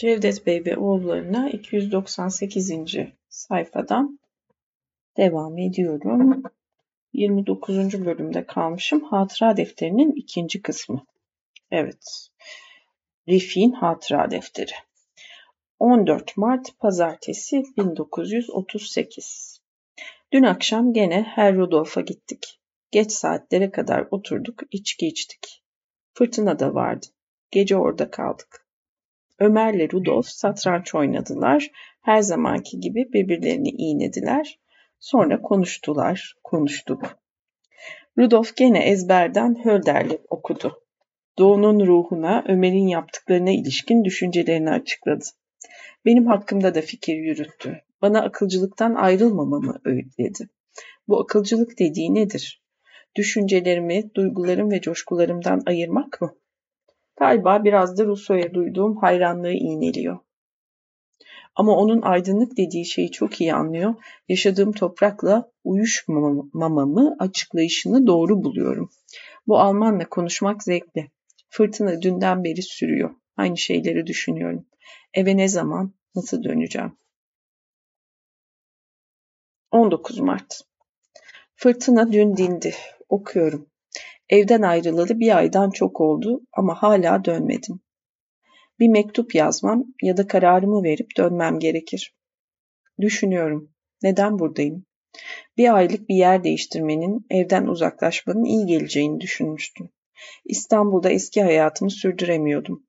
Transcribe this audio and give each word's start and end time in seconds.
Cevdet 0.00 0.46
Bey 0.46 0.64
ve 0.64 0.76
oğullarına 0.76 1.50
298. 1.50 2.72
sayfadan 3.28 4.18
devam 5.16 5.58
ediyorum. 5.58 6.42
29. 7.12 8.04
bölümde 8.04 8.46
kalmışım. 8.46 9.04
Hatıra 9.04 9.56
defterinin 9.56 10.12
ikinci 10.12 10.62
kısmı. 10.62 11.04
Evet. 11.70 12.28
Rifik'in 13.28 13.72
hatıra 13.72 14.30
defteri. 14.30 14.72
14 15.78 16.36
Mart 16.36 16.78
Pazartesi 16.78 17.62
1938. 17.76 19.60
Dün 20.32 20.42
akşam 20.42 20.92
gene 20.92 21.22
Her 21.22 21.56
Rudolf'a 21.56 22.00
gittik. 22.00 22.60
Geç 22.90 23.12
saatlere 23.12 23.70
kadar 23.70 24.06
oturduk, 24.10 24.62
içki 24.70 25.06
içtik. 25.06 25.62
Fırtına 26.14 26.58
da 26.58 26.74
vardı. 26.74 27.06
Gece 27.50 27.76
orada 27.76 28.10
kaldık. 28.10 28.69
Ömer'le 29.40 29.92
Rudolf 29.92 30.26
satranç 30.26 30.94
oynadılar. 30.94 31.70
Her 32.02 32.22
zamanki 32.22 32.80
gibi 32.80 33.12
birbirlerini 33.12 33.68
iğnediler. 33.68 34.58
Sonra 34.98 35.42
konuştular, 35.42 36.34
konuştuk. 36.44 37.02
Rudolf 38.18 38.56
gene 38.56 38.78
ezberden 38.78 39.64
Hölderl'i 39.64 40.18
okudu. 40.30 40.82
Doğu'nun 41.38 41.86
ruhuna, 41.86 42.44
Ömer'in 42.48 42.88
yaptıklarına 42.88 43.50
ilişkin 43.50 44.04
düşüncelerini 44.04 44.70
açıkladı. 44.70 45.24
Benim 46.04 46.26
hakkımda 46.26 46.74
da 46.74 46.80
fikir 46.80 47.16
yürüttü. 47.16 47.80
Bana 48.02 48.22
akılcılıktan 48.22 48.94
ayrılmamamı 48.94 49.80
öğütledi. 49.84 50.48
Bu 51.08 51.20
akılcılık 51.20 51.78
dediği 51.78 52.14
nedir? 52.14 52.62
Düşüncelerimi, 53.16 54.14
duygularım 54.14 54.70
ve 54.70 54.80
coşkularımdan 54.80 55.62
ayırmak 55.66 56.20
mı? 56.20 56.34
Galiba 57.20 57.64
biraz 57.64 57.98
da 57.98 58.04
Rousseau'ya 58.04 58.54
duyduğum 58.54 58.96
hayranlığı 58.96 59.52
iğneliyor. 59.52 60.18
Ama 61.54 61.76
onun 61.76 62.02
aydınlık 62.02 62.56
dediği 62.56 62.86
şeyi 62.86 63.10
çok 63.10 63.40
iyi 63.40 63.54
anlıyor. 63.54 63.94
Yaşadığım 64.28 64.72
toprakla 64.72 65.50
uyuşmamamı 65.64 67.16
açıklayışını 67.18 68.06
doğru 68.06 68.42
buluyorum. 68.44 68.90
Bu 69.46 69.58
Almanla 69.58 70.08
konuşmak 70.08 70.62
zevkli. 70.62 71.10
Fırtına 71.48 72.02
dünden 72.02 72.44
beri 72.44 72.62
sürüyor. 72.62 73.10
Aynı 73.36 73.58
şeyleri 73.58 74.06
düşünüyorum. 74.06 74.66
Eve 75.14 75.36
ne 75.36 75.48
zaman, 75.48 75.94
nasıl 76.14 76.42
döneceğim? 76.42 76.96
19 79.70 80.18
Mart 80.18 80.60
Fırtına 81.56 82.12
dün 82.12 82.36
dindi. 82.36 82.74
Okuyorum. 83.08 83.69
Evden 84.30 84.62
ayrılalı 84.62 85.20
bir 85.20 85.36
aydan 85.36 85.70
çok 85.70 86.00
oldu 86.00 86.40
ama 86.52 86.82
hala 86.82 87.24
dönmedim. 87.24 87.80
Bir 88.78 88.88
mektup 88.88 89.34
yazmam 89.34 89.84
ya 90.02 90.16
da 90.16 90.26
kararımı 90.26 90.82
verip 90.82 91.16
dönmem 91.16 91.58
gerekir. 91.58 92.14
Düşünüyorum. 93.00 93.70
Neden 94.02 94.38
buradayım? 94.38 94.84
Bir 95.56 95.76
aylık 95.76 96.08
bir 96.08 96.14
yer 96.14 96.44
değiştirmenin, 96.44 97.26
evden 97.30 97.66
uzaklaşmanın 97.66 98.44
iyi 98.44 98.66
geleceğini 98.66 99.20
düşünmüştüm. 99.20 99.90
İstanbul'da 100.44 101.10
eski 101.10 101.42
hayatımı 101.42 101.90
sürdüremiyordum. 101.90 102.86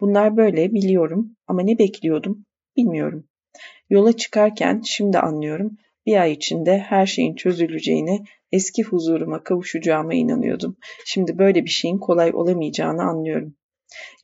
Bunlar 0.00 0.36
böyle 0.36 0.72
biliyorum 0.72 1.36
ama 1.46 1.62
ne 1.62 1.78
bekliyordum 1.78 2.44
bilmiyorum. 2.76 3.28
Yola 3.90 4.12
çıkarken 4.12 4.82
şimdi 4.84 5.18
anlıyorum 5.18 5.78
bir 6.06 6.16
ay 6.16 6.32
içinde 6.32 6.78
her 6.78 7.06
şeyin 7.06 7.34
çözüleceğine, 7.34 8.24
eski 8.52 8.82
huzuruma 8.82 9.42
kavuşacağıma 9.42 10.14
inanıyordum. 10.14 10.76
Şimdi 11.04 11.38
böyle 11.38 11.64
bir 11.64 11.70
şeyin 11.70 11.98
kolay 11.98 12.30
olamayacağını 12.34 13.02
anlıyorum. 13.02 13.56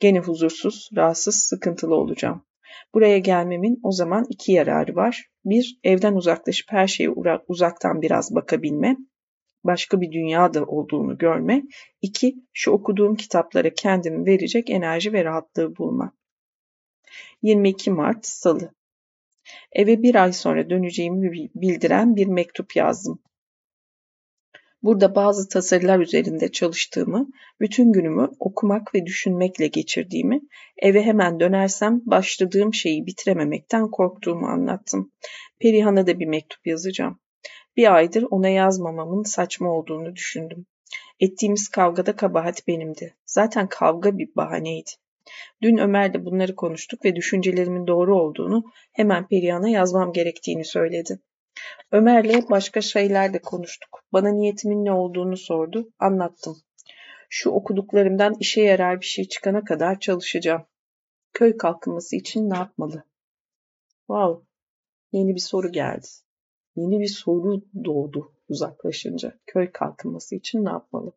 Gene 0.01 0.19
huzursuz, 0.19 0.89
rahatsız, 0.97 1.37
sıkıntılı 1.37 1.95
olacağım. 1.95 2.43
Buraya 2.95 3.19
gelmemin 3.19 3.81
o 3.83 3.93
zaman 3.93 4.27
iki 4.29 4.53
yararı 4.53 4.97
var. 4.97 5.27
Bir, 5.45 5.79
evden 5.85 6.15
uzaklaşıp 6.15 6.73
her 6.73 6.87
şeye 6.87 7.11
uzaktan 7.49 8.03
biraz 8.03 8.35
bakabilme, 8.35 8.97
başka 9.65 10.01
bir 10.01 10.13
dünyada 10.13 10.65
olduğunu 10.65 11.19
görme. 11.19 11.63
İki, 12.03 12.35
şu 12.53 12.71
okuduğum 12.71 13.15
kitaplara 13.15 13.75
kendimi 13.75 14.27
verecek 14.27 14.71
enerji 14.71 15.13
ve 15.13 15.25
rahatlığı 15.25 15.77
bulma. 15.77 16.13
22 17.43 17.91
Mart 17.91 18.27
Salı 18.27 18.73
Eve 19.73 20.03
bir 20.03 20.15
ay 20.15 20.33
sonra 20.33 20.71
döneceğimi 20.71 21.51
bildiren 21.55 22.17
bir 22.17 22.27
mektup 22.27 22.77
yazdım. 22.77 23.19
Burada 24.83 25.15
bazı 25.15 25.49
tasarılar 25.49 25.99
üzerinde 25.99 26.53
çalıştığımı, 26.53 27.29
bütün 27.61 27.93
günümü 27.93 28.29
okumak 28.39 28.95
ve 28.95 29.07
düşünmekle 29.07 29.67
geçirdiğimi, 29.67 30.41
eve 30.79 31.03
hemen 31.03 31.41
dönersem 31.41 32.01
başladığım 32.07 32.75
şeyi 32.75 33.07
bitirememekten 33.07 33.91
korktuğumu 33.91 34.47
anlattım. 34.47 35.13
Perihan'a 35.61 36.07
da 36.07 36.19
bir 36.19 36.27
mektup 36.27 36.67
yazacağım. 36.67 37.21
Bir 37.77 37.95
aydır 37.95 38.25
ona 38.31 38.49
yazmamamın 38.49 39.23
saçma 39.23 39.71
olduğunu 39.71 40.17
düşündüm. 40.17 40.67
Ettiğimiz 41.21 41.69
kavgada 41.69 42.17
kabahat 42.17 42.69
benimdi. 42.69 43.17
Zaten 43.27 43.69
kavga 43.69 44.19
bir 44.19 44.29
bahaneydi. 44.37 44.91
Dün 45.63 45.77
Ömer'le 45.77 46.25
bunları 46.25 46.55
konuştuk 46.55 47.05
ve 47.05 47.17
düşüncelerimin 47.17 47.87
doğru 47.87 48.19
olduğunu 48.21 48.65
hemen 48.93 49.29
Perihan'a 49.29 49.69
yazmam 49.69 50.13
gerektiğini 50.13 50.65
söyledi. 50.65 51.21
Ömer'le 51.93 52.51
başka 52.51 52.81
şeyler 52.81 53.33
de 53.35 53.39
konuştuk. 53.39 54.03
Bana 54.13 54.29
niyetimin 54.29 54.85
ne 54.85 54.93
olduğunu 54.93 55.37
sordu. 55.37 55.89
Anlattım. 55.99 56.57
Şu 57.29 57.51
okuduklarımdan 57.51 58.35
işe 58.41 58.63
yarar 58.63 59.01
bir 59.01 59.07
şey 59.07 59.29
çıkana 59.29 59.65
kadar 59.65 60.01
çalışacağım. 60.01 60.63
Köy 61.33 61.57
kalkınması 61.57 62.17
için 62.17 62.51
ne 62.51 62.57
yapmalı? 62.57 63.05
Wow, 64.07 64.47
yeni 65.13 65.35
bir 65.35 65.41
soru 65.41 65.73
geldi. 65.73 66.07
Yeni 66.77 67.01
bir 67.01 67.09
soru 67.09 67.63
doğdu 67.85 68.33
uzaklaşınca. 68.49 69.39
Köy 69.47 69.73
kalkınması 69.73 70.35
için 70.35 70.65
ne 70.65 70.71
yapmalı? 70.71 71.13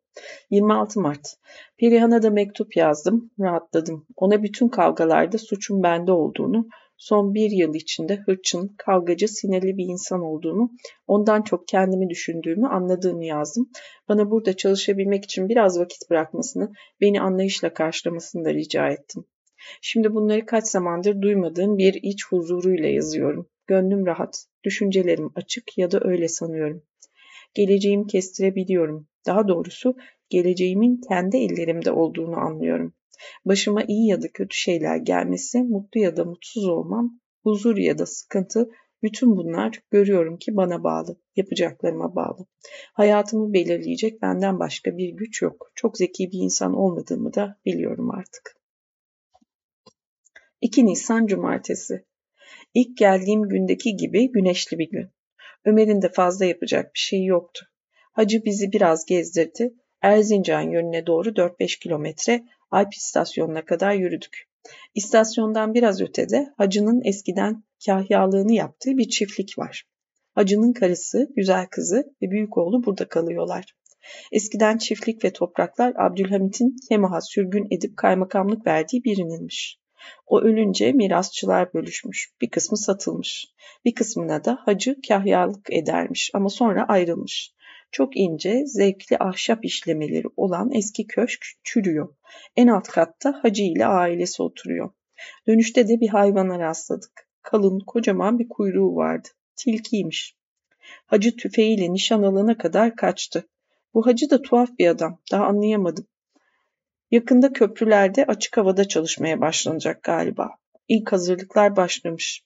26 0.50 1.00
Mart. 1.00 1.38
Perihan'a 1.78 2.24
da 2.24 2.30
mektup 2.30 2.78
yazdım, 2.78 3.32
rahatladım. 3.40 4.06
Ona 4.16 4.44
bütün 4.44 4.68
kavgalarda 4.68 5.38
suçun 5.38 5.84
bende 5.84 6.12
olduğunu, 6.12 6.68
son 7.02 7.34
bir 7.34 7.52
yıl 7.52 7.76
içinde 7.76 8.16
hırçın, 8.16 8.76
kavgacı, 8.78 9.28
sinirli 9.28 9.78
bir 9.78 9.86
insan 9.86 10.22
olduğumu, 10.22 10.72
ondan 11.08 11.42
çok 11.42 11.68
kendimi 11.68 12.10
düşündüğümü 12.10 12.68
anladığımı 12.68 13.26
yazdım. 13.26 13.70
Bana 14.10 14.32
burada 14.32 14.58
çalışabilmek 14.58 15.24
için 15.24 15.50
biraz 15.50 15.80
vakit 15.80 16.10
bırakmasını, 16.10 16.72
beni 17.02 17.22
anlayışla 17.22 17.74
karşılamasını 17.74 18.46
da 18.46 18.54
rica 18.54 18.88
ettim. 18.88 19.26
Şimdi 19.82 20.14
bunları 20.14 20.46
kaç 20.46 20.68
zamandır 20.68 21.22
duymadığım 21.22 21.78
bir 21.78 21.94
iç 21.94 22.26
huzuruyla 22.28 22.90
yazıyorum. 22.90 23.50
Gönlüm 23.68 24.06
rahat, 24.06 24.46
düşüncelerim 24.64 25.32
açık 25.36 25.78
ya 25.78 25.92
da 25.92 26.00
öyle 26.02 26.28
sanıyorum. 26.28 26.84
Geleceğimi 27.54 28.08
kestirebiliyorum. 28.08 29.08
Daha 29.26 29.48
doğrusu 29.48 29.96
geleceğimin 30.30 31.02
kendi 31.10 31.38
ellerimde 31.38 31.92
olduğunu 31.92 32.38
anlıyorum. 32.38 32.94
Başıma 33.46 33.84
iyi 33.84 34.08
ya 34.08 34.22
da 34.22 34.28
kötü 34.34 34.58
şeyler 34.58 34.98
gelmesi, 34.98 35.64
mutlu 35.64 36.00
ya 36.00 36.18
da 36.18 36.26
mutsuz 36.26 36.68
olmam, 36.68 37.20
huzur 37.44 37.78
ya 37.78 37.98
da 37.98 38.06
sıkıntı, 38.06 38.70
bütün 39.04 39.38
bunlar 39.38 39.84
görüyorum 39.92 40.38
ki 40.38 40.56
bana 40.56 40.84
bağlı, 40.84 41.18
yapacaklarıma 41.36 42.16
bağlı. 42.16 42.46
Hayatımı 42.94 43.54
belirleyecek 43.54 44.22
benden 44.22 44.60
başka 44.60 44.98
bir 44.98 45.10
güç 45.10 45.42
yok. 45.42 45.72
Çok 45.76 45.98
zeki 45.98 46.32
bir 46.32 46.40
insan 46.40 46.74
olmadığımı 46.74 47.34
da 47.34 47.60
biliyorum 47.66 48.12
artık. 48.12 48.62
2 50.62 50.86
Nisan 50.86 51.28
Cumartesi 51.28 52.06
İlk 52.74 52.98
geldiğim 52.98 53.50
gündeki 53.50 53.96
gibi 53.96 54.32
güneşli 54.32 54.80
bir 54.80 54.90
gün. 54.90 55.10
Ömer'in 55.66 56.02
de 56.02 56.10
fazla 56.10 56.46
yapacak 56.46 56.94
bir 56.94 57.00
şey 57.00 57.26
yoktu. 57.26 57.66
Hacı 58.12 58.46
bizi 58.46 58.72
biraz 58.72 59.06
gezdirdi. 59.06 59.74
Erzincan 60.02 60.62
yönüne 60.62 61.06
doğru 61.06 61.30
4-5 61.30 61.80
kilometre 61.80 62.44
Alp 62.72 62.94
istasyonuna 62.94 63.66
kadar 63.66 63.94
yürüdük. 63.94 64.48
İstasyondan 64.96 65.74
biraz 65.74 66.02
ötede 66.02 66.54
hacının 66.58 67.02
eskiden 67.06 67.64
kahyalığını 67.86 68.54
yaptığı 68.54 68.98
bir 68.98 69.10
çiftlik 69.10 69.60
var. 69.60 69.84
Hacının 70.36 70.74
karısı, 70.74 71.30
güzel 71.36 71.68
kızı 71.68 72.14
ve 72.22 72.32
büyük 72.32 72.58
oğlu 72.58 72.84
burada 72.84 73.08
kalıyorlar. 73.08 73.66
Eskiden 74.32 74.78
çiftlik 74.78 75.26
ve 75.26 75.34
topraklar 75.34 75.94
Abdülhamit'in 75.96 76.76
Kemaha 76.90 77.22
sürgün 77.22 77.68
edip 77.72 77.98
kaymakamlık 77.98 78.68
verdiği 78.68 79.04
birininmiş. 79.04 79.80
O 80.28 80.42
ölünce 80.42 80.92
mirasçılar 80.92 81.74
bölüşmüş. 81.74 82.32
Bir 82.42 82.50
kısmı 82.50 82.78
satılmış. 82.78 83.48
Bir 83.86 83.96
kısmına 83.96 84.44
da 84.46 84.60
hacı 84.66 84.96
kahyalık 85.08 85.68
edermiş 85.72 86.32
ama 86.34 86.50
sonra 86.50 86.86
ayrılmış. 86.88 87.54
Çok 87.92 88.18
ince, 88.18 88.66
zevkli 88.66 89.18
ahşap 89.18 89.66
işlemeleri 89.66 90.28
olan 90.38 90.72
eski 90.72 91.08
köşk 91.08 91.46
çürüyor. 91.64 92.16
En 92.56 92.68
alt 92.68 92.88
katta 92.88 93.40
hacı 93.44 93.64
ile 93.64 93.86
ailesi 93.86 94.44
oturuyor. 94.44 94.92
Dönüşte 95.48 95.88
de 95.88 96.00
bir 96.00 96.08
hayvana 96.08 96.60
rastladık. 96.60 97.28
Kalın, 97.42 97.80
kocaman 97.80 98.40
bir 98.40 98.50
kuyruğu 98.50 98.96
vardı. 98.96 99.28
Tilkiymiş. 99.56 100.36
Hacı 101.06 101.36
tüfeğiyle 101.36 101.94
nişan 101.94 102.24
alana 102.24 102.58
kadar 102.58 102.96
kaçtı. 102.96 103.48
Bu 103.94 104.06
hacı 104.06 104.30
da 104.30 104.42
tuhaf 104.42 104.70
bir 104.80 104.88
adam. 104.88 105.20
Daha 105.32 105.46
anlayamadım. 105.46 106.08
Yakında 107.12 107.54
köprülerde 107.54 108.26
açık 108.26 108.58
havada 108.58 108.88
çalışmaya 108.88 109.42
başlanacak 109.42 110.04
galiba. 110.04 110.50
İlk 110.88 111.12
hazırlıklar 111.12 111.76
başlamış. 111.76 112.44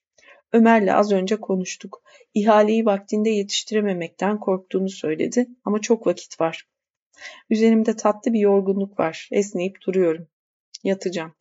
Ömer'le 0.53 0.93
az 0.93 1.11
önce 1.11 1.35
konuştuk. 1.35 2.01
İhaleyi 2.33 2.85
vaktinde 2.85 3.29
yetiştirememekten 3.29 4.39
korktuğunu 4.39 4.89
söyledi 4.89 5.47
ama 5.65 5.81
çok 5.81 6.07
vakit 6.07 6.41
var. 6.41 6.67
Üzerimde 7.49 7.95
tatlı 7.95 8.33
bir 8.33 8.39
yorgunluk 8.39 8.99
var. 8.99 9.29
Esneyip 9.31 9.77
duruyorum. 9.87 10.27
Yatacağım. 10.83 11.33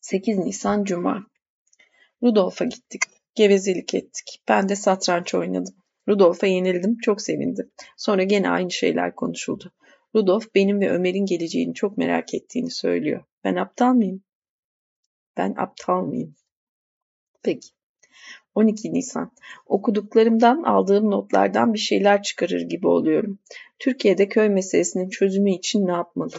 8 0.00 0.38
Nisan 0.38 0.84
Cuma 0.84 1.26
Rudolf'a 2.22 2.64
gittik. 2.64 3.02
Gevezelik 3.34 3.94
ettik. 3.94 4.42
Ben 4.48 4.68
de 4.68 4.76
satranç 4.76 5.34
oynadım. 5.34 5.74
Rudolf'a 6.08 6.46
yenildim. 6.46 6.98
Çok 6.98 7.22
sevindim. 7.22 7.70
Sonra 7.96 8.22
gene 8.22 8.50
aynı 8.50 8.70
şeyler 8.70 9.14
konuşuldu. 9.14 9.72
Rudolf 10.14 10.54
benim 10.54 10.80
ve 10.80 10.90
Ömer'in 10.90 11.26
geleceğini 11.26 11.74
çok 11.74 11.98
merak 11.98 12.34
ettiğini 12.34 12.70
söylüyor. 12.70 13.24
Ben 13.44 13.54
aptal 13.56 13.94
mıyım? 13.94 14.22
Ben 15.38 15.54
aptal 15.56 16.02
mıyım? 16.02 16.34
Peki. 17.42 17.68
12 18.54 18.94
Nisan. 18.94 19.32
Okuduklarımdan 19.66 20.62
aldığım 20.62 21.10
notlardan 21.10 21.74
bir 21.74 21.78
şeyler 21.78 22.22
çıkarır 22.22 22.60
gibi 22.60 22.86
oluyorum. 22.88 23.38
Türkiye'de 23.78 24.28
köy 24.28 24.48
meselesinin 24.48 25.08
çözümü 25.08 25.50
için 25.52 25.86
ne 25.86 25.92
yapmalı? 25.92 26.34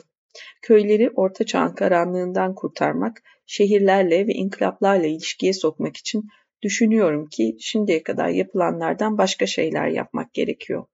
Köyleri 0.61 1.09
orta 1.09 1.45
çağın 1.45 1.75
karanlığından 1.75 2.55
kurtarmak, 2.55 3.23
şehirlerle 3.45 4.27
ve 4.27 4.33
inkılaplarla 4.33 5.05
ilişkiye 5.05 5.53
sokmak 5.53 5.97
için 5.97 6.29
düşünüyorum 6.61 7.25
ki 7.25 7.57
şimdiye 7.59 8.03
kadar 8.03 8.29
yapılanlardan 8.29 9.17
başka 9.17 9.45
şeyler 9.45 9.87
yapmak 9.87 10.33
gerekiyor. 10.33 10.85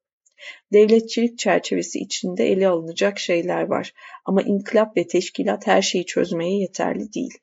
Devletçilik 0.74 1.38
çerçevesi 1.38 2.00
içinde 2.00 2.46
ele 2.46 2.68
alınacak 2.68 3.20
şeyler 3.20 3.62
var 3.62 3.94
ama 4.26 4.42
inkılap 4.42 4.98
ve 4.98 5.08
teşkilat 5.08 5.68
her 5.68 5.82
şeyi 5.82 6.06
çözmeye 6.06 6.60
yeterli 6.60 7.14
değil. 7.14 7.38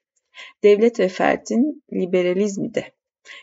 Devlet 0.62 1.00
ve 1.00 1.08
ferdin 1.08 1.82
liberalizmi 1.92 2.74
de 2.74 2.92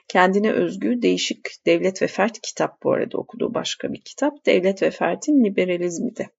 Kendine 0.08 0.52
özgü 0.52 1.02
değişik 1.02 1.66
devlet 1.66 2.02
ve 2.02 2.08
fert 2.08 2.42
kitap 2.42 2.84
bu 2.84 2.92
arada 2.92 3.18
okuduğu 3.18 3.54
başka 3.54 3.94
bir 3.94 4.02
kitap. 4.02 4.46
Devlet 4.46 4.82
ve 4.82 4.92
fertin 4.92 5.44
liberalizmi 5.44 6.16
de. 6.16 6.30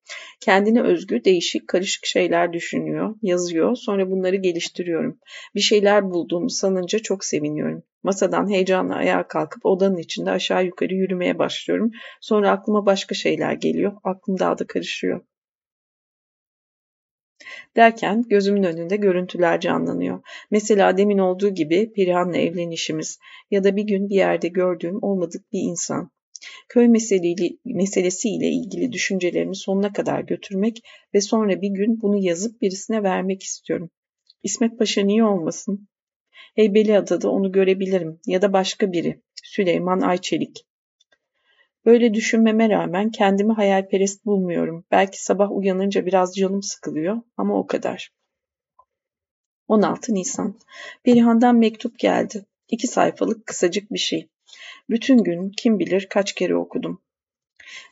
Kendine 0.40 0.82
özgü 0.82 1.24
değişik 1.24 1.68
karışık 1.68 2.06
şeyler 2.06 2.52
düşünüyor, 2.52 3.14
yazıyor. 3.22 3.76
Sonra 3.76 4.10
bunları 4.10 4.36
geliştiriyorum. 4.36 5.18
Bir 5.54 5.60
şeyler 5.60 6.10
bulduğumu 6.10 6.50
sanınca 6.50 6.98
çok 6.98 7.24
seviniyorum. 7.24 7.82
Masadan 8.02 8.50
heyecanla 8.50 8.94
ayağa 8.94 9.28
kalkıp 9.28 9.66
odanın 9.66 9.96
içinde 9.96 10.30
aşağı 10.30 10.64
yukarı 10.64 10.94
yürümeye 10.94 11.38
başlıyorum. 11.38 11.90
Sonra 12.20 12.50
aklıma 12.50 12.86
başka 12.86 13.14
şeyler 13.14 13.52
geliyor. 13.52 13.92
Aklım 14.04 14.38
daha 14.38 14.58
da 14.58 14.66
karışıyor. 14.66 15.20
Derken 17.76 18.24
gözümün 18.28 18.62
önünde 18.62 18.96
görüntüler 18.96 19.60
canlanıyor. 19.60 20.22
Mesela 20.50 20.96
demin 20.96 21.18
olduğu 21.18 21.48
gibi 21.48 21.92
Perihan'la 21.92 22.36
evlenişimiz 22.36 23.18
ya 23.50 23.64
da 23.64 23.76
bir 23.76 23.82
gün 23.82 24.08
bir 24.08 24.14
yerde 24.14 24.48
gördüğüm 24.48 25.02
olmadık 25.02 25.52
bir 25.52 25.60
insan. 25.60 26.10
Köy 26.68 26.88
meselesiyle 27.64 28.48
ilgili 28.48 28.92
düşüncelerimi 28.92 29.56
sonuna 29.56 29.92
kadar 29.92 30.20
götürmek 30.20 30.82
ve 31.14 31.20
sonra 31.20 31.62
bir 31.62 31.70
gün 31.70 32.02
bunu 32.02 32.18
yazıp 32.18 32.60
birisine 32.62 33.02
vermek 33.02 33.42
istiyorum. 33.42 33.90
İsmet 34.42 34.78
Paşa 34.78 35.02
niye 35.02 35.24
olmasın? 35.24 35.88
Heybeliada'da 36.56 37.30
onu 37.30 37.52
görebilirim 37.52 38.20
ya 38.26 38.42
da 38.42 38.52
başka 38.52 38.92
biri. 38.92 39.22
Süleyman 39.44 40.00
Ayçelik. 40.00 40.69
Böyle 41.84 42.14
düşünmeme 42.14 42.68
rağmen 42.68 43.10
kendimi 43.10 43.52
hayalperest 43.52 44.24
bulmuyorum. 44.26 44.84
Belki 44.90 45.24
sabah 45.24 45.50
uyanınca 45.50 46.06
biraz 46.06 46.36
canım 46.36 46.62
sıkılıyor 46.62 47.22
ama 47.36 47.58
o 47.58 47.66
kadar. 47.66 48.12
16 49.68 50.14
Nisan. 50.14 50.58
Perihan'dan 51.04 51.56
mektup 51.56 51.98
geldi. 51.98 52.46
İki 52.68 52.86
sayfalık 52.86 53.46
kısacık 53.46 53.92
bir 53.92 53.98
şey. 53.98 54.28
Bütün 54.90 55.18
gün 55.18 55.52
kim 55.56 55.78
bilir 55.78 56.06
kaç 56.10 56.32
kere 56.32 56.56
okudum. 56.56 57.02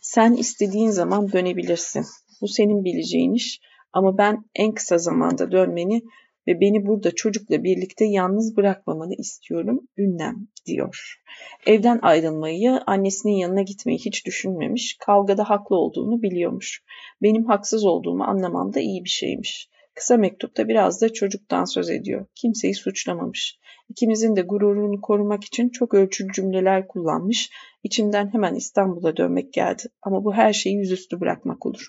Sen 0.01 0.33
istediğin 0.33 0.91
zaman 0.91 1.33
dönebilirsin. 1.33 2.07
Bu 2.41 2.49
senin 2.49 2.85
bileceğin 2.85 3.35
iş 3.35 3.61
ama 3.93 4.19
ben 4.19 4.45
en 4.55 4.73
kısa 4.73 4.99
zamanda 4.99 5.53
dönmeni 5.53 6.03
ve 6.49 6.61
beni 6.61 6.87
burada 6.87 7.11
çocukla 7.11 7.65
birlikte 7.65 8.05
yalnız 8.05 8.57
bırakmamanı 8.57 9.15
istiyorum 9.15 9.89
ünlem 9.99 10.49
diyor. 10.67 11.23
Evden 11.67 11.99
ayrılmayı, 12.03 12.81
annesinin 12.87 13.33
yanına 13.33 13.63
gitmeyi 13.63 13.99
hiç 13.99 14.27
düşünmemiş, 14.27 14.97
kavgada 15.01 15.51
haklı 15.51 15.77
olduğunu 15.77 16.23
biliyormuş. 16.23 16.83
Benim 17.23 17.45
haksız 17.45 17.85
olduğumu 17.85 18.25
anlamam 18.25 18.75
da 18.75 18.81
iyi 18.81 19.05
bir 19.05 19.11
şeymiş. 19.11 19.69
Kısa 19.95 20.17
mektupta 20.17 20.69
biraz 20.69 21.03
da 21.03 21.13
çocuktan 21.13 21.65
söz 21.65 21.91
ediyor. 21.91 22.27
Kimseyi 22.35 22.75
suçlamamış. 22.75 23.59
İkimizin 23.89 24.37
de 24.37 24.43
gururunu 24.43 25.01
korumak 25.01 25.45
için 25.45 25.69
çok 25.69 25.95
ölçülü 25.95 26.33
cümleler 26.33 26.89
kullanmış. 26.89 27.51
İçimden 27.83 28.33
hemen 28.33 28.55
İstanbul'a 28.55 29.17
dönmek 29.17 29.53
geldi. 29.53 29.83
Ama 30.03 30.25
bu 30.25 30.35
her 30.35 30.53
şeyi 30.53 30.77
yüzüstü 30.77 31.21
bırakmak 31.21 31.67
olur. 31.67 31.89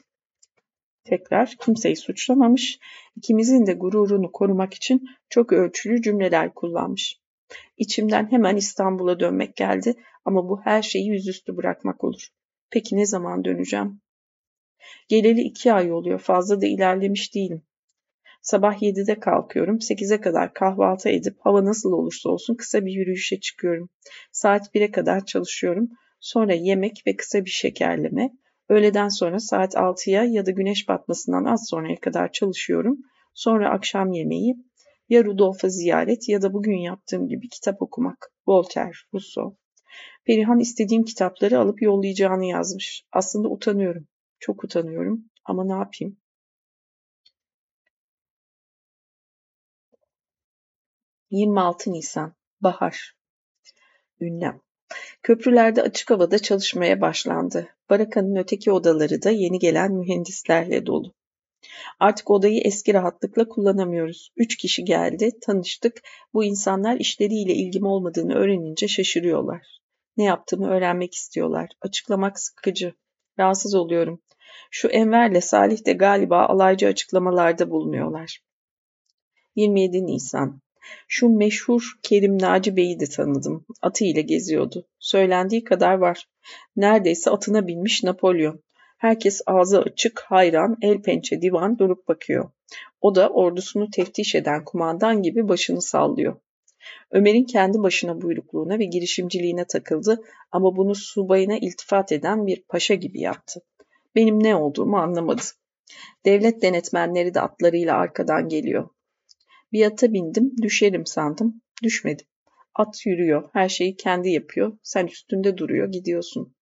Tekrar 1.04 1.56
kimseyi 1.60 1.96
suçlamamış, 1.96 2.80
ikimizin 3.16 3.66
de 3.66 3.74
gururunu 3.74 4.32
korumak 4.32 4.74
için 4.74 5.10
çok 5.30 5.54
ölçülü 5.54 6.02
cümleler 6.02 6.54
kullanmış. 6.54 7.20
İçimden 7.78 8.32
hemen 8.32 8.56
İstanbul'a 8.56 9.20
dönmek 9.20 9.56
geldi 9.56 9.96
ama 10.26 10.50
bu 10.50 10.62
her 10.62 10.82
şeyi 10.82 11.08
yüzüstü 11.08 11.58
bırakmak 11.58 12.04
olur. 12.04 12.28
Peki 12.70 12.98
ne 12.98 13.06
zaman 13.06 13.44
döneceğim? 13.46 14.02
Geleli 15.08 15.42
iki 15.42 15.74
ay 15.74 15.92
oluyor, 15.92 16.20
fazla 16.20 16.62
da 16.62 16.66
ilerlemiş 16.66 17.36
değilim. 17.36 17.62
Sabah 18.42 18.82
7'de 18.82 19.20
kalkıyorum, 19.20 19.78
8'e 19.78 20.22
kadar 20.22 20.54
kahvaltı 20.54 21.10
edip 21.10 21.38
hava 21.40 21.66
nasıl 21.66 21.92
olursa 21.92 22.30
olsun 22.30 22.56
kısa 22.56 22.86
bir 22.86 22.92
yürüyüşe 22.92 23.40
çıkıyorum. 23.40 23.90
Saat 24.32 24.76
1'e 24.76 24.92
kadar 24.92 25.26
çalışıyorum. 25.26 25.90
Sonra 26.20 26.54
yemek 26.54 27.04
ve 27.08 27.16
kısa 27.16 27.46
bir 27.46 27.50
şekerleme, 27.50 28.32
Öğleden 28.70 29.08
sonra 29.10 29.40
saat 29.40 29.76
6'ya 29.76 30.24
ya 30.24 30.46
da 30.46 30.52
güneş 30.52 30.88
batmasından 30.90 31.46
az 31.46 31.68
sonraya 31.70 32.00
kadar 32.00 32.32
çalışıyorum. 32.32 32.98
Sonra 33.34 33.70
akşam 33.70 34.12
yemeği 34.12 34.56
ya 35.10 35.24
Rudolf'a 35.24 35.70
ziyaret 35.70 36.30
ya 36.30 36.42
da 36.42 36.54
bugün 36.54 36.78
yaptığım 36.78 37.28
gibi 37.28 37.50
kitap 37.50 37.82
okumak. 37.82 38.32
Voltaire, 38.48 38.98
Rousseau. 39.14 39.58
Perihan 40.26 40.60
istediğim 40.60 41.04
kitapları 41.04 41.60
alıp 41.60 41.82
yollayacağını 41.82 42.46
yazmış. 42.46 43.04
Aslında 43.12 43.50
utanıyorum. 43.50 44.08
Çok 44.40 44.64
utanıyorum 44.64 45.26
ama 45.46 45.64
ne 45.66 45.74
yapayım? 45.74 46.18
...26 51.32 51.94
Nisan, 51.94 52.36
Bahar. 52.62 53.16
Ünlem. 54.20 54.62
Köprülerde 55.24 55.82
açık 55.82 56.10
havada 56.10 56.40
çalışmaya 56.40 57.02
başlandı. 57.02 57.68
Barakanın 57.90 58.36
öteki 58.36 58.72
odaları 58.72 59.24
da 59.24 59.30
yeni 59.30 59.60
gelen 59.60 59.92
mühendislerle 59.92 60.86
dolu. 60.86 61.14
Artık 62.00 62.32
odayı 62.32 62.62
eski 62.62 62.94
rahatlıkla 62.94 63.48
kullanamıyoruz. 63.48 64.32
Üç 64.38 64.58
kişi 64.58 64.84
geldi, 64.84 65.32
tanıştık. 65.42 66.02
Bu 66.34 66.44
insanlar 66.44 66.96
işleriyle 67.00 67.54
ilgim 67.54 67.86
olmadığını 67.86 68.36
öğrenince 68.36 68.88
şaşırıyorlar. 68.88 69.80
Ne 70.18 70.24
yaptığımı 70.24 70.70
öğrenmek 70.70 71.14
istiyorlar. 71.14 71.70
Açıklamak 71.82 72.40
sıkıcı. 72.40 72.94
Rahatsız 73.40 73.76
oluyorum. 73.76 74.22
Şu 74.72 74.88
Enver'le 74.88 75.42
Salih 75.42 75.86
de 75.86 75.94
galiba 75.94 76.46
alaycı 76.46 76.88
açıklamalarda 76.88 77.70
bulunuyorlar. 77.70 78.40
27 79.56 80.06
Nisan 80.06 80.62
şu 81.08 81.30
meşhur 81.30 81.94
Kerim 82.04 82.42
Naci 82.42 82.76
Bey'i 82.76 83.00
de 83.00 83.06
tanıdım. 83.06 83.66
Atı 83.82 84.06
ile 84.06 84.22
geziyordu. 84.22 84.88
Söylendiği 85.00 85.64
kadar 85.64 85.94
var. 85.94 86.28
Neredeyse 86.76 87.30
atına 87.30 87.68
binmiş 87.68 88.04
Napolyon. 88.04 88.64
Herkes 88.98 89.42
ağzı 89.46 89.80
açık, 89.80 90.20
hayran, 90.28 90.78
el 90.82 91.02
pençe 91.02 91.42
divan 91.42 91.80
durup 91.80 92.08
bakıyor. 92.08 92.52
O 93.02 93.16
da 93.16 93.30
ordusunu 93.30 93.90
teftiş 93.90 94.36
eden 94.36 94.66
kumandan 94.66 95.22
gibi 95.22 95.48
başını 95.48 95.82
sallıyor. 95.82 96.36
Ömer'in 97.12 97.44
kendi 97.44 97.84
başına 97.84 98.22
buyrukluğuna 98.22 98.80
ve 98.80 98.86
girişimciliğine 98.86 99.66
takıldı 99.66 100.22
ama 100.52 100.76
bunu 100.76 100.96
subayına 100.96 101.58
iltifat 101.58 102.12
eden 102.12 102.48
bir 102.48 102.62
paşa 102.62 102.94
gibi 102.94 103.22
yaptı. 103.22 103.62
Benim 104.16 104.44
ne 104.44 104.56
olduğumu 104.56 104.98
anlamadı. 104.98 105.42
Devlet 106.26 106.62
denetmenleri 106.62 107.34
de 107.34 107.42
atlarıyla 107.42 107.96
arkadan 107.96 108.50
geliyor. 108.50 108.90
Bir 109.72 109.86
ata 109.86 110.14
bindim, 110.14 110.52
düşerim 110.62 111.06
sandım. 111.06 111.62
Düşmedim. 111.84 112.26
At 112.76 113.06
yürüyor, 113.06 113.50
her 113.54 113.70
şeyi 113.70 113.96
kendi 113.96 114.30
yapıyor. 114.30 114.78
Sen 114.84 115.08
üstünde 115.08 115.58
duruyor, 115.58 115.92
gidiyorsun. 115.92 116.56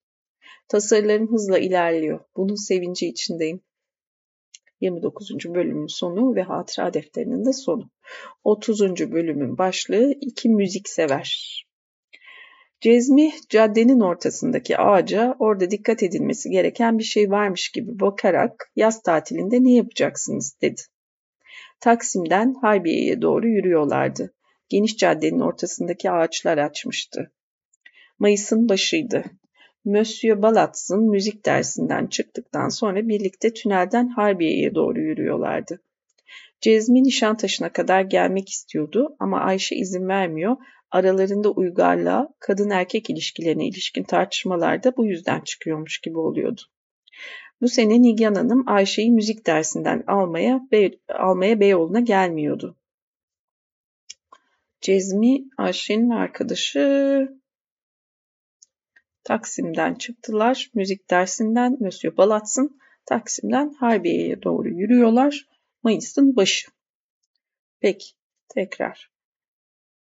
Tasarılarım 0.68 1.32
hızla 1.32 1.60
ilerliyor. 1.60 2.20
Bunun 2.36 2.56
sevinci 2.56 3.08
içindeyim. 3.08 3.62
29. 4.82 5.30
bölümün 5.46 5.88
sonu 5.88 6.36
ve 6.36 6.42
hatıra 6.42 6.94
defterinin 6.94 7.46
de 7.46 7.54
sonu. 7.54 7.90
30. 8.44 8.82
bölümün 9.12 9.58
başlığı 9.58 10.14
iki 10.22 10.50
müzik 10.50 10.90
sever. 10.90 11.64
Cezmi 12.82 13.32
caddenin 13.50 14.00
ortasındaki 14.00 14.78
ağaca 14.78 15.36
orada 15.40 15.72
dikkat 15.72 16.04
edilmesi 16.04 16.50
gereken 16.50 16.98
bir 16.98 17.04
şey 17.04 17.32
varmış 17.32 17.70
gibi 17.70 18.00
bakarak 18.00 18.72
yaz 18.76 19.02
tatilinde 19.02 19.64
ne 19.64 19.74
yapacaksınız 19.74 20.58
dedi. 20.62 20.82
Taksim'den 21.80 22.54
Harbiye'ye 22.62 23.22
doğru 23.22 23.48
yürüyorlardı. 23.48 24.34
Geniş 24.70 24.98
caddenin 24.98 25.40
ortasındaki 25.40 26.12
ağaçlar 26.12 26.58
açmıştı. 26.58 27.32
Mayıs'ın 28.20 28.70
başıydı. 28.70 29.24
Monsieur 29.86 30.42
Balatz'ın 30.42 31.10
müzik 31.10 31.46
dersinden 31.46 32.08
çıktıktan 32.08 32.70
sonra 32.70 33.08
birlikte 33.08 33.54
tünelden 33.54 34.08
Harbiye'ye 34.08 34.76
doğru 34.76 35.00
yürüyorlardı. 35.00 35.82
Cezmi 36.62 37.04
Nişantaşı'na 37.04 37.74
kadar 37.74 38.02
gelmek 38.02 38.50
istiyordu 38.50 39.16
ama 39.20 39.40
Ayşe 39.40 39.76
izin 39.76 40.08
vermiyor. 40.08 40.58
Aralarında 40.92 41.52
uygarlığa, 41.52 42.30
kadın 42.40 42.70
erkek 42.70 43.10
ilişkilerine 43.10 43.68
ilişkin 43.68 44.04
tartışmalar 44.04 44.84
da 44.84 44.98
bu 44.98 45.06
yüzden 45.06 45.42
çıkıyormuş 45.42 46.00
gibi 46.00 46.20
oluyordu. 46.20 46.62
Bu 47.62 47.68
sene 47.68 48.02
Nigyan 48.02 48.36
Hanım 48.36 48.64
Ayşe'yi 48.68 49.12
müzik 49.12 49.48
dersinden 49.48 50.04
almaya, 50.08 50.68
Bey, 50.72 51.00
almaya 51.10 51.60
Beyoğlu'na 51.60 52.00
gelmiyordu. 52.00 52.78
Cezmi 54.82 55.44
Ayşe'nin 55.58 56.10
arkadaşı 56.10 57.38
Taksim'den 59.24 59.96
çıktılar. 59.96 60.72
Müzik 60.74 61.10
dersinden 61.10 61.78
Monsieur 61.80 62.18
Balats'ın 62.18 62.80
Taksim'den 63.06 63.74
Harbiye'ye 63.74 64.44
doğru 64.44 64.70
yürüyorlar. 64.70 65.48
Mayıs'ın 65.84 66.36
başı. 66.36 66.72
Peki, 67.80 68.08
tekrar. 68.50 69.12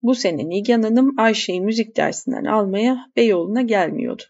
Bu 0.03 0.15
sene 0.15 0.49
Nigan 0.49 0.83
Hanım 0.83 1.19
Ayşe'yi 1.19 1.61
müzik 1.61 1.97
dersinden 1.97 2.45
almaya 2.45 3.11
Beyoğlu'na 3.17 3.63
gelmiyordu. 3.63 4.23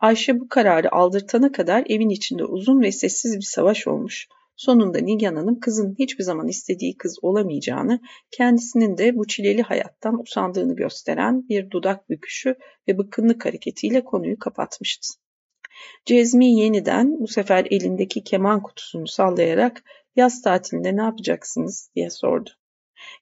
Ayşe 0.00 0.40
bu 0.40 0.48
kararı 0.48 0.92
aldırtana 0.92 1.52
kadar 1.52 1.84
evin 1.88 2.08
içinde 2.08 2.44
uzun 2.44 2.80
ve 2.82 2.92
sessiz 2.92 3.36
bir 3.36 3.42
savaş 3.42 3.86
olmuş. 3.86 4.28
Sonunda 4.56 4.98
Nigan 4.98 5.36
Hanım 5.36 5.60
kızın 5.60 5.96
hiçbir 5.98 6.24
zaman 6.24 6.48
istediği 6.48 6.96
kız 6.96 7.18
olamayacağını, 7.22 8.00
kendisinin 8.30 8.98
de 8.98 9.16
bu 9.16 9.26
çileli 9.26 9.62
hayattan 9.62 10.20
usandığını 10.20 10.76
gösteren 10.76 11.48
bir 11.48 11.70
dudak 11.70 12.10
büküşü 12.10 12.56
ve 12.88 12.98
bıkkınlık 12.98 13.44
hareketiyle 13.44 14.04
konuyu 14.04 14.38
kapatmıştı. 14.38 15.08
Cezmi 16.06 16.54
yeniden 16.60 17.20
bu 17.20 17.28
sefer 17.28 17.66
elindeki 17.70 18.24
keman 18.24 18.62
kutusunu 18.62 19.06
sallayarak 19.06 19.82
yaz 20.16 20.42
tatilinde 20.42 20.96
ne 20.96 21.02
yapacaksınız 21.02 21.90
diye 21.96 22.10
sordu. 22.10 22.50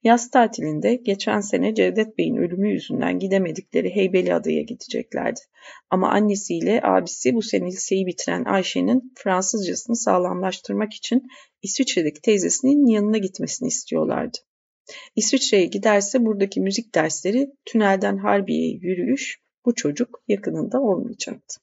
Yaz 0.05 0.31
tatilinde 0.31 0.95
geçen 0.95 1.41
sene 1.41 1.75
Cevdet 1.75 2.19
Bey'in 2.19 2.37
ölümü 2.37 2.73
yüzünden 2.73 3.19
gidemedikleri 3.19 3.97
Heybeliada'ya 3.97 4.63
gideceklerdi. 4.63 5.41
Ama 5.91 6.11
annesiyle 6.11 6.81
abisi 6.83 7.35
bu 7.35 7.43
sene 7.43 7.67
liseyi 7.67 8.07
bitiren 8.07 8.45
Ayşe'nin 8.45 9.13
Fransızcasını 9.17 9.97
sağlamlaştırmak 9.97 10.95
için 10.95 11.23
İsviçre'deki 11.63 12.21
teyzesinin 12.21 12.87
yanına 12.87 13.19
gitmesini 13.19 13.69
istiyorlardı. 13.69 14.39
İsviçre'ye 15.17 15.67
giderse 15.67 16.25
buradaki 16.25 16.61
müzik 16.61 16.95
dersleri 16.95 17.51
tünelden 17.65 18.17
Harbiye'ye 18.17 18.79
yürüyüş 18.83 19.41
bu 19.65 19.75
çocuk 19.75 20.23
yakınında 20.29 20.81
olmayacaktı. 20.81 21.61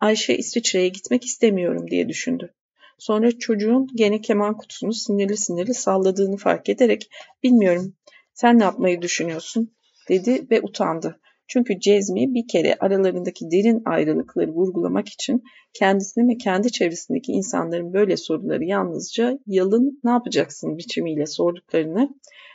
Ayşe 0.00 0.36
İsviçre'ye 0.36 0.88
gitmek 0.88 1.24
istemiyorum 1.24 1.90
diye 1.90 2.08
düşündü. 2.08 2.54
Sonra 2.98 3.38
çocuğun 3.38 3.88
gene 3.94 4.20
keman 4.20 4.56
kutusunu 4.56 4.92
sinirli 4.92 5.36
sinirli 5.36 5.74
salladığını 5.74 6.36
fark 6.36 6.68
ederek 6.68 7.10
bilmiyorum 7.42 7.94
sen 8.34 8.58
ne 8.58 8.64
yapmayı 8.64 9.02
düşünüyorsun 9.02 9.70
dedi 10.08 10.46
ve 10.50 10.60
utandı. 10.60 11.20
Çünkü 11.48 11.80
Cezmi 11.80 12.34
bir 12.34 12.48
kere 12.48 12.76
aralarındaki 12.80 13.50
derin 13.50 13.82
ayrılıkları 13.84 14.50
vurgulamak 14.50 15.08
için 15.08 15.42
kendisini 15.72 16.28
ve 16.28 16.36
kendi 16.36 16.72
çevresindeki 16.72 17.32
insanların 17.32 17.92
böyle 17.92 18.16
soruları 18.16 18.64
yalnızca 18.64 19.38
yalın 19.46 20.00
ne 20.04 20.10
yapacaksın 20.10 20.78
biçimiyle 20.78 21.26
sorduklarını 21.26 22.14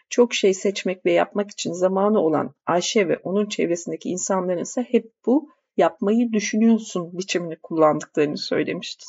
çok 0.09 0.33
şey 0.33 0.53
seçmek 0.53 1.05
ve 1.05 1.11
yapmak 1.11 1.51
için 1.51 1.73
zamanı 1.73 2.19
olan 2.19 2.53
Ayşe 2.65 3.07
ve 3.07 3.17
onun 3.17 3.45
çevresindeki 3.45 4.09
insanların 4.09 4.61
ise 4.61 4.85
hep 4.89 5.11
bu 5.25 5.49
yapmayı 5.77 6.31
düşünüyorsun 6.31 7.17
biçimini 7.17 7.55
kullandıklarını 7.55 8.37
söylemişti. 8.37 9.05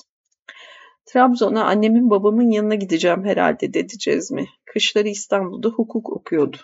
Trabzon'a 1.04 1.64
annemin 1.64 2.10
babamın 2.10 2.50
yanına 2.50 2.74
gideceğim 2.74 3.24
herhalde 3.24 3.74
dedi 3.74 3.98
Cezmi. 3.98 4.46
Kışları 4.64 5.08
İstanbul'da 5.08 5.68
hukuk 5.68 6.12
okuyordu. 6.12 6.56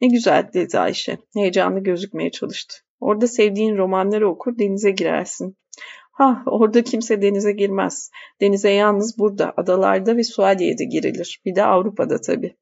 Ne 0.00 0.08
güzel 0.08 0.50
dedi 0.54 0.78
Ayşe. 0.78 1.18
Heyecanlı 1.34 1.80
gözükmeye 1.80 2.30
çalıştı. 2.30 2.76
Orada 3.00 3.26
sevdiğin 3.26 3.76
romanları 3.76 4.28
okur 4.28 4.58
denize 4.58 4.90
girersin. 4.90 5.56
Ha 6.12 6.42
orada 6.46 6.84
kimse 6.84 7.22
denize 7.22 7.52
girmez. 7.52 8.10
Denize 8.40 8.70
yalnız 8.70 9.18
burada, 9.18 9.52
adalarda 9.56 10.16
ve 10.16 10.24
Suadiye'de 10.24 10.84
girilir. 10.84 11.40
Bir 11.44 11.54
de 11.54 11.64
Avrupa'da 11.64 12.20
tabii. 12.20 12.56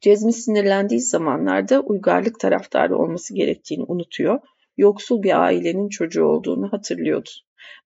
Cezmi 0.00 0.32
sinirlendiği 0.32 1.00
zamanlarda 1.00 1.80
uygarlık 1.80 2.40
taraftarı 2.40 2.98
olması 2.98 3.34
gerektiğini 3.34 3.84
unutuyor, 3.88 4.40
yoksul 4.76 5.22
bir 5.22 5.42
ailenin 5.42 5.88
çocuğu 5.88 6.24
olduğunu 6.24 6.72
hatırlıyordu. 6.72 7.30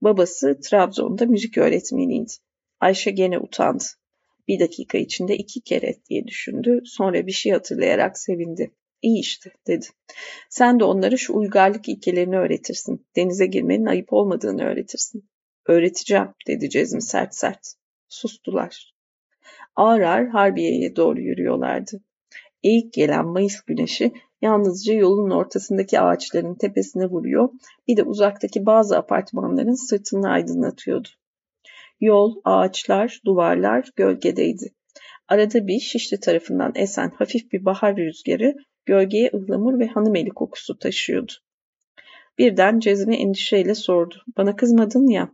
Babası 0.02 0.60
Trabzon'da 0.60 1.26
müzik 1.26 1.58
öğretmeniydi. 1.58 2.32
Ayşe 2.80 3.10
gene 3.10 3.38
utandı. 3.38 3.84
Bir 4.48 4.60
dakika 4.60 4.98
içinde 4.98 5.36
iki 5.36 5.60
kere 5.60 5.94
diye 6.10 6.26
düşündü. 6.26 6.80
Sonra 6.84 7.26
bir 7.26 7.32
şey 7.32 7.52
hatırlayarak 7.52 8.18
sevindi. 8.18 8.70
İyi 9.02 9.20
işte 9.20 9.50
dedi. 9.66 9.86
Sen 10.48 10.80
de 10.80 10.84
onlara 10.84 11.16
şu 11.16 11.36
uygarlık 11.36 11.88
ilkelerini 11.88 12.38
öğretirsin. 12.38 13.06
Denize 13.16 13.46
girmenin 13.46 13.86
ayıp 13.86 14.12
olmadığını 14.12 14.64
öğretirsin. 14.64 15.24
Öğreteceğim 15.66 16.28
dedi 16.46 16.70
Cezmi 16.70 17.02
sert 17.02 17.34
sert. 17.34 17.74
Sustular. 18.08 18.94
Ağır 19.76 20.00
ağır 20.00 20.26
Harbiye'ye 20.26 20.96
doğru 20.96 21.20
yürüyorlardı. 21.20 22.00
Eğik 22.62 22.92
gelen 22.92 23.26
Mayıs 23.26 23.60
güneşi 23.60 24.12
yalnızca 24.44 24.94
yolun 24.94 25.30
ortasındaki 25.30 26.00
ağaçların 26.00 26.54
tepesine 26.54 27.06
vuruyor, 27.06 27.48
bir 27.88 27.96
de 27.96 28.02
uzaktaki 28.02 28.66
bazı 28.66 28.98
apartmanların 28.98 29.88
sırtını 29.88 30.30
aydınlatıyordu. 30.30 31.08
Yol, 32.00 32.34
ağaçlar, 32.44 33.20
duvarlar 33.24 33.90
gölgedeydi. 33.96 34.72
Arada 35.28 35.66
bir 35.66 35.80
Şişli 35.80 36.20
tarafından 36.20 36.72
esen 36.74 37.10
hafif 37.18 37.52
bir 37.52 37.64
bahar 37.64 37.96
rüzgarı 37.96 38.54
gölgeye 38.86 39.30
ıhlamur 39.34 39.78
ve 39.78 39.86
hanımeli 39.86 40.30
kokusu 40.30 40.78
taşıyordu. 40.78 41.32
Birden 42.38 42.80
Cezmi 42.80 43.16
endişeyle 43.16 43.74
sordu. 43.74 44.24
Bana 44.36 44.56
kızmadın 44.56 45.08
ya. 45.08 45.30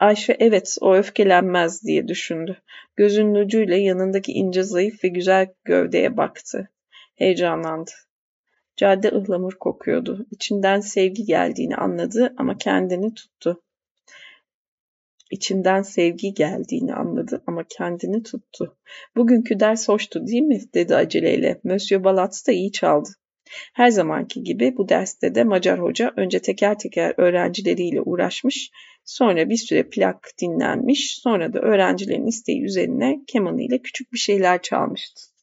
Ayşe 0.00 0.36
evet 0.38 0.76
o 0.80 0.94
öfkelenmez 0.94 1.82
diye 1.82 2.08
düşündü. 2.08 2.62
Gözünün 2.96 3.34
ucuyla 3.34 3.76
yanındaki 3.76 4.32
ince 4.32 4.62
zayıf 4.62 5.04
ve 5.04 5.08
güzel 5.08 5.46
gövdeye 5.64 6.16
baktı. 6.16 6.68
Heyecanlandı. 7.16 7.90
Cadde 8.76 9.08
ıhlamur 9.08 9.52
kokuyordu. 9.52 10.26
İçinden 10.30 10.80
sevgi 10.80 11.24
geldiğini 11.24 11.76
anladı 11.76 12.34
ama 12.36 12.58
kendini 12.58 13.14
tuttu. 13.14 13.62
İçinden 15.30 15.82
sevgi 15.82 16.34
geldiğini 16.34 16.94
anladı 16.94 17.42
ama 17.46 17.64
kendini 17.68 18.22
tuttu. 18.22 18.76
Bugünkü 19.16 19.60
ders 19.60 19.88
hoştu 19.88 20.26
değil 20.26 20.42
mi? 20.42 20.60
dedi 20.74 20.96
aceleyle. 20.96 21.60
Monsieur 21.64 22.04
Balatz 22.04 22.46
da 22.46 22.52
iyi 22.52 22.72
çaldı. 22.72 23.08
Her 23.74 23.90
zamanki 23.90 24.42
gibi 24.42 24.76
bu 24.76 24.88
derste 24.88 25.34
de 25.34 25.44
Macar 25.44 25.78
hoca 25.78 26.12
önce 26.16 26.38
teker 26.38 26.78
teker 26.78 27.14
öğrencileriyle 27.16 28.00
uğraşmış, 28.00 28.70
sonra 29.04 29.50
bir 29.50 29.56
süre 29.56 29.88
plak 29.88 30.30
dinlenmiş, 30.40 31.18
sonra 31.22 31.52
da 31.52 31.60
öğrencilerin 31.60 32.26
isteği 32.26 32.62
üzerine 32.62 33.20
kemanıyla 33.26 33.78
küçük 33.78 34.12
bir 34.12 34.18
şeyler 34.18 34.62
çalmıştı. 34.62 35.35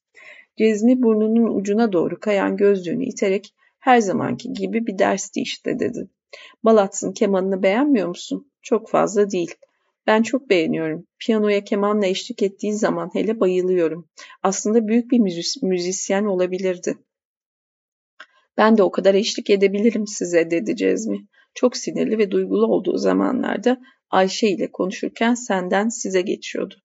Cezmi 0.57 1.01
burnunun 1.01 1.59
ucuna 1.59 1.93
doğru 1.93 2.19
kayan 2.19 2.57
gözlüğünü 2.57 3.05
iterek 3.05 3.53
her 3.79 3.99
zamanki 3.99 4.53
gibi 4.53 4.87
bir 4.87 4.99
dersti 4.99 5.41
işte 5.41 5.79
dedi. 5.79 6.09
Balats'ın 6.63 7.11
kemanını 7.11 7.63
beğenmiyor 7.63 8.07
musun? 8.07 8.51
Çok 8.61 8.89
fazla 8.89 9.31
değil. 9.31 9.55
Ben 10.07 10.21
çok 10.21 10.49
beğeniyorum. 10.49 11.07
Piyanoya 11.19 11.63
kemanla 11.63 12.05
eşlik 12.05 12.43
ettiği 12.43 12.73
zaman 12.73 13.09
hele 13.13 13.39
bayılıyorum. 13.39 14.09
Aslında 14.43 14.87
büyük 14.87 15.11
bir 15.11 15.19
müzis 15.19 15.63
müzisyen 15.63 16.25
olabilirdi. 16.25 16.97
Ben 18.57 18.77
de 18.77 18.83
o 18.83 18.91
kadar 18.91 19.13
eşlik 19.13 19.49
edebilirim 19.49 20.07
size 20.07 20.51
dedi 20.51 20.75
Cezmi. 20.75 21.27
Çok 21.53 21.77
sinirli 21.77 22.17
ve 22.17 22.31
duygulu 22.31 22.67
olduğu 22.67 22.97
zamanlarda 22.97 23.81
Ayşe 24.09 24.47
ile 24.47 24.71
konuşurken 24.71 25.33
senden 25.33 25.89
size 25.89 26.21
geçiyordu. 26.21 26.75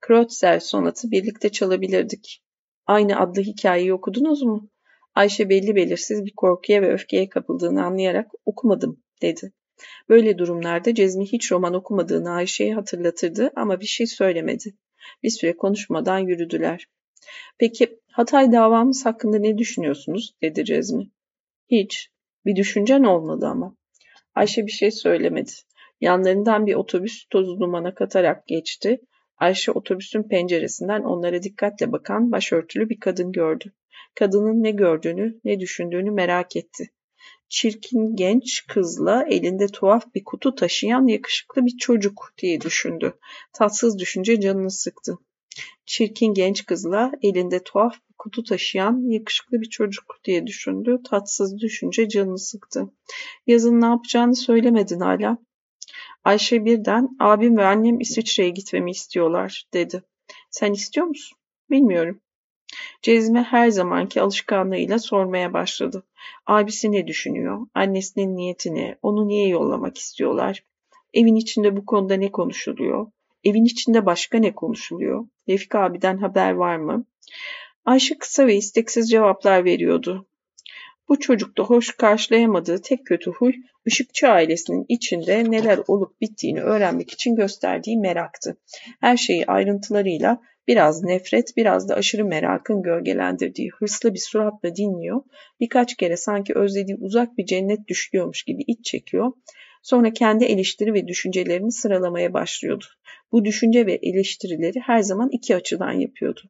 Kreutzer 0.00 0.60
sonatı 0.60 1.10
birlikte 1.10 1.48
çalabilirdik. 1.48 2.42
Aynı 2.88 3.20
adlı 3.20 3.42
hikayeyi 3.42 3.94
okudunuz 3.94 4.42
mu? 4.42 4.68
Ayşe 5.14 5.48
belli 5.48 5.74
belirsiz 5.74 6.24
bir 6.24 6.32
korkuya 6.36 6.82
ve 6.82 6.92
öfkeye 6.92 7.28
kapıldığını 7.28 7.84
anlayarak 7.84 8.30
okumadım 8.44 9.02
dedi. 9.22 9.52
Böyle 10.08 10.38
durumlarda 10.38 10.94
Cezmi 10.94 11.26
hiç 11.26 11.52
roman 11.52 11.74
okumadığını 11.74 12.30
Ayşe'ye 12.30 12.74
hatırlatırdı 12.74 13.50
ama 13.56 13.80
bir 13.80 13.86
şey 13.86 14.06
söylemedi. 14.06 14.74
Bir 15.22 15.30
süre 15.30 15.56
konuşmadan 15.56 16.18
yürüdüler. 16.18 16.86
Peki 17.58 18.00
Hatay 18.12 18.52
davamız 18.52 19.06
hakkında 19.06 19.38
ne 19.38 19.58
düşünüyorsunuz? 19.58 20.34
dedi 20.42 20.64
Cezmi. 20.64 21.10
Hiç. 21.70 22.10
Bir 22.46 22.56
düşüncen 22.56 23.02
olmadı 23.02 23.46
ama. 23.46 23.76
Ayşe 24.34 24.66
bir 24.66 24.72
şey 24.72 24.90
söylemedi. 24.90 25.50
Yanlarından 26.00 26.66
bir 26.66 26.74
otobüs 26.74 27.24
tozu 27.30 27.60
dumana 27.60 27.94
katarak 27.94 28.46
geçti. 28.46 29.00
Ayşe 29.38 29.72
otobüsün 29.72 30.22
penceresinden 30.22 31.02
onlara 31.02 31.42
dikkatle 31.42 31.92
bakan 31.92 32.32
başörtülü 32.32 32.88
bir 32.88 33.00
kadın 33.00 33.32
gördü. 33.32 33.72
Kadının 34.14 34.62
ne 34.62 34.70
gördüğünü, 34.70 35.40
ne 35.44 35.60
düşündüğünü 35.60 36.10
merak 36.10 36.56
etti. 36.56 36.90
Çirkin 37.48 38.16
genç 38.16 38.66
kızla 38.66 39.24
elinde 39.30 39.66
tuhaf 39.66 40.14
bir 40.14 40.24
kutu 40.24 40.54
taşıyan 40.54 41.06
yakışıklı 41.06 41.66
bir 41.66 41.76
çocuk 41.78 42.32
diye 42.38 42.60
düşündü. 42.60 43.14
Tatsız 43.52 43.98
düşünce 43.98 44.40
canını 44.40 44.70
sıktı. 44.70 45.18
Çirkin 45.86 46.34
genç 46.34 46.66
kızla 46.66 47.12
elinde 47.22 47.62
tuhaf 47.62 47.94
bir 48.10 48.14
kutu 48.18 48.42
taşıyan 48.42 49.10
yakışıklı 49.10 49.60
bir 49.60 49.70
çocuk 49.70 50.20
diye 50.24 50.46
düşündü. 50.46 51.00
Tatsız 51.10 51.58
düşünce 51.58 52.08
canını 52.08 52.38
sıktı. 52.38 52.90
Yazın 53.46 53.80
ne 53.80 53.86
yapacağını 53.86 54.36
söylemedin 54.36 55.00
hala. 55.00 55.38
Ayşe 56.24 56.64
birden 56.64 57.08
abim 57.20 57.56
ve 57.56 57.66
annem 57.66 58.00
İsviçre'ye 58.00 58.50
gitmemi 58.50 58.90
istiyorlar 58.90 59.66
dedi. 59.74 60.02
Sen 60.50 60.72
istiyor 60.72 61.06
musun? 61.06 61.38
Bilmiyorum. 61.70 62.20
Cezmi 63.02 63.42
her 63.42 63.70
zamanki 63.70 64.20
alışkanlığıyla 64.20 64.98
sormaya 64.98 65.52
başladı. 65.52 66.02
Abisi 66.46 66.92
ne 66.92 67.06
düşünüyor? 67.06 67.66
Annesinin 67.74 68.36
niyetini, 68.36 68.96
onu 69.02 69.28
niye 69.28 69.48
yollamak 69.48 69.98
istiyorlar? 69.98 70.64
Evin 71.14 71.36
içinde 71.36 71.76
bu 71.76 71.86
konuda 71.86 72.14
ne 72.14 72.32
konuşuluyor? 72.32 73.06
Evin 73.44 73.64
içinde 73.64 74.06
başka 74.06 74.38
ne 74.38 74.54
konuşuluyor? 74.54 75.26
Refik 75.48 75.74
abiden 75.74 76.18
haber 76.18 76.52
var 76.52 76.76
mı? 76.76 77.04
Ayşe 77.84 78.18
kısa 78.18 78.46
ve 78.46 78.56
isteksiz 78.56 79.10
cevaplar 79.10 79.64
veriyordu. 79.64 80.26
Bu 81.08 81.20
çocukta 81.20 81.62
hoş 81.62 81.96
karşılayamadığı 81.96 82.82
tek 82.82 83.06
kötü 83.06 83.30
huy, 83.30 83.52
Işıkçı 83.88 84.28
ailesinin 84.28 84.84
içinde 84.88 85.50
neler 85.50 85.80
olup 85.86 86.20
bittiğini 86.20 86.60
öğrenmek 86.60 87.10
için 87.10 87.36
gösterdiği 87.36 87.98
meraktı. 87.98 88.56
Her 89.00 89.16
şeyi 89.16 89.46
ayrıntılarıyla 89.46 90.40
biraz 90.68 91.02
nefret, 91.02 91.56
biraz 91.56 91.88
da 91.88 91.94
aşırı 91.94 92.24
merakın 92.24 92.82
gölgelendirdiği 92.82 93.70
hırslı 93.70 94.14
bir 94.14 94.18
suratla 94.18 94.76
dinliyor. 94.76 95.22
Birkaç 95.60 95.96
kere 95.96 96.16
sanki 96.16 96.54
özlediği 96.54 96.96
uzak 97.00 97.38
bir 97.38 97.46
cennet 97.46 97.88
düşüyormuş 97.88 98.42
gibi 98.42 98.62
iç 98.66 98.84
çekiyor. 98.84 99.32
Sonra 99.82 100.12
kendi 100.12 100.44
eleştiri 100.44 100.94
ve 100.94 101.08
düşüncelerini 101.08 101.72
sıralamaya 101.72 102.32
başlıyordu. 102.34 102.84
Bu 103.32 103.44
düşünce 103.44 103.86
ve 103.86 103.92
eleştirileri 103.92 104.80
her 104.80 105.00
zaman 105.00 105.28
iki 105.32 105.56
açıdan 105.56 105.92
yapıyordu. 105.92 106.40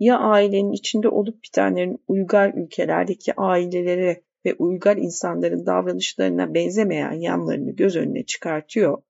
Ya 0.00 0.18
ailenin 0.18 0.72
içinde 0.72 1.08
olup 1.08 1.44
bitenlerin 1.44 1.98
uygar 2.08 2.54
ülkelerdeki 2.54 3.34
ailelere 3.36 4.22
ve 4.46 4.54
uygar 4.54 4.96
insanların 4.96 5.66
davranışlarına 5.66 6.54
benzemeyen 6.54 7.12
yanlarını 7.12 7.70
göz 7.70 7.96
önüne 7.96 8.22
çıkartıyor 8.22 9.02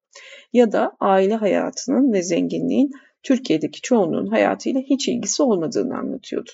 ya 0.52 0.72
da 0.72 0.96
aile 1.00 1.34
hayatının 1.34 2.12
ve 2.12 2.22
zenginliğin 2.22 2.92
Türkiye'deki 3.22 3.80
çoğunluğun 3.80 4.26
hayatıyla 4.26 4.80
hiç 4.80 5.08
ilgisi 5.08 5.42
olmadığını 5.42 5.98
anlatıyordu. 5.98 6.50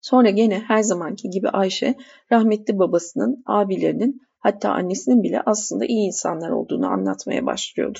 Sonra 0.00 0.30
gene 0.30 0.60
her 0.60 0.82
zamanki 0.82 1.30
gibi 1.30 1.48
Ayşe 1.48 1.94
rahmetli 2.32 2.78
babasının, 2.78 3.42
abilerinin 3.46 4.22
hatta 4.44 4.70
annesinin 4.70 5.22
bile 5.22 5.42
aslında 5.46 5.84
iyi 5.84 6.06
insanlar 6.06 6.50
olduğunu 6.50 6.86
anlatmaya 6.86 7.46
başlıyordu. 7.46 7.98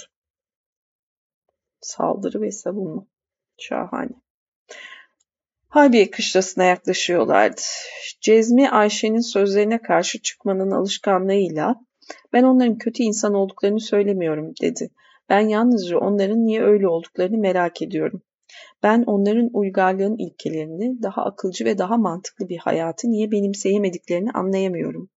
Saldırı 1.80 2.40
ve 2.40 2.52
savunma. 2.52 3.06
Şahane. 3.58 4.10
Harbiye 5.68 6.10
kışlasına 6.10 6.64
yaklaşıyorlardı. 6.64 7.60
Cezmi 8.20 8.70
Ayşe'nin 8.70 9.20
sözlerine 9.20 9.82
karşı 9.82 10.22
çıkmanın 10.22 10.70
alışkanlığıyla 10.70 11.76
ben 12.32 12.42
onların 12.42 12.78
kötü 12.78 13.02
insan 13.02 13.34
olduklarını 13.34 13.80
söylemiyorum 13.80 14.52
dedi. 14.62 14.90
Ben 15.28 15.48
yalnızca 15.48 15.98
onların 15.98 16.46
niye 16.46 16.62
öyle 16.62 16.88
olduklarını 16.88 17.38
merak 17.38 17.82
ediyorum. 17.82 18.22
Ben 18.82 19.02
onların 19.02 19.50
uygarlığın 19.52 20.16
ilkelerini, 20.18 21.02
daha 21.02 21.24
akılcı 21.24 21.64
ve 21.64 21.78
daha 21.78 21.96
mantıklı 21.96 22.48
bir 22.48 22.58
hayatı 22.58 23.08
niye 23.08 23.30
benimseyemediklerini 23.30 24.30
anlayamıyorum. 24.30 25.10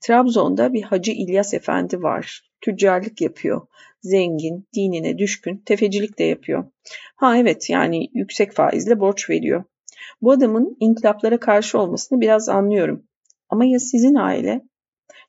Trabzon'da 0.00 0.72
bir 0.72 0.82
Hacı 0.82 1.12
İlyas 1.12 1.54
Efendi 1.54 2.02
var. 2.02 2.42
Tüccarlık 2.60 3.20
yapıyor. 3.20 3.66
Zengin, 4.02 4.68
dinine 4.74 5.18
düşkün, 5.18 5.62
tefecilik 5.66 6.18
de 6.18 6.24
yapıyor. 6.24 6.64
Ha 7.16 7.38
evet 7.38 7.70
yani 7.70 8.08
yüksek 8.12 8.52
faizle 8.52 9.00
borç 9.00 9.30
veriyor. 9.30 9.64
Bu 10.22 10.32
adamın 10.32 10.76
inkılaplara 10.80 11.40
karşı 11.40 11.78
olmasını 11.78 12.20
biraz 12.20 12.48
anlıyorum. 12.48 13.04
Ama 13.48 13.64
ya 13.64 13.78
sizin 13.78 14.14
aile? 14.14 14.62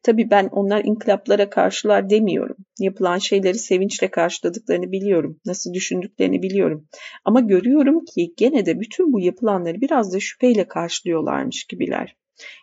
Tabii 0.04 0.30
ben 0.32 0.50
onlar 0.52 0.84
inkılaplara 0.84 1.50
karşılar 1.50 2.10
demiyorum. 2.10 2.56
Yapılan 2.80 3.18
şeyleri 3.18 3.58
sevinçle 3.58 4.12
karşıladıklarını 4.12 4.92
biliyorum. 4.92 5.40
Nasıl 5.46 5.74
düşündüklerini 5.74 6.42
biliyorum. 6.42 6.88
Ama 7.26 7.40
görüyorum 7.40 8.06
ki 8.06 8.34
gene 8.38 8.66
de 8.66 8.80
bütün 8.80 9.14
bu 9.14 9.20
yapılanları 9.20 9.82
biraz 9.82 10.14
da 10.14 10.20
şüpheyle 10.20 10.68
karşılıyorlarmış 10.68 11.64
gibiler. 11.64 12.16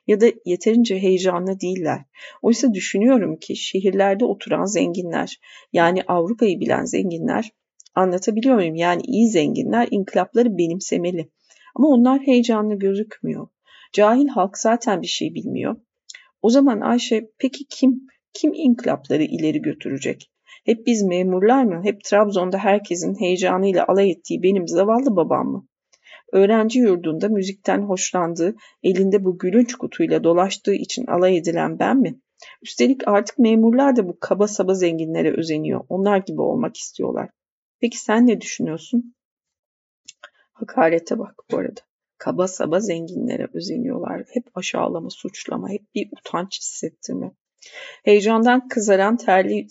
Ya 0.06 0.20
da 0.20 0.26
yeterince 0.44 0.98
heyecanlı 0.98 1.60
değiller. 1.60 2.00
Oysa 2.42 2.74
düşünüyorum 2.74 3.36
ki 3.36 3.56
şehirlerde 3.56 4.24
oturan 4.24 4.64
zenginler, 4.64 5.40
yani 5.72 6.02
Avrupa'yı 6.02 6.60
bilen 6.60 6.84
zenginler, 6.84 7.52
anlatabiliyor 7.94 8.54
muyum? 8.54 8.74
Yani 8.74 9.02
iyi 9.04 9.28
zenginler 9.28 9.88
inkılapları 9.90 10.58
benimsemeli. 10.58 11.30
Ama 11.74 11.88
onlar 11.88 12.20
heyecanlı 12.20 12.74
gözükmüyor. 12.74 13.48
Cahil 13.92 14.28
halk 14.28 14.58
zaten 14.58 15.02
bir 15.02 15.06
şey 15.06 15.34
bilmiyor. 15.34 15.76
O 16.42 16.50
zaman 16.50 16.80
Ayşe 16.80 17.30
peki 17.38 17.64
kim? 17.70 18.06
Kim 18.32 18.54
inkılapları 18.54 19.22
ileri 19.22 19.62
götürecek? 19.62 20.30
Hep 20.64 20.86
biz 20.86 21.02
memurlar 21.02 21.64
mı? 21.64 21.80
Hep 21.84 22.04
Trabzon'da 22.04 22.58
herkesin 22.58 23.20
heyecanıyla 23.20 23.84
alay 23.88 24.10
ettiği 24.10 24.42
benim 24.42 24.68
zavallı 24.68 25.16
babam 25.16 25.46
mı? 25.46 25.68
Öğrenci 26.32 26.78
yurdunda 26.78 27.28
müzikten 27.28 27.82
hoşlandığı, 27.82 28.54
elinde 28.82 29.24
bu 29.24 29.38
gülünç 29.38 29.74
kutuyla 29.74 30.24
dolaştığı 30.24 30.74
için 30.74 31.06
alay 31.06 31.36
edilen 31.36 31.78
ben 31.78 31.96
mi? 31.96 32.20
Üstelik 32.62 33.08
artık 33.08 33.38
memurlar 33.38 33.96
da 33.96 34.08
bu 34.08 34.16
kaba 34.20 34.48
saba 34.48 34.74
zenginlere 34.74 35.38
özeniyor. 35.38 35.84
Onlar 35.88 36.18
gibi 36.18 36.40
olmak 36.40 36.76
istiyorlar. 36.76 37.30
Peki 37.80 37.98
sen 37.98 38.26
ne 38.26 38.40
düşünüyorsun? 38.40 39.14
Hakarete 40.52 41.18
bak 41.18 41.34
bu 41.50 41.58
arada. 41.58 41.80
Kaba 42.18 42.48
saba 42.48 42.80
zenginlere 42.80 43.48
özeniyorlar. 43.54 44.24
Hep 44.32 44.44
aşağılama, 44.54 45.10
suçlama, 45.10 45.68
hep 45.70 45.94
bir 45.94 46.08
utanç 46.12 46.60
hissettirme. 46.60 47.32
Heyecandan 48.04 48.68
kızaran 48.68 49.16
terli 49.16 49.66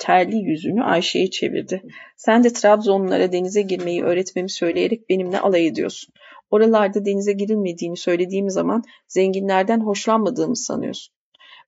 terli 0.00 0.36
yüzünü 0.36 0.82
Ayşe'ye 0.82 1.30
çevirdi. 1.30 1.82
Sen 2.16 2.44
de 2.44 2.52
Trabzonlulara 2.52 3.32
denize 3.32 3.62
girmeyi 3.62 4.02
öğretmemi 4.02 4.50
söyleyerek 4.50 5.08
benimle 5.08 5.40
alay 5.40 5.66
ediyorsun. 5.66 6.14
Oralarda 6.50 7.04
denize 7.04 7.32
girilmediğini 7.32 7.96
söylediğim 7.96 8.50
zaman 8.50 8.82
zenginlerden 9.08 9.80
hoşlanmadığımı 9.80 10.56
sanıyorsun. 10.56 11.14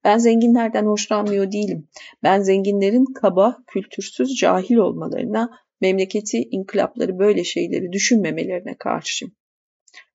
Ben 0.05 0.19
zenginlerden 0.19 0.87
hoşlanmıyor 0.87 1.53
değilim. 1.53 1.89
Ben 2.23 2.41
zenginlerin 2.41 3.05
kaba, 3.05 3.57
kültürsüz, 3.67 4.35
cahil 4.35 4.77
olmalarına, 4.77 5.51
memleketi, 5.81 6.39
inkılapları 6.51 7.19
böyle 7.19 7.45
şeyleri 7.45 7.93
düşünmemelerine 7.93 8.75
karşıyım. 8.79 9.35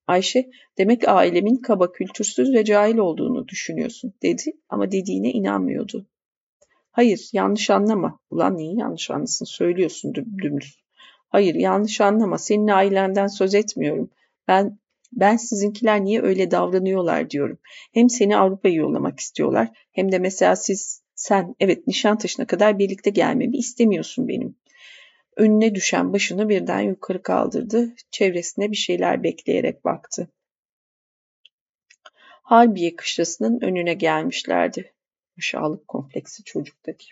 Ayşe, 0.07 0.49
demek 0.77 1.07
ailemin 1.07 1.55
kaba, 1.55 1.91
kültürsüz 1.91 2.53
ve 2.53 2.63
cahil 2.63 2.97
olduğunu 2.97 3.47
düşünüyorsun 3.47 4.13
dedi 4.23 4.53
ama 4.69 4.91
dediğine 4.91 5.31
inanmıyordu. 5.31 6.07
Hayır, 6.97 7.29
yanlış 7.33 7.69
anlama. 7.69 8.19
Ulan 8.29 8.57
niye 8.57 8.73
yanlış 8.73 9.11
anlasın? 9.11 9.45
Söylüyorsun 9.45 10.13
dümdüz. 10.15 10.83
Hayır, 11.29 11.55
yanlış 11.55 12.01
anlama. 12.01 12.37
Senin 12.37 12.67
ailenden 12.67 13.27
söz 13.27 13.55
etmiyorum. 13.55 14.09
Ben 14.47 14.79
ben 15.13 15.37
sizinkiler 15.37 16.03
niye 16.03 16.21
öyle 16.21 16.51
davranıyorlar 16.51 17.29
diyorum. 17.29 17.59
Hem 17.93 18.09
seni 18.09 18.37
Avrupa'ya 18.37 18.75
yollamak 18.75 19.19
istiyorlar 19.19 19.69
hem 19.91 20.11
de 20.11 20.19
mesela 20.19 20.55
siz 20.55 21.01
sen 21.15 21.55
evet 21.59 21.87
Nişantaşı'na 21.87 22.47
kadar 22.47 22.79
birlikte 22.79 23.09
gelmemi 23.09 23.57
istemiyorsun 23.57 24.27
benim. 24.27 24.55
Önüne 25.35 25.75
düşen 25.75 26.13
başını 26.13 26.49
birden 26.49 26.81
yukarı 26.81 27.21
kaldırdı. 27.21 27.93
Çevresine 28.11 28.71
bir 28.71 28.77
şeyler 28.77 29.23
bekleyerek 29.23 29.85
baktı. 29.85 30.27
Harbiye 32.43 32.95
kışlasının 32.95 33.59
önüne 33.61 33.93
gelmişlerdi. 33.93 34.93
Aşağılık 35.37 35.87
kompleksi 35.87 36.43
çocuktaki. 36.43 37.07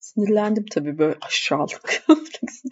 Sinirlendim 0.00 0.66
tabii 0.70 0.98
böyle 0.98 1.18
aşağılık 1.20 2.02
kompleksi 2.06 2.68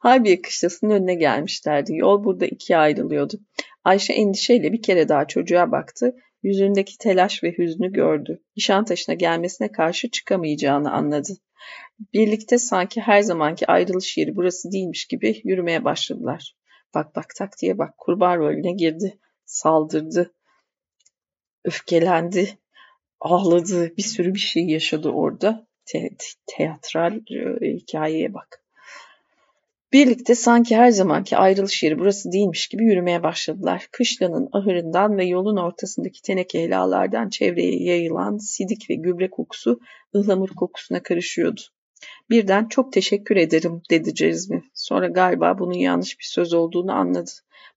Harbiye 0.00 0.42
kışlasının 0.42 0.90
önüne 0.90 1.14
gelmişlerdi. 1.14 1.96
Yol 1.96 2.24
burada 2.24 2.46
ikiye 2.46 2.78
ayrılıyordu. 2.78 3.40
Ayşe 3.84 4.12
endişeyle 4.12 4.72
bir 4.72 4.82
kere 4.82 5.08
daha 5.08 5.26
çocuğa 5.26 5.72
baktı. 5.72 6.16
Yüzündeki 6.42 6.98
telaş 6.98 7.44
ve 7.44 7.58
hüznü 7.58 7.92
gördü. 7.92 8.42
Nişantaşı'na 8.56 9.14
gelmesine 9.14 9.72
karşı 9.72 10.10
çıkamayacağını 10.10 10.92
anladı. 10.92 11.32
Birlikte 12.14 12.58
sanki 12.58 13.00
her 13.00 13.20
zamanki 13.20 13.66
ayrılış 13.66 14.18
yeri 14.18 14.36
burası 14.36 14.72
değilmiş 14.72 15.06
gibi 15.06 15.40
yürümeye 15.44 15.84
başladılar. 15.84 16.56
Bak 16.94 17.16
bak 17.16 17.34
tak 17.36 17.58
diye 17.62 17.78
bak 17.78 17.98
kurban 17.98 18.38
rolüne 18.38 18.72
girdi. 18.72 19.18
Saldırdı. 19.48 20.32
Öfkelendi. 21.64 22.58
Ağladı. 23.20 23.96
Bir 23.96 24.02
sürü 24.02 24.34
bir 24.34 24.38
şey 24.40 24.66
yaşadı 24.66 25.08
orada. 25.08 25.66
te 25.84 26.10
teatral 26.46 27.20
e, 27.60 27.66
hikayeye 27.66 28.34
bak. 28.34 28.62
Birlikte 29.92 30.34
sanki 30.34 30.76
her 30.76 30.90
zamanki 30.90 31.36
ayrılış 31.36 31.82
yeri 31.82 31.98
burası 31.98 32.32
değilmiş 32.32 32.68
gibi 32.68 32.84
yürümeye 32.84 33.22
başladılar. 33.22 33.88
Kışlanın 33.92 34.48
ahırından 34.52 35.16
ve 35.18 35.24
yolun 35.24 35.56
ortasındaki 35.56 36.22
teneke 36.22 36.62
helalardan 36.62 37.28
çevreye 37.28 37.82
yayılan 37.82 38.36
sidik 38.36 38.90
ve 38.90 38.94
gübre 38.94 39.30
kokusu 39.30 39.80
ıhlamur 40.14 40.48
kokusuna 40.48 41.02
karışıyordu. 41.02 41.60
Birden 42.30 42.68
çok 42.68 42.92
teşekkür 42.92 43.36
ederim 43.36 43.82
dedi 43.90 44.14
Cezmi. 44.14 44.62
Sonra 44.74 45.06
galiba 45.08 45.58
bunun 45.58 45.78
yanlış 45.78 46.18
bir 46.18 46.24
söz 46.24 46.54
olduğunu 46.54 46.92
anladı. 46.92 47.30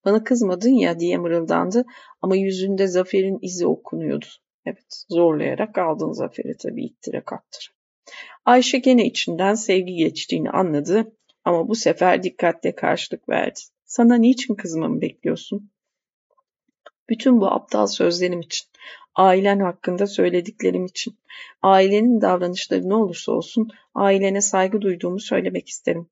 Bana 0.05 0.23
kızmadın 0.23 0.73
ya 0.73 0.99
diye 0.99 1.17
mırıldandı 1.17 1.85
ama 2.21 2.35
yüzünde 2.35 2.87
zaferin 2.87 3.39
izi 3.41 3.67
okunuyordu. 3.67 4.25
Evet 4.65 5.03
zorlayarak 5.09 5.77
aldın 5.77 6.11
zaferi 6.11 6.57
tabii 6.57 6.85
ittire 6.85 7.21
kaktıra. 7.21 7.73
Ayşe 8.45 8.77
gene 8.77 9.05
içinden 9.05 9.53
sevgi 9.53 9.93
geçtiğini 9.93 10.49
anladı 10.49 11.15
ama 11.45 11.67
bu 11.67 11.75
sefer 11.75 12.23
dikkatle 12.23 12.75
karşılık 12.75 13.29
verdi. 13.29 13.59
Sana 13.85 14.15
niçin 14.15 14.55
kızmamı 14.55 15.01
bekliyorsun? 15.01 15.71
Bütün 17.09 17.41
bu 17.41 17.47
aptal 17.47 17.87
sözlerim 17.87 18.39
için, 18.39 18.67
ailen 19.15 19.59
hakkında 19.59 20.07
söylediklerim 20.07 20.85
için, 20.85 21.17
ailenin 21.61 22.21
davranışları 22.21 22.89
ne 22.89 22.95
olursa 22.95 23.31
olsun 23.31 23.67
ailene 23.95 24.41
saygı 24.41 24.81
duyduğumu 24.81 25.19
söylemek 25.19 25.67
isterim. 25.69 26.07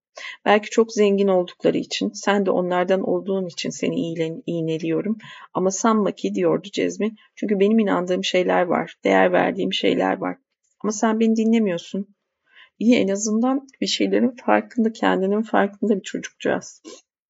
Belki 0.46 0.70
çok 0.70 0.94
zengin 0.94 1.28
oldukları 1.28 1.78
için, 1.78 2.12
sen 2.14 2.46
de 2.46 2.52
onlardan 2.52 3.02
olduğun 3.02 3.46
için 3.46 3.70
seni 3.70 4.14
iğneliyorum. 4.46 5.18
Ama 5.54 5.72
sanma 5.72 6.12
ki 6.12 6.36
diyordu 6.36 6.68
Cezmi. 6.74 7.16
Çünkü 7.36 7.60
benim 7.60 7.80
inandığım 7.80 8.24
şeyler 8.24 8.62
var, 8.62 8.96
değer 9.04 9.32
verdiğim 9.32 9.74
şeyler 9.74 10.18
var. 10.18 10.38
Ama 10.84 10.92
sen 10.92 11.20
beni 11.20 11.36
dinlemiyorsun. 11.36 12.16
İyi 12.80 12.96
en 12.96 13.08
azından 13.08 13.68
bir 13.82 13.88
şeylerin 13.88 14.36
farkında, 14.46 14.94
kendinin 14.94 15.42
farkında 15.42 15.96
bir 15.96 16.04
çocukcağız. 16.04 16.82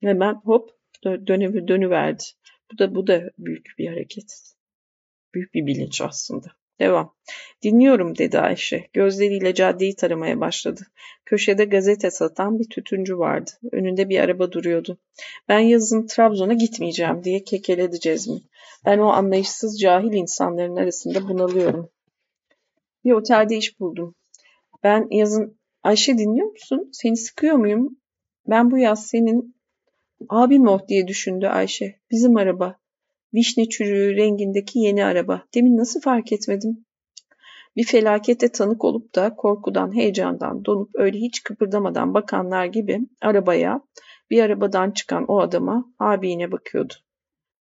Hemen 0.01 0.33
hop 0.33 0.69
dönü, 1.05 1.67
dönüverdi. 1.67 2.23
Bu 2.71 2.77
da 2.77 2.95
bu 2.95 3.07
da 3.07 3.29
büyük 3.37 3.65
bir 3.77 3.87
hareket. 3.87 4.58
Büyük 5.33 5.53
bir 5.53 5.65
bilinç 5.65 6.01
aslında. 6.01 6.47
Devam. 6.79 7.15
Dinliyorum 7.63 8.17
dedi 8.17 8.39
Ayşe. 8.39 8.87
Gözleriyle 8.93 9.53
caddeyi 9.53 9.95
taramaya 9.95 10.39
başladı. 10.39 10.81
Köşede 11.25 11.65
gazete 11.65 12.11
satan 12.11 12.59
bir 12.59 12.69
tütüncü 12.69 13.17
vardı. 13.17 13.51
Önünde 13.71 14.09
bir 14.09 14.19
araba 14.19 14.51
duruyordu. 14.51 14.97
Ben 15.47 15.59
yazın 15.59 16.07
Trabzon'a 16.07 16.53
gitmeyeceğim 16.53 17.23
diye 17.23 17.43
kekeledi 17.43 17.99
Cezmi. 17.99 18.41
Ben 18.85 18.99
o 18.99 19.07
anlayışsız 19.07 19.79
cahil 19.79 20.13
insanların 20.13 20.75
arasında 20.75 21.29
bunalıyorum. 21.29 21.89
Bir 23.05 23.11
otelde 23.11 23.57
iş 23.57 23.79
buldum. 23.79 24.15
Ben 24.83 25.07
yazın 25.11 25.59
Ayşe 25.83 26.17
dinliyor 26.17 26.51
musun? 26.51 26.89
Seni 26.93 27.17
sıkıyor 27.17 27.55
muyum? 27.55 27.97
Ben 28.49 28.71
bu 28.71 28.77
yaz 28.77 29.07
senin 29.07 29.55
abim 30.29 30.67
o 30.67 30.87
diye 30.87 31.07
düşündü 31.07 31.47
Ayşe. 31.47 31.99
Bizim 32.11 32.37
araba. 32.37 32.78
Vişne 33.33 33.69
çürüğü 33.69 34.15
rengindeki 34.15 34.79
yeni 34.79 35.05
araba. 35.05 35.43
Demin 35.55 35.77
nasıl 35.77 36.01
fark 36.01 36.31
etmedim? 36.31 36.85
Bir 37.75 37.83
felakete 37.83 38.51
tanık 38.51 38.83
olup 38.83 39.15
da 39.15 39.35
korkudan, 39.35 39.95
heyecandan 39.95 40.65
donup 40.65 40.89
öyle 40.93 41.17
hiç 41.17 41.43
kıpırdamadan 41.43 42.13
bakanlar 42.13 42.65
gibi 42.65 42.99
arabaya, 43.21 43.81
bir 44.29 44.43
arabadan 44.43 44.91
çıkan 44.91 45.25
o 45.27 45.39
adama 45.39 45.85
abine 45.99 46.51
bakıyordu. 46.51 46.93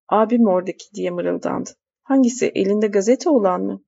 Abim 0.09 0.47
oradaki 0.47 0.93
diye 0.93 1.09
mırıldandı. 1.09 1.69
Hangisi? 2.03 2.51
Elinde 2.55 2.87
gazete 2.87 3.29
olan 3.29 3.61
mı? 3.61 3.83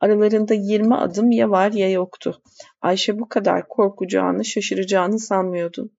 Aralarında 0.00 0.54
yirmi 0.54 0.94
adım 0.94 1.30
ya 1.30 1.50
var 1.50 1.72
ya 1.72 1.90
yoktu. 1.90 2.42
Ayşe 2.80 3.18
bu 3.18 3.28
kadar 3.28 3.68
korkacağını, 3.68 4.44
şaşıracağını 4.44 5.18
sanmıyordu. 5.18 5.90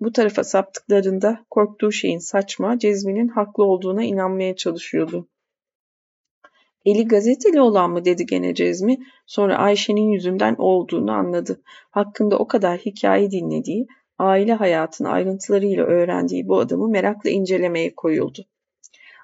Bu 0.00 0.12
tarafa 0.12 0.44
saptıklarında 0.44 1.44
korktuğu 1.50 1.92
şeyin 1.92 2.18
saçma, 2.18 2.78
Cezmi'nin 2.78 3.28
haklı 3.28 3.64
olduğuna 3.64 4.04
inanmaya 4.04 4.56
çalışıyordu. 4.56 5.28
Eli 6.84 7.08
gazeteli 7.08 7.60
olan 7.60 7.90
mı 7.90 8.04
dedi 8.04 8.26
gene 8.26 8.54
Cezmi. 8.54 8.98
Sonra 9.26 9.58
Ayşe'nin 9.58 10.12
yüzünden 10.12 10.54
olduğunu 10.58 11.12
anladı. 11.12 11.62
Hakkında 11.90 12.38
o 12.38 12.48
kadar 12.48 12.78
hikaye 12.78 13.30
dinlediği, 13.30 13.86
aile 14.18 14.52
hayatının 14.54 15.08
ayrıntılarıyla 15.08 15.84
öğrendiği 15.84 16.48
bu 16.48 16.58
adamı 16.58 16.88
merakla 16.88 17.30
incelemeye 17.30 17.94
koyuldu. 17.94 18.44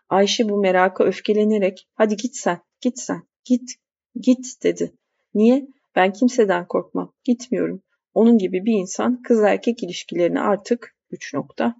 Ayşe 0.08 0.48
bu 0.48 0.56
meraka 0.56 1.04
öfkelenerek 1.04 1.88
hadi 1.94 2.16
git 2.16 2.36
sen, 2.36 2.60
git 2.80 2.98
sen, 2.98 3.22
git, 3.44 3.74
git 4.20 4.62
dedi. 4.62 4.92
Niye? 5.34 5.66
Ben 5.96 6.12
kimseden 6.12 6.66
korkmam, 6.66 7.12
gitmiyorum. 7.24 7.82
Onun 8.14 8.38
gibi 8.38 8.64
bir 8.64 8.72
insan 8.72 9.22
kız 9.22 9.42
erkek 9.42 9.82
ilişkilerini 9.82 10.40
artık 10.40 10.94
3 11.10 11.34
nokta. 11.34 11.74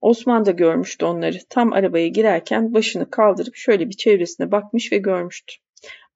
Osman 0.00 0.46
da 0.46 0.50
görmüştü 0.50 1.04
onları. 1.04 1.38
Tam 1.48 1.72
arabaya 1.72 2.08
girerken 2.08 2.74
başını 2.74 3.10
kaldırıp 3.10 3.56
şöyle 3.56 3.88
bir 3.88 3.96
çevresine 3.96 4.50
bakmış 4.50 4.92
ve 4.92 4.98
görmüştü. 4.98 5.54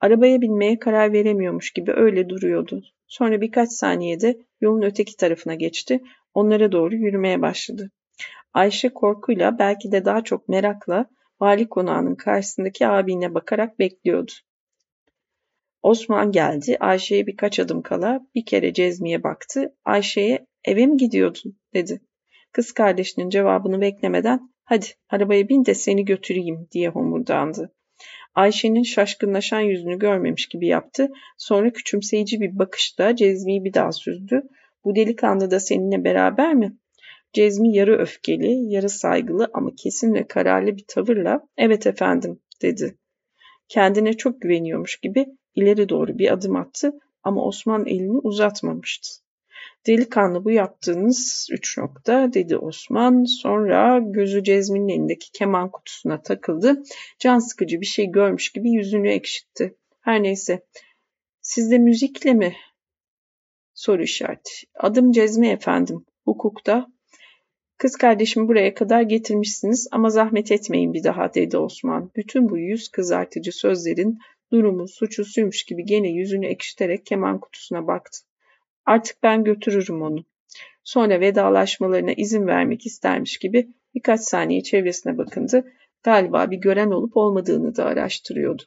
Arabaya 0.00 0.40
binmeye 0.40 0.78
karar 0.78 1.12
veremiyormuş 1.12 1.70
gibi 1.70 1.92
öyle 1.92 2.28
duruyordu. 2.28 2.82
Sonra 3.06 3.40
birkaç 3.40 3.70
saniyede 3.72 4.38
yolun 4.60 4.82
öteki 4.82 5.16
tarafına 5.16 5.54
geçti. 5.54 6.00
Onlara 6.34 6.72
doğru 6.72 6.94
yürümeye 6.94 7.42
başladı. 7.42 7.90
Ayşe 8.54 8.88
korkuyla 8.88 9.58
belki 9.58 9.92
de 9.92 10.04
daha 10.04 10.24
çok 10.24 10.48
merakla 10.48 11.06
vali 11.40 11.68
konağının 11.68 12.14
karşısındaki 12.14 12.86
abine 12.86 13.34
bakarak 13.34 13.78
bekliyordu. 13.78 14.32
Osman 15.86 16.32
geldi. 16.32 16.76
Ayşe'ye 16.80 17.26
birkaç 17.26 17.60
adım 17.60 17.82
kala 17.82 18.26
bir 18.34 18.44
kere 18.44 18.72
Cezmi'ye 18.72 19.22
baktı. 19.22 19.74
Ayşe'ye 19.84 20.46
eve 20.64 20.86
mi 20.86 20.96
gidiyordun 20.96 21.58
dedi. 21.74 22.00
Kız 22.52 22.72
kardeşinin 22.72 23.30
cevabını 23.30 23.80
beklemeden 23.80 24.50
hadi 24.64 24.86
arabaya 25.10 25.48
bin 25.48 25.64
de 25.64 25.74
seni 25.74 26.04
götüreyim 26.04 26.68
diye 26.72 26.88
homurdandı. 26.88 27.72
Ayşe'nin 28.34 28.82
şaşkınlaşan 28.82 29.60
yüzünü 29.60 29.98
görmemiş 29.98 30.46
gibi 30.46 30.66
yaptı. 30.66 31.08
Sonra 31.38 31.72
küçümseyici 31.72 32.40
bir 32.40 32.58
bakışla 32.58 33.16
Cezmi'yi 33.16 33.64
bir 33.64 33.74
daha 33.74 33.92
süzdü. 33.92 34.42
Bu 34.84 34.96
delikanlı 34.96 35.50
da 35.50 35.60
seninle 35.60 36.04
beraber 36.04 36.54
mi? 36.54 36.76
Cezmi 37.32 37.76
yarı 37.76 37.98
öfkeli, 37.98 38.72
yarı 38.72 38.88
saygılı 38.88 39.50
ama 39.54 39.70
kesin 39.76 40.14
ve 40.14 40.26
kararlı 40.26 40.76
bir 40.76 40.84
tavırla 40.88 41.40
evet 41.56 41.86
efendim 41.86 42.40
dedi. 42.62 42.98
Kendine 43.68 44.12
çok 44.12 44.40
güveniyormuş 44.40 44.96
gibi 44.96 45.26
ileri 45.56 45.88
doğru 45.88 46.18
bir 46.18 46.32
adım 46.32 46.56
attı 46.56 46.92
ama 47.22 47.44
Osman 47.44 47.86
elini 47.86 48.18
uzatmamıştı. 48.18 49.08
Delikanlı 49.86 50.44
bu 50.44 50.50
yaptığınız 50.50 51.48
üç 51.52 51.78
nokta 51.78 52.32
dedi 52.32 52.56
Osman. 52.56 53.24
Sonra 53.24 53.98
gözü 53.98 54.44
Cezmi'nin 54.44 54.88
elindeki 54.88 55.32
keman 55.32 55.70
kutusuna 55.70 56.22
takıldı. 56.22 56.82
Can 57.18 57.38
sıkıcı 57.38 57.80
bir 57.80 57.86
şey 57.86 58.06
görmüş 58.06 58.52
gibi 58.52 58.70
yüzünü 58.70 59.10
ekşitti. 59.10 59.76
Her 60.00 60.22
neyse. 60.22 60.66
Siz 61.40 61.70
de 61.70 61.78
müzikle 61.78 62.34
mi? 62.34 62.56
Soru 63.74 64.02
işareti. 64.02 64.50
Adım 64.74 65.12
Cezmi 65.12 65.48
efendim. 65.48 66.04
Hukukta. 66.24 66.86
Kız 67.78 67.96
kardeşimi 67.96 68.48
buraya 68.48 68.74
kadar 68.74 69.02
getirmişsiniz 69.02 69.88
ama 69.92 70.10
zahmet 70.10 70.52
etmeyin 70.52 70.92
bir 70.92 71.04
daha 71.04 71.34
dedi 71.34 71.58
Osman. 71.58 72.10
Bütün 72.16 72.48
bu 72.48 72.58
yüz 72.58 72.88
kızartıcı 72.88 73.52
sözlerin 73.52 74.18
durumu 74.52 74.88
suçu 74.88 75.24
suymuş 75.24 75.64
gibi 75.64 75.84
gene 75.84 76.08
yüzünü 76.08 76.46
ekşiterek 76.46 77.06
keman 77.06 77.40
kutusuna 77.40 77.86
baktı. 77.86 78.18
Artık 78.86 79.22
ben 79.22 79.44
götürürüm 79.44 80.02
onu. 80.02 80.24
Sonra 80.84 81.20
vedalaşmalarına 81.20 82.12
izin 82.12 82.46
vermek 82.46 82.86
istermiş 82.86 83.38
gibi 83.38 83.68
birkaç 83.94 84.20
saniye 84.20 84.62
çevresine 84.62 85.18
bakındı. 85.18 85.64
Galiba 86.02 86.50
bir 86.50 86.56
gören 86.56 86.90
olup 86.90 87.16
olmadığını 87.16 87.76
da 87.76 87.84
araştırıyordu. 87.84 88.62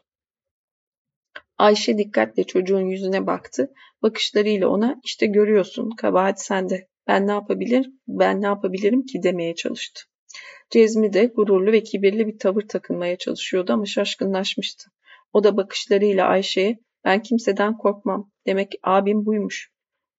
Ayşe 1.57 1.97
dikkatle 1.97 2.43
çocuğun 2.43 2.85
yüzüne 2.85 3.27
baktı. 3.27 3.73
Bakışlarıyla 4.01 4.67
ona 4.67 5.01
işte 5.03 5.25
görüyorsun 5.25 5.89
kabahat 5.89 6.41
sende. 6.41 6.87
Ben 7.07 7.27
ne 7.27 7.31
yapabilir, 7.31 7.89
ben 8.07 8.41
ne 8.41 8.45
yapabilirim 8.45 9.05
ki 9.05 9.23
demeye 9.23 9.55
çalıştı. 9.55 10.01
Cezmi 10.69 11.13
de 11.13 11.25
gururlu 11.25 11.71
ve 11.71 11.83
kibirli 11.83 12.27
bir 12.27 12.39
tavır 12.39 12.61
takınmaya 12.61 13.17
çalışıyordu 13.17 13.73
ama 13.73 13.85
şaşkınlaşmıştı. 13.85 14.91
O 15.33 15.43
da 15.43 15.57
bakışlarıyla 15.57 16.27
Ayşe'ye 16.27 16.79
ben 17.05 17.21
kimseden 17.21 17.77
korkmam. 17.77 18.31
Demek 18.45 18.73
abim 18.83 19.25
buymuş. 19.25 19.71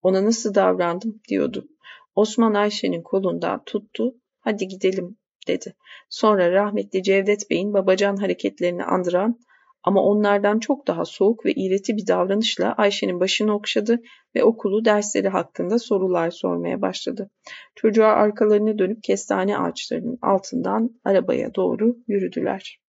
Ona 0.03 0.25
nasıl 0.25 0.55
davrandım 0.55 1.21
diyordu. 1.29 1.69
Osman 2.15 2.55
Ayşe'nin 2.55 3.03
kolundan 3.03 3.65
tuttu. 3.65 4.15
Hadi 4.41 4.69
gidelim 4.69 5.19
dedi. 5.49 5.75
Sonra 6.09 6.53
rahmetli 6.53 7.03
Cevdet 7.03 7.51
Bey'in 7.51 7.75
babacan 7.75 8.17
hareketlerini 8.17 8.85
andıran 8.85 9.39
ama 9.83 10.03
onlardan 10.03 10.59
çok 10.59 10.87
daha 10.87 11.05
soğuk 11.05 11.45
ve 11.47 11.53
iğreti 11.53 11.97
bir 11.97 12.07
davranışla 12.07 12.73
Ayşe'nin 12.73 13.21
başını 13.21 13.55
okşadı 13.55 14.01
ve 14.35 14.45
okulu 14.45 14.85
dersleri 14.85 15.29
hakkında 15.29 15.79
sorular 15.79 16.31
sormaya 16.31 16.83
başladı. 16.83 17.31
Çocuğa 17.75 18.09
arkalarını 18.09 18.79
dönüp 18.79 19.03
kestane 19.03 19.59
ağaçlarının 19.59 20.19
altından 20.23 21.01
arabaya 21.05 21.55
doğru 21.55 21.97
yürüdüler. 22.09 22.81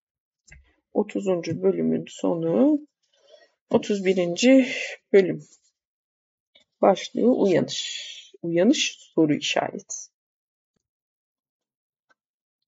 30. 0.94 1.28
bölümün 1.64 2.06
sonu 2.08 2.80
31. 3.70 4.68
bölüm. 5.14 5.44
Başlığı 6.82 7.36
uyanış. 7.36 8.12
Uyanış 8.42 8.98
soru 9.00 9.34
işareti. 9.34 9.96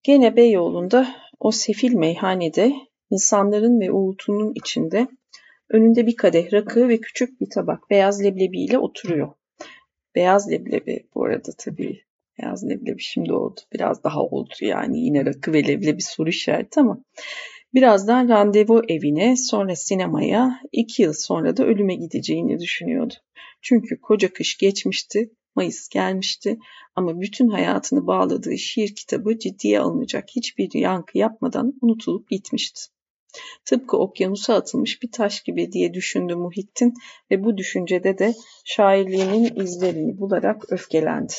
Gene 0.02 0.36
Beyoğlu'nda 0.36 1.16
o 1.40 1.50
sefil 1.50 1.94
meyhanede 1.94 2.72
insanların 3.10 3.80
ve 3.80 3.92
uğultunun 3.92 4.52
içinde 4.54 5.08
önünde 5.68 6.06
bir 6.06 6.16
kadeh 6.16 6.52
rakı 6.52 6.88
ve 6.88 7.00
küçük 7.00 7.40
bir 7.40 7.50
tabak 7.50 7.90
beyaz 7.90 8.24
leblebi 8.24 8.64
ile 8.64 8.78
oturuyor. 8.78 9.32
Beyaz 10.14 10.50
leblebi 10.50 11.06
bu 11.14 11.24
arada 11.24 11.50
tabii 11.58 12.02
beyaz 12.38 12.64
leblebi 12.68 13.02
şimdi 13.02 13.32
oldu. 13.32 13.60
Biraz 13.72 14.04
daha 14.04 14.22
oldu 14.22 14.54
yani 14.60 15.00
yine 15.00 15.24
rakı 15.24 15.52
ve 15.52 15.66
leblebi 15.66 16.02
soru 16.02 16.28
işareti 16.28 16.80
ama 16.80 17.04
birazdan 17.74 18.28
randevu 18.28 18.82
evine 18.88 19.36
sonra 19.36 19.76
sinemaya 19.76 20.60
iki 20.72 21.02
yıl 21.02 21.12
sonra 21.12 21.56
da 21.56 21.64
ölüme 21.64 21.94
gideceğini 21.94 22.58
düşünüyordu. 22.58 23.14
Çünkü 23.62 24.00
koca 24.00 24.32
kış 24.32 24.58
geçmişti 24.58 25.30
Mayıs 25.56 25.88
gelmişti 25.88 26.58
ama 26.94 27.20
bütün 27.20 27.48
hayatını 27.48 28.06
bağladığı 28.06 28.58
şiir 28.58 28.94
kitabı 28.94 29.38
ciddiye 29.38 29.80
alınacak 29.80 30.28
hiçbir 30.36 30.74
yankı 30.74 31.18
yapmadan 31.18 31.74
unutulup 31.82 32.30
gitmişti. 32.30 32.80
Tıpkı 33.64 33.96
okyanusa 33.96 34.54
atılmış 34.54 35.02
bir 35.02 35.12
taş 35.12 35.42
gibi 35.42 35.72
diye 35.72 35.94
düşündü 35.94 36.34
Muhittin 36.34 36.94
ve 37.30 37.44
bu 37.44 37.56
düşüncede 37.56 38.18
de 38.18 38.34
şairliğinin 38.64 39.60
izlerini 39.60 40.18
bularak 40.18 40.72
öfkelendi. 40.72 41.32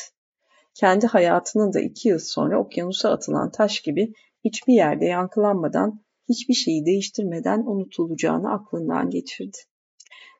Kendi 0.73 1.07
hayatının 1.07 1.73
da 1.73 1.81
iki 1.81 2.07
yıl 2.09 2.19
sonra 2.19 2.59
okyanusa 2.59 3.11
atılan 3.11 3.51
taş 3.51 3.79
gibi 3.79 4.13
hiçbir 4.45 4.73
yerde 4.73 5.05
yankılanmadan, 5.05 6.04
hiçbir 6.29 6.53
şeyi 6.53 6.85
değiştirmeden 6.85 7.63
unutulacağını 7.65 8.53
aklından 8.53 9.09
geçirdi. 9.09 9.57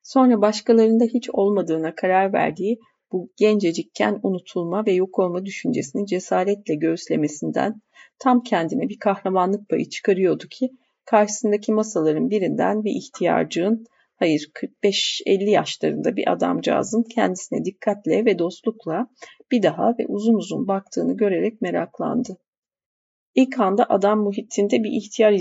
Sonra 0.03 0.41
başkalarında 0.41 1.03
hiç 1.03 1.29
olmadığına 1.29 1.95
karar 1.95 2.33
verdiği 2.33 2.79
bu 3.11 3.29
gencecikken 3.37 4.19
unutulma 4.23 4.85
ve 4.85 4.91
yok 4.91 5.19
olma 5.19 5.45
düşüncesini 5.45 6.07
cesaretle 6.07 6.75
göğüslemesinden 6.75 7.81
tam 8.19 8.43
kendine 8.43 8.89
bir 8.89 8.99
kahramanlık 8.99 9.69
payı 9.69 9.89
çıkarıyordu 9.89 10.47
ki 10.47 10.69
karşısındaki 11.05 11.71
masaların 11.71 12.29
birinden 12.29 12.83
bir 12.83 12.91
ihtiyarcığın, 12.91 13.85
hayır 14.15 14.51
45-50 14.83 15.49
yaşlarında 15.49 16.15
bir 16.15 16.31
adamcağızın 16.31 17.03
kendisine 17.03 17.65
dikkatle 17.65 18.25
ve 18.25 18.39
dostlukla 18.39 19.07
bir 19.51 19.63
daha 19.63 19.89
ve 19.99 20.05
uzun 20.07 20.33
uzun 20.33 20.67
baktığını 20.67 21.17
görerek 21.17 21.61
meraklandı. 21.61 22.37
İlk 23.35 23.59
anda 23.59 23.85
adam 23.89 24.19
muhitinde 24.19 24.83
bir 24.83 24.91
ihtiyar 24.91 25.31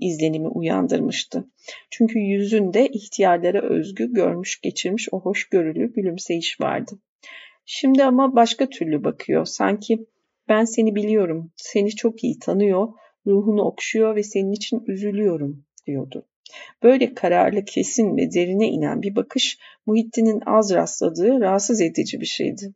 izlenimi, 0.00 0.48
uyandırmıştı. 0.48 1.44
Çünkü 1.90 2.18
yüzünde 2.18 2.88
ihtiyarlara 2.88 3.62
özgü 3.62 4.12
görmüş 4.12 4.60
geçirmiş 4.60 5.08
o 5.12 5.20
hoşgörülü 5.20 5.92
gülümseyiş 5.92 6.60
vardı. 6.60 6.98
Şimdi 7.66 8.04
ama 8.04 8.36
başka 8.36 8.68
türlü 8.68 9.04
bakıyor. 9.04 9.44
Sanki 9.46 10.06
ben 10.48 10.64
seni 10.64 10.94
biliyorum, 10.94 11.52
seni 11.56 11.90
çok 11.90 12.24
iyi 12.24 12.38
tanıyor, 12.38 12.88
ruhunu 13.26 13.62
okşuyor 13.62 14.16
ve 14.16 14.22
senin 14.22 14.52
için 14.52 14.82
üzülüyorum 14.86 15.64
diyordu. 15.86 16.26
Böyle 16.82 17.14
kararlı, 17.14 17.64
kesin 17.64 18.16
ve 18.16 18.32
derine 18.32 18.68
inen 18.68 19.02
bir 19.02 19.16
bakış 19.16 19.58
Muhittin'in 19.86 20.42
az 20.46 20.74
rastladığı 20.74 21.40
rahatsız 21.40 21.80
edici 21.80 22.20
bir 22.20 22.26
şeydi. 22.26 22.74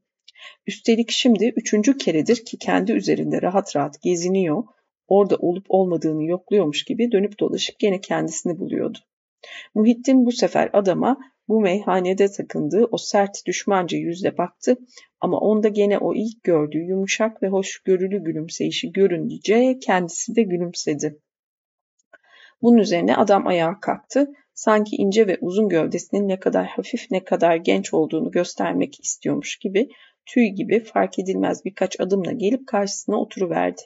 Üstelik 0.67 1.11
şimdi 1.11 1.53
üçüncü 1.57 1.97
keredir 1.97 2.45
ki 2.45 2.59
kendi 2.59 2.93
üzerinde 2.93 3.43
rahat 3.43 3.77
rahat 3.77 4.03
geziniyor, 4.03 4.65
orada 5.09 5.37
olup 5.37 5.67
olmadığını 5.69 6.25
yokluyormuş 6.25 6.85
gibi 6.85 7.13
dönüp 7.13 7.39
dolaşıp 7.39 7.79
gene 7.79 8.01
kendisini 8.01 8.59
buluyordu. 8.59 8.99
Muhittin 9.75 10.27
bu 10.27 10.33
sefer 10.33 10.71
adama 10.73 11.19
bu 11.49 11.61
meyhanede 11.61 12.29
takındığı 12.29 12.85
o 12.85 12.97
sert 12.97 13.47
düşmanca 13.47 13.99
yüzle 13.99 14.39
baktı 14.39 14.77
ama 15.21 15.39
onda 15.39 15.69
gene 15.69 15.99
o 15.99 16.15
ilk 16.15 16.45
gördüğü 16.45 16.83
yumuşak 16.83 17.43
ve 17.43 17.49
hoşgörülü 17.49 18.25
gülümseyişi 18.25 18.93
görünce 18.93 19.79
kendisi 19.79 20.37
de 20.37 20.43
gülümsedi. 20.43 21.19
Bunun 22.63 22.79
üzerine 22.79 23.17
adam 23.17 23.47
ayağa 23.47 23.81
kalktı. 23.81 24.33
Sanki 24.55 24.97
ince 24.97 25.27
ve 25.27 25.39
uzun 25.41 25.69
gövdesinin 25.69 26.29
ne 26.29 26.41
kadar 26.41 26.67
hafif 26.67 27.11
ne 27.11 27.25
kadar 27.25 27.57
genç 27.57 27.95
olduğunu 27.95 28.31
göstermek 28.31 29.05
istiyormuş 29.05 29.57
gibi 29.57 29.89
tüy 30.27 30.49
gibi 30.49 30.85
fark 30.85 31.19
edilmez 31.19 31.65
birkaç 31.65 32.01
adımla 32.01 32.33
gelip 32.33 32.67
karşısına 32.67 33.21
oturuverdi. 33.21 33.83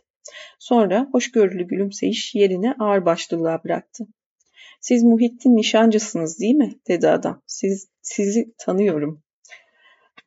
Sonra 0.59 1.09
hoşgörülü 1.13 1.67
gülümseyiş 1.67 2.35
yerine 2.35 2.75
ağırbaşlılığa 2.79 3.65
bıraktı. 3.65 4.07
Siz 4.81 5.03
Muhittin 5.03 5.57
nişancısınız 5.57 6.41
değil 6.41 6.55
mi? 6.55 6.73
dedi 6.89 7.09
adam. 7.09 7.43
Siz, 7.47 7.89
sizi 8.03 8.55
tanıyorum. 8.59 9.23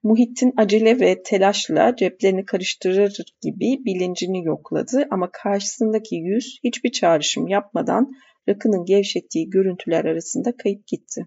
Muhittin 0.03 0.53
acele 0.57 0.99
ve 0.99 1.23
telaşla 1.23 1.95
ceplerini 1.95 2.45
karıştırır 2.45 3.17
gibi 3.41 3.85
bilincini 3.85 4.45
yokladı 4.45 5.07
ama 5.11 5.29
karşısındaki 5.31 6.15
yüz 6.15 6.59
hiçbir 6.63 6.91
çağrışım 6.91 7.47
yapmadan 7.47 8.11
rakının 8.49 8.85
gevşettiği 8.85 9.49
görüntüler 9.49 10.05
arasında 10.05 10.57
kayıp 10.57 10.87
gitti. 10.87 11.25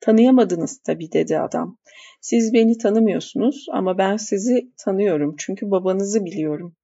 Tanıyamadınız 0.00 0.78
tabii 0.78 1.12
dedi 1.12 1.38
adam. 1.38 1.78
Siz 2.20 2.52
beni 2.52 2.78
tanımıyorsunuz 2.78 3.66
ama 3.72 3.98
ben 3.98 4.16
sizi 4.16 4.72
tanıyorum 4.76 5.34
çünkü 5.38 5.70
babanızı 5.70 6.24
biliyorum. 6.24 6.76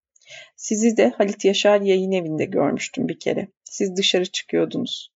Sizi 0.57 0.96
de 0.96 1.09
Halit 1.09 1.44
Yaşar 1.44 1.81
yayın 1.81 2.12
evinde 2.12 2.44
görmüştüm 2.44 3.09
bir 3.09 3.18
kere. 3.18 3.48
Siz 3.64 3.96
dışarı 3.96 4.26
çıkıyordunuz. 4.26 5.12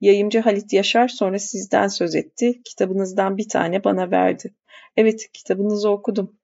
Yayımcı 0.00 0.40
Halit 0.40 0.72
Yaşar 0.72 1.08
sonra 1.08 1.38
sizden 1.38 1.88
söz 1.88 2.14
etti. 2.14 2.60
Kitabınızdan 2.64 3.36
bir 3.36 3.48
tane 3.48 3.84
bana 3.84 4.10
verdi. 4.10 4.54
Evet, 4.96 5.32
kitabınızı 5.32 5.90
okudum. 5.90 6.38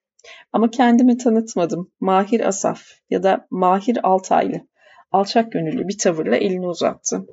Ama 0.53 0.71
kendimi 0.71 1.17
tanıtmadım. 1.17 1.93
Mahir 2.01 2.41
Asaf 2.49 2.83
ya 3.11 3.23
da 3.23 3.47
Mahir 3.51 3.99
Altaylı. 4.03 4.61
Alçak 5.11 5.53
gönüllü 5.53 5.89
bir 5.89 5.99
tavırla 5.99 6.37
elini 6.37 6.67
uzattı. 6.67 7.27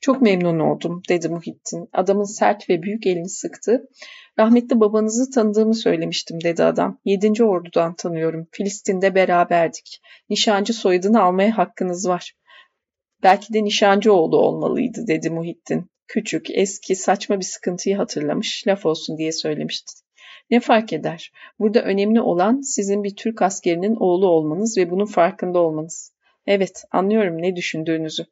Çok 0.00 0.22
memnun 0.22 0.58
oldum 0.58 1.02
dedi 1.08 1.28
Muhittin. 1.28 1.88
Adamın 1.92 2.24
sert 2.24 2.70
ve 2.70 2.82
büyük 2.82 3.06
elini 3.06 3.28
sıktı. 3.28 3.88
Rahmetli 4.38 4.80
babanızı 4.80 5.30
tanıdığımı 5.30 5.74
söylemiştim 5.74 6.38
dedi 6.44 6.64
adam. 6.64 6.98
Yedinci 7.04 7.44
ordudan 7.44 7.94
tanıyorum. 7.94 8.48
Filistin'de 8.52 9.14
beraberdik. 9.14 10.00
Nişancı 10.30 10.72
soyadını 10.72 11.22
almaya 11.22 11.58
hakkınız 11.58 12.08
var. 12.08 12.34
Belki 13.22 13.54
de 13.54 13.64
nişancıoğlu 13.64 14.38
olmalıydı 14.38 15.06
dedi 15.06 15.30
Muhittin. 15.30 15.90
Küçük, 16.08 16.46
eski, 16.50 16.96
saçma 16.96 17.38
bir 17.38 17.44
sıkıntıyı 17.44 17.96
hatırlamış, 17.96 18.66
laf 18.66 18.86
olsun 18.86 19.18
diye 19.18 19.32
söylemişti. 19.32 19.92
Ne 20.50 20.60
fark 20.60 20.92
eder? 20.92 21.32
Burada 21.58 21.82
önemli 21.82 22.20
olan 22.20 22.60
sizin 22.60 23.04
bir 23.04 23.16
Türk 23.16 23.42
askerinin 23.42 23.96
oğlu 23.96 24.28
olmanız 24.28 24.78
ve 24.78 24.90
bunun 24.90 25.06
farkında 25.06 25.58
olmanız. 25.58 26.14
Evet, 26.46 26.84
anlıyorum 26.92 27.42
ne 27.42 27.56
düşündüğünüzü. 27.56 28.26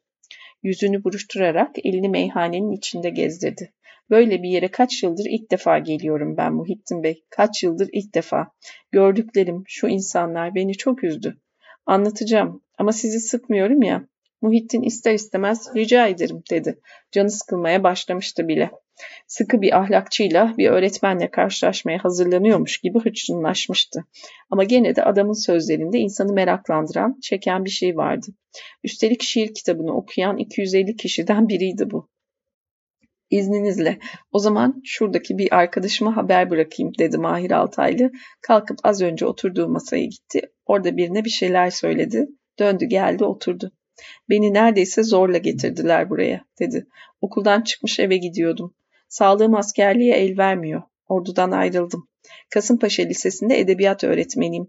Yüzünü 0.63 1.03
buruşturarak 1.03 1.85
elini 1.85 2.09
meyhanenin 2.09 2.71
içinde 2.71 3.09
gezdirdi. 3.09 3.73
Böyle 4.09 4.43
bir 4.43 4.49
yere 4.49 4.71
kaç 4.71 5.03
yıldır 5.03 5.25
ilk 5.29 5.51
defa 5.51 5.79
geliyorum 5.79 6.37
ben 6.37 6.53
Muhittin 6.53 7.03
Bey. 7.03 7.23
Kaç 7.29 7.63
yıldır 7.63 7.89
ilk 7.93 8.15
defa. 8.15 8.51
Gördüklerim, 8.91 9.63
şu 9.67 9.87
insanlar 9.87 10.55
beni 10.55 10.73
çok 10.73 11.03
üzdü. 11.03 11.37
Anlatacağım 11.85 12.61
ama 12.77 12.91
sizi 12.91 13.19
sıkmıyorum 13.19 13.81
ya. 13.81 14.07
Muhittin 14.41 14.81
ister 14.81 15.13
istemez 15.13 15.75
rica 15.75 16.07
ederim 16.07 16.43
dedi. 16.51 16.79
Canı 17.11 17.31
sıkılmaya 17.31 17.83
başlamıştı 17.83 18.47
bile. 18.47 18.71
Sıkı 19.27 19.61
bir 19.61 19.77
ahlakçıyla 19.77 20.53
bir 20.57 20.69
öğretmenle 20.69 21.31
karşılaşmaya 21.31 22.03
hazırlanıyormuş 22.03 22.77
gibi 22.77 22.99
hırçınlaşmıştı. 22.99 24.05
Ama 24.49 24.63
gene 24.63 24.95
de 24.95 25.03
adamın 25.03 25.45
sözlerinde 25.45 25.99
insanı 25.99 26.33
meraklandıran, 26.33 27.19
çeken 27.21 27.65
bir 27.65 27.69
şey 27.69 27.97
vardı. 27.97 28.27
Üstelik 28.83 29.23
şiir 29.23 29.53
kitabını 29.53 29.95
okuyan 29.95 30.37
250 30.37 30.95
kişiden 30.95 31.49
biriydi 31.49 31.89
bu. 31.91 32.09
İzninizle 33.29 33.99
o 34.31 34.39
zaman 34.39 34.81
şuradaki 34.85 35.37
bir 35.37 35.53
arkadaşıma 35.55 36.15
haber 36.17 36.49
bırakayım 36.49 36.91
dedi 36.99 37.17
Mahir 37.17 37.51
Altaylı. 37.51 38.11
Kalkıp 38.41 38.79
az 38.83 39.01
önce 39.01 39.25
oturduğu 39.25 39.69
masaya 39.69 40.05
gitti. 40.05 40.41
Orada 40.65 40.97
birine 40.97 41.25
bir 41.25 41.29
şeyler 41.29 41.69
söyledi. 41.69 42.27
Döndü 42.59 42.85
geldi 42.85 43.25
oturdu. 43.25 43.71
Beni 44.29 44.53
neredeyse 44.53 45.03
zorla 45.03 45.37
getirdiler 45.37 46.09
buraya, 46.09 46.45
dedi. 46.59 46.87
Okuldan 47.21 47.61
çıkmış 47.61 47.99
eve 47.99 48.17
gidiyordum. 48.17 48.73
Sağlığım 49.09 49.55
askerliğe 49.55 50.15
el 50.15 50.37
vermiyor. 50.37 50.81
Ordudan 51.07 51.51
ayrıldım. 51.51 52.07
Kasımpaşa 52.49 53.03
Lisesi'nde 53.03 53.59
edebiyat 53.59 54.03
öğretmeniyim. 54.03 54.67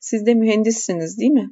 Siz 0.00 0.26
de 0.26 0.34
mühendissiniz 0.34 1.18
değil 1.18 1.30
mi? 1.30 1.50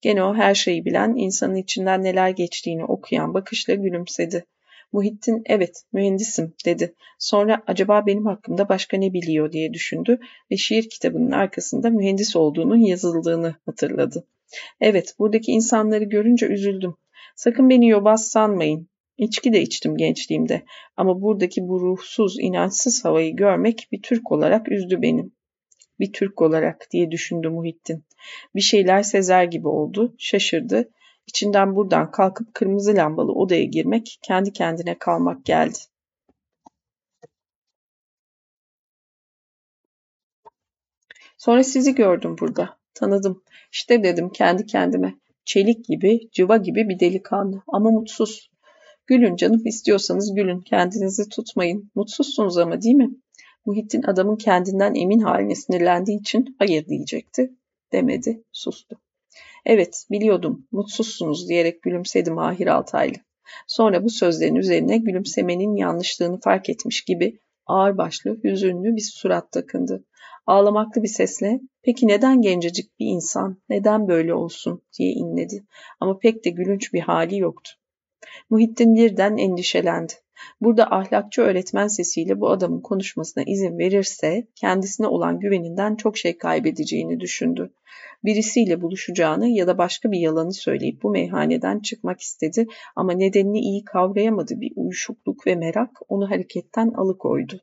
Gene 0.00 0.22
o 0.24 0.34
her 0.34 0.54
şeyi 0.54 0.84
bilen, 0.84 1.14
insanın 1.16 1.54
içinden 1.54 2.02
neler 2.02 2.28
geçtiğini 2.28 2.84
okuyan 2.84 3.34
bakışla 3.34 3.74
gülümsedi. 3.74 4.44
Muhittin 4.92 5.42
evet 5.46 5.82
mühendisim 5.92 6.54
dedi. 6.66 6.94
Sonra 7.18 7.62
acaba 7.66 8.06
benim 8.06 8.26
hakkımda 8.26 8.68
başka 8.68 8.96
ne 8.96 9.12
biliyor 9.12 9.52
diye 9.52 9.72
düşündü 9.72 10.18
ve 10.50 10.56
şiir 10.56 10.88
kitabının 10.90 11.30
arkasında 11.30 11.90
mühendis 11.90 12.36
olduğunun 12.36 12.80
yazıldığını 12.80 13.54
hatırladı. 13.66 14.26
Evet, 14.80 15.14
buradaki 15.18 15.52
insanları 15.52 16.04
görünce 16.04 16.46
üzüldüm. 16.46 16.94
Sakın 17.36 17.70
beni 17.70 17.88
yobaz 17.88 18.28
sanmayın. 18.28 18.88
İçki 19.18 19.52
de 19.52 19.62
içtim 19.62 19.96
gençliğimde 19.96 20.64
ama 20.96 21.22
buradaki 21.22 21.68
bu 21.68 21.80
ruhsuz, 21.80 22.36
inançsız 22.40 23.04
havayı 23.04 23.36
görmek 23.36 23.88
bir 23.92 24.02
Türk 24.02 24.32
olarak 24.32 24.72
üzdü 24.72 25.02
benim. 25.02 25.32
Bir 26.00 26.12
Türk 26.12 26.42
olarak 26.42 26.88
diye 26.90 27.10
düşündü 27.10 27.48
Muhittin. 27.48 28.04
Bir 28.54 28.60
şeyler 28.60 29.02
sezer 29.02 29.44
gibi 29.44 29.68
oldu, 29.68 30.14
şaşırdı. 30.18 30.90
İçinden 31.26 31.76
buradan 31.76 32.10
kalkıp 32.10 32.54
kırmızı 32.54 32.94
lambalı 32.96 33.32
odaya 33.32 33.64
girmek, 33.64 34.18
kendi 34.22 34.52
kendine 34.52 34.98
kalmak 34.98 35.44
geldi. 35.44 35.78
Sonra 41.38 41.64
sizi 41.64 41.94
gördüm 41.94 42.36
burada. 42.40 42.78
Tanıdım. 42.94 43.42
İşte 43.72 44.02
dedim 44.02 44.30
kendi 44.30 44.66
kendime. 44.66 45.14
Çelik 45.44 45.84
gibi, 45.84 46.30
cıva 46.32 46.56
gibi 46.56 46.88
bir 46.88 47.00
delikanlı 47.00 47.62
ama 47.68 47.90
mutsuz. 47.90 48.53
Gülün 49.06 49.36
canım 49.36 49.66
istiyorsanız 49.66 50.34
gülün. 50.34 50.60
Kendinizi 50.60 51.28
tutmayın. 51.28 51.90
Mutsuzsunuz 51.94 52.58
ama 52.58 52.82
değil 52.82 52.94
mi? 52.94 53.10
Muhittin 53.66 54.02
adamın 54.02 54.36
kendinden 54.36 54.94
emin 54.94 55.20
haline 55.20 55.54
sinirlendiği 55.54 56.20
için 56.20 56.56
hayır 56.58 56.86
diyecekti. 56.86 57.54
Demedi, 57.92 58.42
sustu. 58.52 59.00
Evet, 59.66 60.06
biliyordum, 60.10 60.66
mutsuzsunuz 60.72 61.48
diyerek 61.48 61.82
gülümsedi 61.82 62.30
Mahir 62.30 62.66
Altaylı. 62.66 63.16
Sonra 63.66 64.04
bu 64.04 64.10
sözlerin 64.10 64.54
üzerine 64.54 64.98
gülümsemenin 64.98 65.76
yanlışlığını 65.76 66.40
fark 66.40 66.68
etmiş 66.68 67.04
gibi 67.04 67.38
ağırbaşlı, 67.66 68.40
hüzünlü 68.44 68.96
bir 68.96 69.10
surat 69.14 69.52
takındı. 69.52 70.04
Ağlamaklı 70.46 71.02
bir 71.02 71.08
sesle 71.08 71.60
peki 71.82 72.08
neden 72.08 72.40
gencecik 72.40 72.98
bir 72.98 73.06
insan, 73.06 73.62
neden 73.68 74.08
böyle 74.08 74.34
olsun 74.34 74.82
diye 74.98 75.12
inledi. 75.12 75.64
Ama 76.00 76.18
pek 76.18 76.44
de 76.44 76.50
gülünç 76.50 76.92
bir 76.92 77.00
hali 77.00 77.38
yoktu. 77.38 77.72
Muhittin 78.50 78.94
birden 78.94 79.36
endişelendi. 79.36 80.12
Burada 80.60 80.90
ahlakçı 80.90 81.42
öğretmen 81.42 81.88
sesiyle 81.88 82.40
bu 82.40 82.50
adamın 82.50 82.80
konuşmasına 82.80 83.44
izin 83.46 83.78
verirse 83.78 84.46
kendisine 84.54 85.06
olan 85.06 85.40
güveninden 85.40 85.96
çok 85.96 86.18
şey 86.18 86.38
kaybedeceğini 86.38 87.20
düşündü. 87.20 87.72
Birisiyle 88.24 88.80
buluşacağını 88.82 89.48
ya 89.48 89.66
da 89.66 89.78
başka 89.78 90.10
bir 90.10 90.18
yalanı 90.18 90.52
söyleyip 90.52 91.02
bu 91.02 91.10
meyhaneden 91.10 91.80
çıkmak 91.80 92.20
istedi 92.20 92.66
ama 92.96 93.12
nedenini 93.12 93.60
iyi 93.60 93.84
kavrayamadı 93.84 94.60
bir 94.60 94.72
uyuşukluk 94.76 95.46
ve 95.46 95.54
merak 95.54 95.90
onu 96.08 96.30
hareketten 96.30 96.90
alıkoydu. 96.90 97.60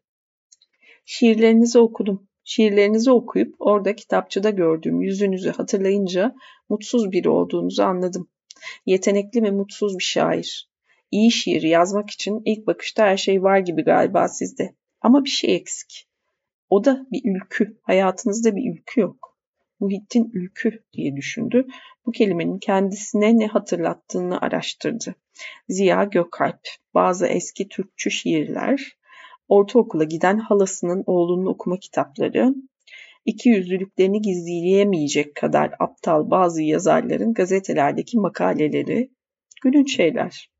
Şiirlerinizi 1.05 1.79
okudum. 1.79 2.27
Şiirlerinizi 2.43 3.11
okuyup 3.11 3.55
orada 3.59 3.95
kitapçıda 3.95 4.49
gördüğüm 4.49 5.01
yüzünüzü 5.01 5.49
hatırlayınca 5.49 6.35
mutsuz 6.69 7.11
biri 7.11 7.29
olduğunuzu 7.29 7.83
anladım. 7.83 8.27
Yetenekli 8.85 9.43
ve 9.43 9.51
mutsuz 9.51 9.97
bir 9.97 10.03
şair. 10.03 10.69
İyi 11.11 11.31
şiir 11.31 11.61
yazmak 11.61 12.09
için 12.09 12.41
ilk 12.45 12.67
bakışta 12.67 13.05
her 13.05 13.17
şey 13.17 13.43
var 13.43 13.59
gibi 13.59 13.83
galiba 13.83 14.27
sizde. 14.27 14.75
Ama 15.01 15.25
bir 15.25 15.29
şey 15.29 15.55
eksik. 15.55 16.07
O 16.69 16.85
da 16.85 17.05
bir 17.11 17.21
ülkü. 17.35 17.77
Hayatınızda 17.81 18.55
bir 18.55 18.73
ülkü 18.73 19.01
yok. 19.01 19.37
Muhittin 19.79 20.31
ülkü 20.33 20.83
diye 20.93 21.15
düşündü. 21.15 21.67
Bu 22.05 22.11
kelimenin 22.11 22.59
kendisine 22.59 23.39
ne 23.39 23.47
hatırlattığını 23.47 24.41
araştırdı. 24.41 25.15
Ziya 25.69 26.03
Gökalp, 26.03 26.59
bazı 26.93 27.27
eski 27.27 27.67
Türkçü 27.67 28.11
şiirler, 28.11 28.97
ortaokula 29.47 30.03
giden 30.03 30.37
halasının 30.37 31.03
oğlunun 31.05 31.45
okuma 31.45 31.77
kitapları, 31.77 32.55
iki 33.25 33.49
yüzlülüklerini 33.49 34.21
gizleyemeyecek 34.21 35.35
kadar 35.35 35.71
aptal 35.79 36.29
bazı 36.29 36.63
yazarların 36.63 37.33
gazetelerdeki 37.33 38.19
makaleleri, 38.19 39.11
gülünç 39.63 39.95
şeyler. 39.95 40.51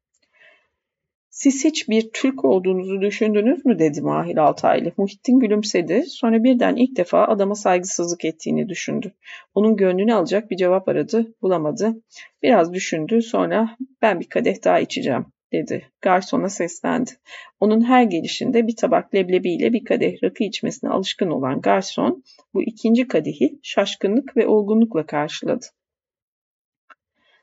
Siz 1.29 1.65
hiç 1.65 1.89
bir 1.89 2.09
Türk 2.13 2.45
olduğunuzu 2.45 3.01
düşündünüz 3.01 3.65
mü 3.65 3.79
dedi 3.79 4.01
Mahir 4.01 4.37
Altaylı. 4.37 4.91
Muhittin 4.97 5.39
gülümsedi. 5.39 6.03
Sonra 6.07 6.43
birden 6.43 6.75
ilk 6.75 6.97
defa 6.97 7.25
adama 7.25 7.55
saygısızlık 7.55 8.25
ettiğini 8.25 8.69
düşündü. 8.69 9.11
Onun 9.55 9.75
gönlünü 9.75 10.13
alacak 10.13 10.51
bir 10.51 10.57
cevap 10.57 10.89
aradı. 10.89 11.33
Bulamadı. 11.41 12.01
Biraz 12.43 12.73
düşündü. 12.73 13.21
Sonra 13.21 13.77
ben 14.01 14.19
bir 14.19 14.29
kadeh 14.29 14.63
daha 14.63 14.79
içeceğim 14.79 15.25
dedi. 15.51 15.91
Garsona 16.01 16.49
seslendi. 16.49 17.11
Onun 17.59 17.81
her 17.81 18.03
gelişinde 18.03 18.67
bir 18.67 18.75
tabak 18.75 19.15
leblebiyle 19.15 19.73
bir 19.73 19.85
kadeh 19.85 20.23
rakı 20.23 20.43
içmesine 20.43 20.89
alışkın 20.89 21.29
olan 21.29 21.61
garson 21.61 22.23
bu 22.53 22.63
ikinci 22.63 23.07
kadehi 23.07 23.59
şaşkınlık 23.63 24.37
ve 24.37 24.47
olgunlukla 24.47 25.05
karşıladı. 25.05 25.65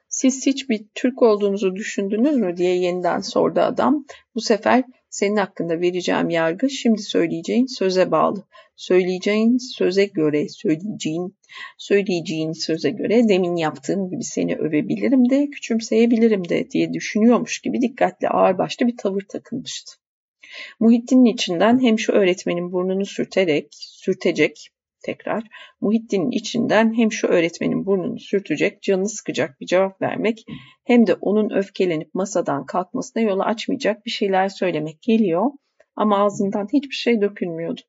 Siz 0.09 0.47
hiç 0.47 0.71
bir 0.71 0.85
Türk 0.95 1.23
olduğunuzu 1.23 1.77
düşündünüz 1.77 2.37
mü 2.37 2.57
diye 2.57 2.75
yeniden 2.75 3.21
sordu 3.21 3.61
adam. 3.61 4.05
Bu 4.35 4.41
sefer 4.41 4.85
senin 5.11 5.37
hakkında 5.37 5.81
vereceğim 5.81 6.31
yargı 6.31 6.71
şimdi 6.71 7.03
söyleyeceğin 7.03 7.67
söze 7.67 8.11
bağlı. 8.11 8.45
Söyleyeceğin 8.77 9.59
söze 9.59 10.05
göre, 10.05 10.49
söyleyeceğin, 10.49 11.37
söyleyeceğin 11.79 12.53
söze 12.53 12.91
göre 12.91 13.29
demin 13.29 13.57
yaptığım 13.57 14.11
gibi 14.11 14.25
seni 14.25 14.57
övebilirim 14.57 15.31
de, 15.31 15.51
küçümseyebilirim 15.51 16.49
de 16.49 16.71
diye 16.71 16.93
düşünüyormuş 16.93 17.59
gibi 17.59 17.81
dikkatli 17.81 18.29
ağırbaşlı 18.29 18.87
bir 18.87 18.97
tavır 18.97 19.23
takılmıştı. 19.29 19.93
Muhittin'in 20.81 21.35
içinden 21.35 21.83
hem 21.83 21.99
şu 21.99 22.13
öğretmenin 22.13 22.73
burnunu 22.73 23.07
sürterek, 23.07 23.67
sürtecek 23.73 24.69
tekrar 25.03 25.45
Muhittin'in 25.81 26.31
içinden 26.31 26.95
hem 26.95 27.13
şu 27.13 27.27
öğretmenin 27.27 27.87
burnunu 27.87 28.19
sürtecek, 28.19 28.83
canını 28.83 29.09
sıkacak 29.09 29.61
bir 29.61 29.67
cevap 29.67 30.03
vermek 30.03 30.45
hem 30.85 31.07
de 31.07 31.15
onun 31.15 31.51
öfkelenip 31.51 32.15
masadan 32.15 32.67
kalkmasına 32.67 33.23
yolu 33.23 33.43
açmayacak 33.43 34.07
bir 34.07 34.11
şeyler 34.11 34.49
söylemek 34.49 35.03
geliyor 35.03 35.51
ama 35.97 36.25
ağzından 36.25 36.69
hiçbir 36.73 36.95
şey 36.95 37.21
dökülmüyordu. 37.21 37.81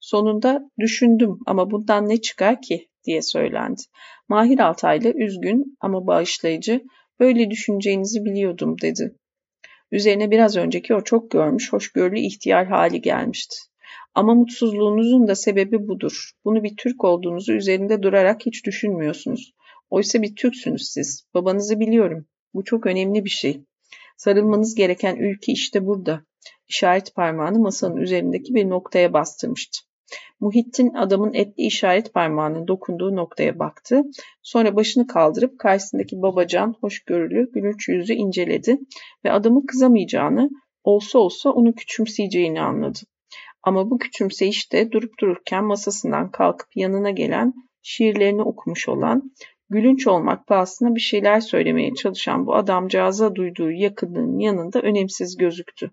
Sonunda 0.00 0.70
düşündüm 0.78 1.38
ama 1.46 1.70
bundan 1.70 2.08
ne 2.08 2.20
çıkar 2.20 2.62
ki 2.62 2.88
diye 3.04 3.22
söylendi. 3.22 3.82
Mahir 4.28 4.58
Altaylı 4.58 5.08
üzgün 5.08 5.76
ama 5.80 6.06
bağışlayıcı 6.06 6.82
böyle 7.20 7.50
düşüneceğinizi 7.50 8.24
biliyordum 8.24 8.76
dedi. 8.82 9.14
Üzerine 9.92 10.30
biraz 10.30 10.56
önceki 10.56 10.94
o 10.94 11.00
çok 11.00 11.30
görmüş, 11.30 11.72
hoşgörülü 11.72 12.18
ihtiyar 12.18 12.66
hali 12.66 13.00
gelmişti. 13.00 13.56
Ama 14.18 14.34
mutsuzluğunuzun 14.34 15.28
da 15.28 15.34
sebebi 15.34 15.88
budur. 15.88 16.30
Bunu 16.44 16.62
bir 16.62 16.76
Türk 16.76 17.04
olduğunuzu 17.04 17.52
üzerinde 17.52 18.02
durarak 18.02 18.46
hiç 18.46 18.66
düşünmüyorsunuz. 18.66 19.52
Oysa 19.90 20.22
bir 20.22 20.36
Türksünüz 20.36 20.88
siz. 20.90 21.24
Babanızı 21.34 21.80
biliyorum. 21.80 22.26
Bu 22.54 22.64
çok 22.64 22.86
önemli 22.86 23.24
bir 23.24 23.30
şey. 23.30 23.60
Sarılmanız 24.16 24.74
gereken 24.74 25.16
ülke 25.16 25.52
işte 25.52 25.86
burada. 25.86 26.24
İşaret 26.68 27.14
parmağını 27.14 27.58
masanın 27.58 27.96
üzerindeki 27.96 28.54
bir 28.54 28.68
noktaya 28.68 29.12
bastırmıştı. 29.12 29.78
Muhittin 30.40 30.94
adamın 30.94 31.34
etli 31.34 31.62
işaret 31.62 32.14
parmağının 32.14 32.68
dokunduğu 32.68 33.16
noktaya 33.16 33.58
baktı. 33.58 34.02
Sonra 34.42 34.76
başını 34.76 35.06
kaldırıp 35.06 35.58
karşısındaki 35.58 36.22
babacan, 36.22 36.74
hoşgörülü, 36.80 37.52
gülünç 37.52 37.88
yüzü 37.88 38.12
inceledi 38.12 38.78
ve 39.24 39.32
adamın 39.32 39.66
kızamayacağını, 39.66 40.50
olsa 40.84 41.18
olsa 41.18 41.50
onu 41.50 41.74
küçümseyeceğini 41.74 42.60
anladı. 42.60 42.98
Ama 43.62 43.90
bu 43.90 43.98
küçümseyiş 43.98 44.72
de 44.72 44.92
durup 44.92 45.18
dururken 45.20 45.64
masasından 45.64 46.30
kalkıp 46.30 46.68
yanına 46.74 47.10
gelen, 47.10 47.54
şiirlerini 47.82 48.42
okumuş 48.42 48.88
olan, 48.88 49.32
gülünç 49.70 50.06
olmak 50.06 50.46
pahasına 50.46 50.94
bir 50.94 51.00
şeyler 51.00 51.40
söylemeye 51.40 51.94
çalışan 51.94 52.46
bu 52.46 52.54
adamcağıza 52.54 53.34
duyduğu 53.34 53.70
yakınlığın 53.70 54.38
yanında 54.38 54.80
önemsiz 54.80 55.36
gözüktü. 55.36 55.90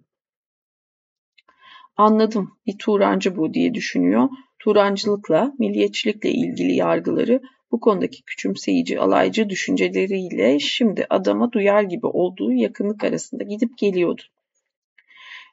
Anladım, 1.97 2.57
bir 2.65 2.77
Turancı 2.77 3.37
bu 3.37 3.53
diye 3.53 3.73
düşünüyor. 3.73 4.29
Turancılıkla, 4.59 5.53
milliyetçilikle 5.59 6.29
ilgili 6.29 6.75
yargıları 6.75 7.41
bu 7.71 7.79
konudaki 7.79 8.23
küçümseyici, 8.23 8.99
alaycı 8.99 9.49
düşünceleriyle 9.49 10.59
şimdi 10.59 11.05
adama 11.09 11.51
duyar 11.51 11.83
gibi 11.83 12.07
olduğu 12.07 12.51
yakınlık 12.51 13.03
arasında 13.03 13.43
gidip 13.43 13.77
geliyordu. 13.77 14.21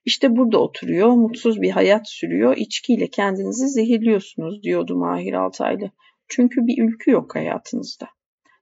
İşte 0.05 0.36
burada 0.36 0.59
oturuyor, 0.59 1.09
mutsuz 1.09 1.62
bir 1.62 1.70
hayat 1.70 2.09
sürüyor, 2.09 2.57
içkiyle 2.57 3.07
kendinizi 3.07 3.68
zehirliyorsunuz 3.68 4.62
diyordu 4.62 4.96
Mahir 4.96 5.32
Altaylı. 5.32 5.90
Çünkü 6.28 6.66
bir 6.66 6.82
ülkü 6.82 7.11
yok 7.11 7.34
hayatınızda. 7.34 8.09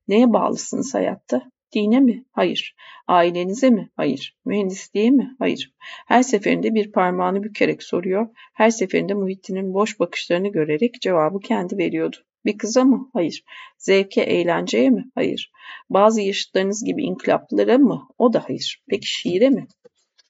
Neye 0.08 0.32
bağlısınız 0.32 0.94
hayatta? 0.94 1.50
Dine 1.72 2.00
mi? 2.00 2.24
Hayır. 2.32 2.74
Ailenize 3.06 3.70
mi? 3.70 3.90
Hayır. 3.96 4.36
Mühendisliğe 4.44 5.10
mi? 5.10 5.36
Hayır. 5.38 5.74
Her 6.06 6.22
seferinde 6.22 6.74
bir 6.74 6.92
parmağını 6.92 7.42
bükerek 7.42 7.82
soruyor. 7.82 8.28
Her 8.54 8.70
seferinde 8.70 9.14
Muhittin'in 9.14 9.74
boş 9.74 10.00
bakışlarını 10.00 10.48
görerek 10.48 11.00
cevabı 11.00 11.40
kendi 11.40 11.78
veriyordu. 11.78 12.16
Bir 12.44 12.58
kıza 12.58 12.84
mı? 12.84 13.10
Hayır. 13.12 13.44
Zevke, 13.78 14.20
eğlenceye 14.20 14.90
mi? 14.90 15.10
Hayır. 15.14 15.52
Bazı 15.90 16.20
yaşıtlarınız 16.20 16.84
gibi 16.84 17.02
inkılaplara 17.02 17.78
mı? 17.78 18.08
O 18.18 18.32
da 18.32 18.44
hayır. 18.48 18.82
Peki 18.90 19.06
şiire 19.06 19.48
mi? 19.48 19.66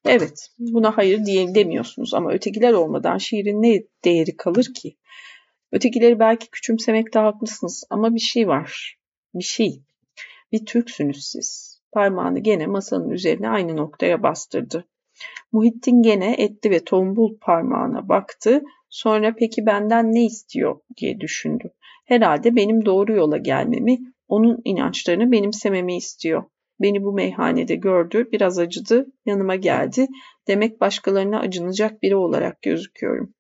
Evet, 0.04 0.48
buna 0.58 0.96
hayır 0.96 1.24
diye 1.26 1.54
demiyorsunuz 1.54 2.14
ama 2.14 2.32
ötekiler 2.32 2.72
olmadan 2.72 3.18
şiirin 3.18 3.62
ne 3.62 3.82
değeri 4.04 4.36
kalır 4.36 4.74
ki? 4.74 4.96
Ötekileri 5.72 6.18
belki 6.18 6.50
küçümsemekte 6.50 7.18
haklısınız 7.18 7.84
ama 7.90 8.14
bir 8.14 8.20
şey 8.20 8.48
var. 8.48 8.98
Bir 9.34 9.44
şey. 9.44 9.82
Bir 10.52 10.66
Türksünüz 10.66 11.24
siz. 11.24 11.80
Parmağını 11.92 12.38
gene 12.38 12.66
masanın 12.66 13.10
üzerine 13.10 13.48
aynı 13.48 13.76
noktaya 13.76 14.22
bastırdı. 14.22 14.88
Muhittin 15.52 16.02
gene 16.02 16.34
etli 16.38 16.70
ve 16.70 16.84
tombul 16.84 17.38
parmağına 17.40 18.08
baktı. 18.08 18.62
Sonra 18.88 19.34
peki 19.38 19.66
benden 19.66 20.14
ne 20.14 20.24
istiyor 20.24 20.80
diye 20.96 21.20
düşündü. 21.20 21.70
Herhalde 22.04 22.56
benim 22.56 22.84
doğru 22.84 23.12
yola 23.12 23.36
gelmemi, 23.36 23.98
onun 24.28 24.58
inançlarını 24.64 25.32
benimsememi 25.32 25.96
istiyor. 25.96 26.44
Beni 26.80 27.04
bu 27.04 27.12
meyhanede 27.12 27.74
gördü, 27.74 28.28
biraz 28.32 28.58
acıdı, 28.58 29.06
yanıma 29.26 29.56
geldi. 29.56 30.06
Demek 30.48 30.80
başkalarına 30.80 31.40
acınacak 31.40 32.02
biri 32.02 32.16
olarak 32.16 32.62
gözüküyorum. 32.62 33.34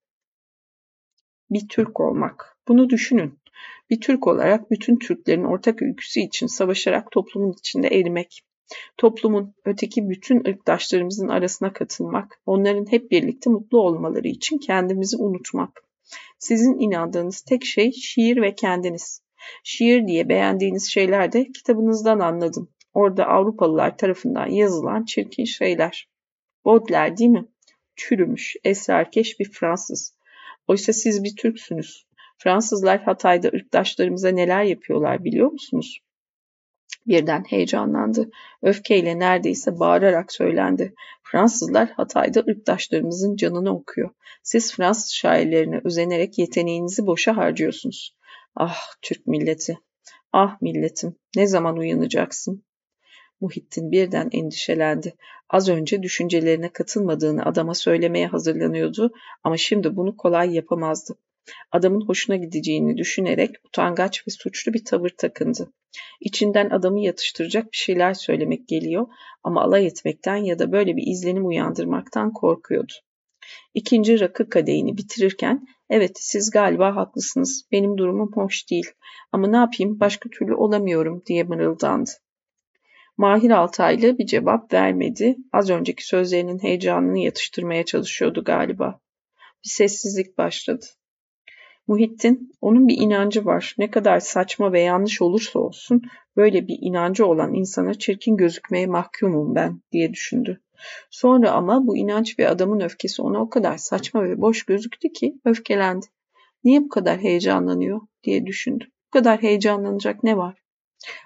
Bir 1.50 1.68
Türk 1.68 2.00
olmak. 2.00 2.56
Bunu 2.68 2.90
düşünün. 2.90 3.40
Bir 3.90 4.00
Türk 4.00 4.26
olarak 4.26 4.70
bütün 4.70 4.96
Türklerin 4.96 5.44
ortak 5.44 5.82
ülküsü 5.82 6.20
için 6.20 6.46
savaşarak 6.46 7.10
toplumun 7.10 7.52
içinde 7.52 7.88
erimek. 7.88 8.42
Toplumun 8.96 9.54
öteki 9.64 10.08
bütün 10.08 10.44
ırktaşlarımızın 10.48 11.28
arasına 11.28 11.72
katılmak, 11.72 12.40
onların 12.46 12.92
hep 12.92 13.10
birlikte 13.10 13.50
mutlu 13.50 13.80
olmaları 13.80 14.28
için 14.28 14.58
kendimizi 14.58 15.16
unutmak. 15.16 15.82
Sizin 16.38 16.78
inandığınız 16.78 17.40
tek 17.40 17.64
şey 17.64 17.92
şiir 17.92 18.42
ve 18.42 18.54
kendiniz. 18.54 19.22
Şiir 19.64 20.06
diye 20.06 20.28
beğendiğiniz 20.28 20.90
şeyler 20.90 21.32
de 21.32 21.44
kitabınızdan 21.52 22.18
anladım. 22.18 22.68
Orada 22.94 23.26
Avrupalılar 23.26 23.96
tarafından 23.96 24.46
yazılan 24.46 25.04
çirkin 25.04 25.44
şeyler. 25.44 26.08
Baudelaire 26.64 27.16
değil 27.16 27.30
mi? 27.30 27.46
Çürümüş, 27.96 28.56
esrarkeş 28.64 29.40
bir 29.40 29.50
Fransız. 29.50 30.16
Oysa 30.66 30.92
siz 30.92 31.24
bir 31.24 31.36
Türksünüz. 31.36 32.06
Fransızlar 32.38 33.02
Hatay'da 33.02 33.48
ırktaşlarımıza 33.48 34.28
neler 34.28 34.62
yapıyorlar 34.62 35.24
biliyor 35.24 35.52
musunuz? 35.52 36.00
Birden 37.06 37.44
heyecanlandı. 37.48 38.30
Öfkeyle 38.62 39.18
neredeyse 39.18 39.78
bağırarak 39.78 40.32
söylendi. 40.32 40.94
Fransızlar 41.22 41.90
Hatay'da 41.90 42.40
ırktaşlarımızın 42.40 43.36
canını 43.36 43.74
okuyor. 43.74 44.10
Siz 44.42 44.74
Fransız 44.74 45.12
şairlerine 45.12 45.80
özenerek 45.84 46.38
yeteneğinizi 46.38 47.06
boşa 47.06 47.36
harcıyorsunuz. 47.36 48.16
Ah 48.54 48.78
Türk 49.02 49.26
milleti. 49.26 49.78
Ah 50.32 50.62
milletim. 50.62 51.16
Ne 51.36 51.46
zaman 51.46 51.76
uyanacaksın? 51.76 52.64
Muhittin 53.40 53.92
birden 53.92 54.28
endişelendi. 54.32 55.14
Az 55.48 55.68
önce 55.68 56.02
düşüncelerine 56.02 56.68
katılmadığını 56.68 57.44
adama 57.44 57.74
söylemeye 57.74 58.26
hazırlanıyordu 58.26 59.12
ama 59.44 59.56
şimdi 59.56 59.96
bunu 59.96 60.16
kolay 60.16 60.54
yapamazdı. 60.54 61.14
Adamın 61.72 62.00
hoşuna 62.00 62.36
gideceğini 62.36 62.96
düşünerek 62.96 63.50
utangaç 63.64 64.26
ve 64.28 64.30
suçlu 64.30 64.72
bir 64.72 64.84
tavır 64.84 65.10
takındı. 65.18 65.72
İçinden 66.20 66.70
adamı 66.70 67.00
yatıştıracak 67.00 67.72
bir 67.72 67.76
şeyler 67.76 68.14
söylemek 68.14 68.68
geliyor 68.68 69.06
ama 69.42 69.62
alay 69.62 69.86
etmekten 69.86 70.36
ya 70.36 70.58
da 70.58 70.72
böyle 70.72 70.96
bir 70.96 71.06
izlenim 71.06 71.46
uyandırmaktan 71.46 72.32
korkuyordu. 72.32 72.92
İkinci 73.74 74.20
rakı 74.20 74.48
kadehini 74.48 74.96
bitirirken 74.96 75.66
evet 75.90 76.12
siz 76.14 76.50
galiba 76.50 76.96
haklısınız 76.96 77.64
benim 77.72 77.98
durumum 77.98 78.30
hoş 78.34 78.70
değil 78.70 78.90
ama 79.32 79.48
ne 79.48 79.56
yapayım 79.56 80.00
başka 80.00 80.28
türlü 80.30 80.54
olamıyorum 80.54 81.22
diye 81.26 81.44
mırıldandı. 81.44 82.10
Mahir 83.20 83.50
Altaylı 83.50 84.18
bir 84.18 84.26
cevap 84.26 84.72
vermedi. 84.72 85.36
Az 85.52 85.70
önceki 85.70 86.06
sözlerinin 86.06 86.58
heyecanını 86.58 87.18
yatıştırmaya 87.18 87.84
çalışıyordu 87.84 88.44
galiba. 88.44 89.00
Bir 89.64 89.68
sessizlik 89.68 90.38
başladı. 90.38 90.84
Muhittin, 91.86 92.52
onun 92.60 92.88
bir 92.88 92.96
inancı 92.96 93.44
var. 93.44 93.74
Ne 93.78 93.90
kadar 93.90 94.20
saçma 94.20 94.72
ve 94.72 94.80
yanlış 94.80 95.22
olursa 95.22 95.58
olsun 95.58 96.02
böyle 96.36 96.68
bir 96.68 96.78
inancı 96.80 97.26
olan 97.26 97.54
insana 97.54 97.94
çirkin 97.94 98.36
gözükmeye 98.36 98.86
mahkumum 98.86 99.54
ben 99.54 99.80
diye 99.92 100.12
düşündü. 100.12 100.60
Sonra 101.10 101.50
ama 101.50 101.86
bu 101.86 101.96
inanç 101.96 102.38
ve 102.38 102.48
adamın 102.48 102.80
öfkesi 102.80 103.22
ona 103.22 103.42
o 103.42 103.50
kadar 103.50 103.76
saçma 103.76 104.24
ve 104.24 104.40
boş 104.40 104.62
gözüktü 104.62 105.12
ki 105.12 105.34
öfkelendi. 105.44 106.06
Niye 106.64 106.80
bu 106.80 106.88
kadar 106.88 107.18
heyecanlanıyor 107.18 108.00
diye 108.22 108.46
düşündü. 108.46 108.84
Bu 109.06 109.10
kadar 109.10 109.42
heyecanlanacak 109.42 110.24
ne 110.24 110.36
var? 110.36 110.60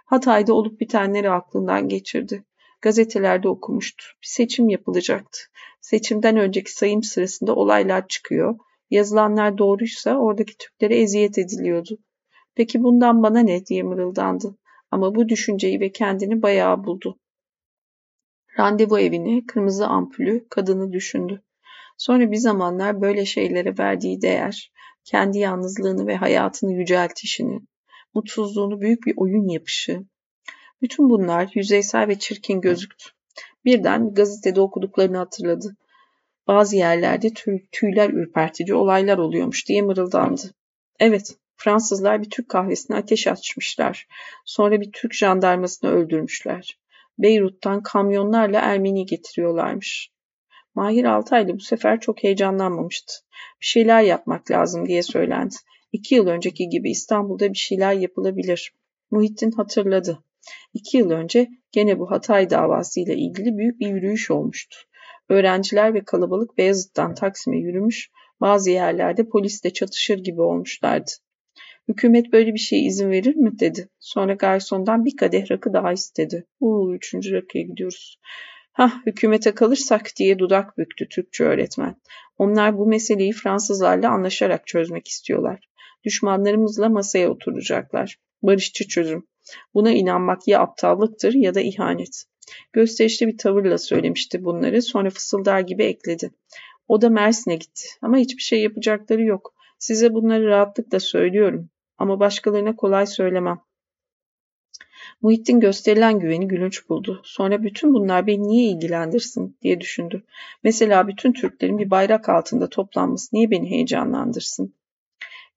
Hatay'da 0.06 0.54
olup 0.54 0.80
bitenleri 0.80 1.30
aklından 1.30 1.88
geçirdi. 1.88 2.44
Gazetelerde 2.80 3.48
okumuştu. 3.48 4.04
Bir 4.22 4.26
seçim 4.26 4.68
yapılacaktı. 4.68 5.38
Seçimden 5.80 6.36
önceki 6.36 6.72
sayım 6.72 7.02
sırasında 7.02 7.54
olaylar 7.54 8.08
çıkıyor. 8.08 8.58
Yazılanlar 8.90 9.58
doğruysa 9.58 10.16
oradaki 10.16 10.56
Türklere 10.58 10.96
eziyet 10.96 11.38
ediliyordu. 11.38 11.98
Peki 12.54 12.82
bundan 12.82 13.22
bana 13.22 13.40
ne 13.40 13.66
diye 13.66 13.82
mırıldandı. 13.82 14.58
Ama 14.90 15.14
bu 15.14 15.28
düşünceyi 15.28 15.80
ve 15.80 15.92
kendini 15.92 16.42
bayağı 16.42 16.84
buldu. 16.84 17.18
Randevu 18.58 18.98
evini, 18.98 19.46
kırmızı 19.46 19.86
ampulü, 19.86 20.48
kadını 20.48 20.92
düşündü. 20.92 21.42
Sonra 21.98 22.30
bir 22.30 22.36
zamanlar 22.36 23.00
böyle 23.00 23.24
şeylere 23.24 23.78
verdiği 23.78 24.22
değer, 24.22 24.72
kendi 25.04 25.38
yalnızlığını 25.38 26.06
ve 26.06 26.16
hayatını 26.16 26.72
yüceltişini, 26.72 27.60
mutsuzluğunu 28.14 28.80
büyük 28.80 29.06
bir 29.06 29.14
oyun 29.16 29.48
yapışı. 29.48 30.04
Bütün 30.82 31.10
bunlar 31.10 31.50
yüzeysel 31.54 32.08
ve 32.08 32.18
çirkin 32.18 32.60
gözüktü. 32.60 33.10
Birden 33.64 34.14
gazetede 34.14 34.60
okuduklarını 34.60 35.16
hatırladı. 35.16 35.76
Bazı 36.46 36.76
yerlerde 36.76 37.28
tüyler 37.72 38.10
ürpertici 38.10 38.74
olaylar 38.74 39.18
oluyormuş 39.18 39.68
diye 39.68 39.82
mırıldandı. 39.82 40.42
Evet, 40.98 41.36
Fransızlar 41.56 42.22
bir 42.22 42.30
Türk 42.30 42.48
kahvesine 42.48 42.96
ateş 42.96 43.26
açmışlar. 43.26 44.08
Sonra 44.44 44.80
bir 44.80 44.92
Türk 44.92 45.14
jandarmasını 45.14 45.90
öldürmüşler. 45.90 46.78
Beyrut'tan 47.18 47.82
kamyonlarla 47.82 48.60
Ermeni 48.60 49.06
getiriyorlarmış. 49.06 50.10
Mahir 50.74 51.04
Altaylı 51.04 51.54
bu 51.54 51.60
sefer 51.60 52.00
çok 52.00 52.22
heyecanlanmamıştı. 52.22 53.14
Bir 53.60 53.66
şeyler 53.66 54.02
yapmak 54.02 54.50
lazım 54.50 54.86
diye 54.86 55.02
söylendi. 55.02 55.54
İki 55.94 56.14
yıl 56.14 56.26
önceki 56.26 56.68
gibi 56.68 56.90
İstanbul'da 56.90 57.52
bir 57.52 57.58
şeyler 57.58 57.92
yapılabilir. 57.92 58.72
Muhittin 59.10 59.50
hatırladı. 59.50 60.18
İki 60.72 60.96
yıl 60.96 61.10
önce 61.10 61.48
gene 61.72 61.98
bu 61.98 62.10
Hatay 62.10 62.50
davası 62.50 63.00
ile 63.00 63.16
ilgili 63.16 63.58
büyük 63.58 63.80
bir 63.80 63.86
yürüyüş 63.86 64.30
olmuştu. 64.30 64.76
Öğrenciler 65.28 65.94
ve 65.94 66.04
kalabalık 66.04 66.58
Beyazıt'tan 66.58 67.14
Taksim'e 67.14 67.58
yürümüş, 67.58 68.10
bazı 68.40 68.70
yerlerde 68.70 69.28
polisle 69.28 69.72
çatışır 69.72 70.18
gibi 70.18 70.40
olmuşlardı. 70.40 71.10
Hükümet 71.88 72.32
böyle 72.32 72.54
bir 72.54 72.58
şeye 72.58 72.82
izin 72.82 73.10
verir 73.10 73.36
mi 73.36 73.58
dedi. 73.58 73.88
Sonra 73.98 74.34
garsondan 74.34 75.04
bir 75.04 75.16
kadeh 75.16 75.50
rakı 75.50 75.72
daha 75.72 75.92
istedi. 75.92 76.46
Uuu 76.60 76.94
üçüncü 76.94 77.32
rakıya 77.32 77.64
gidiyoruz. 77.64 78.18
Hah 78.72 79.06
hükümete 79.06 79.54
kalırsak 79.54 80.10
diye 80.16 80.38
dudak 80.38 80.78
büktü 80.78 81.08
Türkçe 81.08 81.44
öğretmen. 81.44 81.96
Onlar 82.38 82.78
bu 82.78 82.86
meseleyi 82.86 83.32
Fransızlarla 83.32 84.10
anlaşarak 84.10 84.66
çözmek 84.66 85.08
istiyorlar. 85.08 85.73
Düşmanlarımızla 86.04 86.88
masaya 86.88 87.30
oturacaklar. 87.30 88.18
Barışçı 88.42 88.88
çözüm. 88.88 89.26
Buna 89.74 89.90
inanmak 89.90 90.48
ya 90.48 90.60
aptallıktır 90.60 91.34
ya 91.34 91.54
da 91.54 91.60
ihanet. 91.60 92.24
Gösterişli 92.72 93.26
bir 93.26 93.38
tavırla 93.38 93.78
söylemişti 93.78 94.44
bunları 94.44 94.82
sonra 94.82 95.10
fısıldar 95.10 95.60
gibi 95.60 95.84
ekledi. 95.84 96.30
O 96.88 97.02
da 97.02 97.10
Mersin'e 97.10 97.56
gitti 97.56 97.88
ama 98.02 98.16
hiçbir 98.16 98.42
şey 98.42 98.62
yapacakları 98.62 99.22
yok. 99.22 99.54
Size 99.78 100.14
bunları 100.14 100.46
rahatlıkla 100.46 101.00
söylüyorum 101.00 101.70
ama 101.98 102.20
başkalarına 102.20 102.76
kolay 102.76 103.06
söylemem. 103.06 103.60
Muhittin 105.22 105.60
gösterilen 105.60 106.18
güveni 106.18 106.48
gülünç 106.48 106.88
buldu. 106.88 107.20
Sonra 107.24 107.62
bütün 107.62 107.94
bunlar 107.94 108.26
beni 108.26 108.48
niye 108.48 108.70
ilgilendirsin 108.70 109.56
diye 109.62 109.80
düşündü. 109.80 110.22
Mesela 110.62 111.08
bütün 111.08 111.32
Türklerin 111.32 111.78
bir 111.78 111.90
bayrak 111.90 112.28
altında 112.28 112.68
toplanması 112.68 113.36
niye 113.36 113.50
beni 113.50 113.70
heyecanlandırsın? 113.70 114.74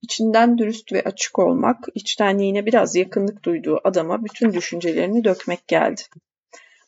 İçinden 0.01 0.57
dürüst 0.57 0.93
ve 0.93 1.03
açık 1.03 1.39
olmak, 1.39 1.77
içtenliğine 1.95 2.65
biraz 2.65 2.95
yakınlık 2.95 3.45
duyduğu 3.45 3.79
adama 3.83 4.23
bütün 4.23 4.53
düşüncelerini 4.53 5.23
dökmek 5.23 5.67
geldi. 5.67 6.01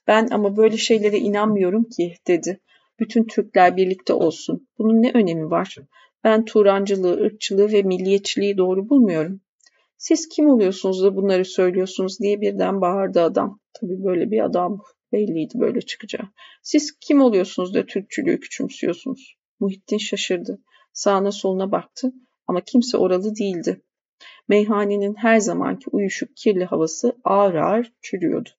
Ben 0.08 0.28
ama 0.32 0.58
böyle 0.58 0.78
şeylere 0.78 1.18
inanmıyorum 1.18 1.84
ki 1.84 2.16
dedi. 2.28 2.60
Bütün 3.00 3.24
Türkler 3.24 3.78
birlikte 3.78 4.14
olsun. 4.14 4.68
Bunun 4.78 5.02
ne 5.02 5.12
önemi 5.14 5.52
var? 5.52 5.76
Ben 6.24 6.46
Turancılığı, 6.46 7.14
ırkçılığı 7.14 7.72
ve 7.72 7.82
milliyetçiliği 7.82 8.58
doğru 8.58 8.90
bulmuyorum. 8.90 9.42
Siz 9.98 10.28
kim 10.30 10.50
oluyorsunuz 10.50 11.04
da 11.04 11.16
bunları 11.16 11.46
söylüyorsunuz 11.46 12.20
diye 12.20 12.42
birden 12.42 12.82
bağırdı 12.82 13.22
adam. 13.22 13.60
Tabii 13.74 14.04
böyle 14.04 14.32
bir 14.32 14.46
adam 14.46 14.82
belliydi 15.12 15.54
böyle 15.60 15.82
çıkacağı. 15.82 16.30
Siz 16.64 17.00
kim 17.00 17.22
oluyorsunuz 17.22 17.74
da 17.74 17.86
Türkçülüğü 17.86 18.40
küçümsüyorsunuz? 18.40 19.36
Muhittin 19.60 19.98
şaşırdı. 19.98 20.60
Sağına 20.94 21.32
soluna 21.32 21.72
baktı 21.72 22.12
ama 22.50 22.62
kimse 22.62 22.98
oralı 22.98 23.36
değildi. 23.36 23.82
Meyhanenin 24.48 25.16
her 25.16 25.40
zamanki 25.40 25.90
uyuşuk 25.90 26.30
kirli 26.36 26.66
havası 26.66 27.18
ağır 27.24 27.54
ağır 27.56 27.94
çürüyordu. 28.02 28.50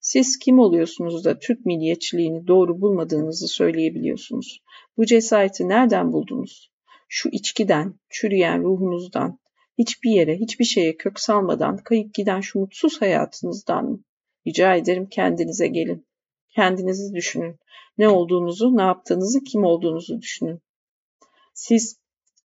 Siz 0.00 0.38
kim 0.38 0.58
oluyorsunuz 0.58 1.24
da 1.24 1.38
Türk 1.38 1.66
milliyetçiliğini 1.66 2.46
doğru 2.46 2.80
bulmadığınızı 2.80 3.48
söyleyebiliyorsunuz? 3.48 4.62
Bu 4.96 5.06
cesareti 5.06 5.68
nereden 5.68 6.12
buldunuz? 6.12 6.72
Şu 7.08 7.28
içkiden, 7.28 7.94
çürüyen 8.10 8.62
ruhunuzdan, 8.62 9.38
hiçbir 9.78 10.10
yere, 10.10 10.36
hiçbir 10.36 10.64
şeye 10.64 10.96
kök 10.96 11.20
salmadan 11.20 11.76
kayıp 11.76 12.14
giden 12.14 12.40
şu 12.40 12.58
mutsuz 12.58 13.00
hayatınızdan 13.00 13.84
mı? 13.84 14.00
Rica 14.46 14.74
ederim 14.74 15.06
kendinize 15.06 15.68
gelin. 15.68 16.06
Kendinizi 16.54 17.14
düşünün. 17.14 17.56
Ne 17.98 18.08
olduğunuzu, 18.08 18.76
ne 18.76 18.82
yaptığınızı, 18.82 19.44
kim 19.44 19.64
olduğunuzu 19.64 20.20
düşünün. 20.20 20.60
Siz 21.54 21.98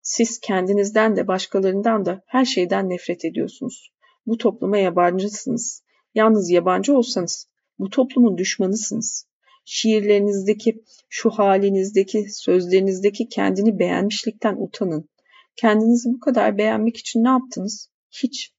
siz 0.04 0.40
kendinizden 0.40 1.16
de 1.16 1.28
başkalarından 1.28 2.06
da 2.06 2.22
her 2.26 2.46
şeyden 2.46 2.90
nefret 2.90 3.26
ediyorsunuz. 3.26 3.92
Bu 4.26 4.38
topluma 4.38 4.78
yabancısınız. 4.78 5.84
Yalnız 6.16 6.50
yabancı 6.50 6.98
olsanız 6.98 7.48
bu 7.80 7.90
toplumun 7.90 8.38
düşmanısınız. 8.38 9.28
Şiirlerinizdeki, 9.66 10.84
şu 11.10 11.30
halinizdeki, 11.30 12.26
sözlerinizdeki 12.30 13.28
kendini 13.28 13.80
beğenmişlikten 13.80 14.56
utanın. 14.60 15.10
Kendinizi 15.56 16.10
bu 16.10 16.20
kadar 16.20 16.58
beğenmek 16.58 16.98
için 16.98 17.24
ne 17.24 17.30
yaptınız? 17.30 17.90
Hiç. 18.12 18.54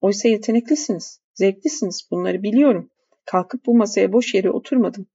Oysa 0.00 0.28
yeteneklisiniz, 0.28 1.20
zevklisiniz. 1.34 2.08
Bunları 2.10 2.42
biliyorum. 2.42 2.90
Kalkıp 3.24 3.66
bu 3.66 3.76
masaya 3.76 4.12
boş 4.12 4.34
yere 4.34 4.50
oturmadım. 4.50 5.06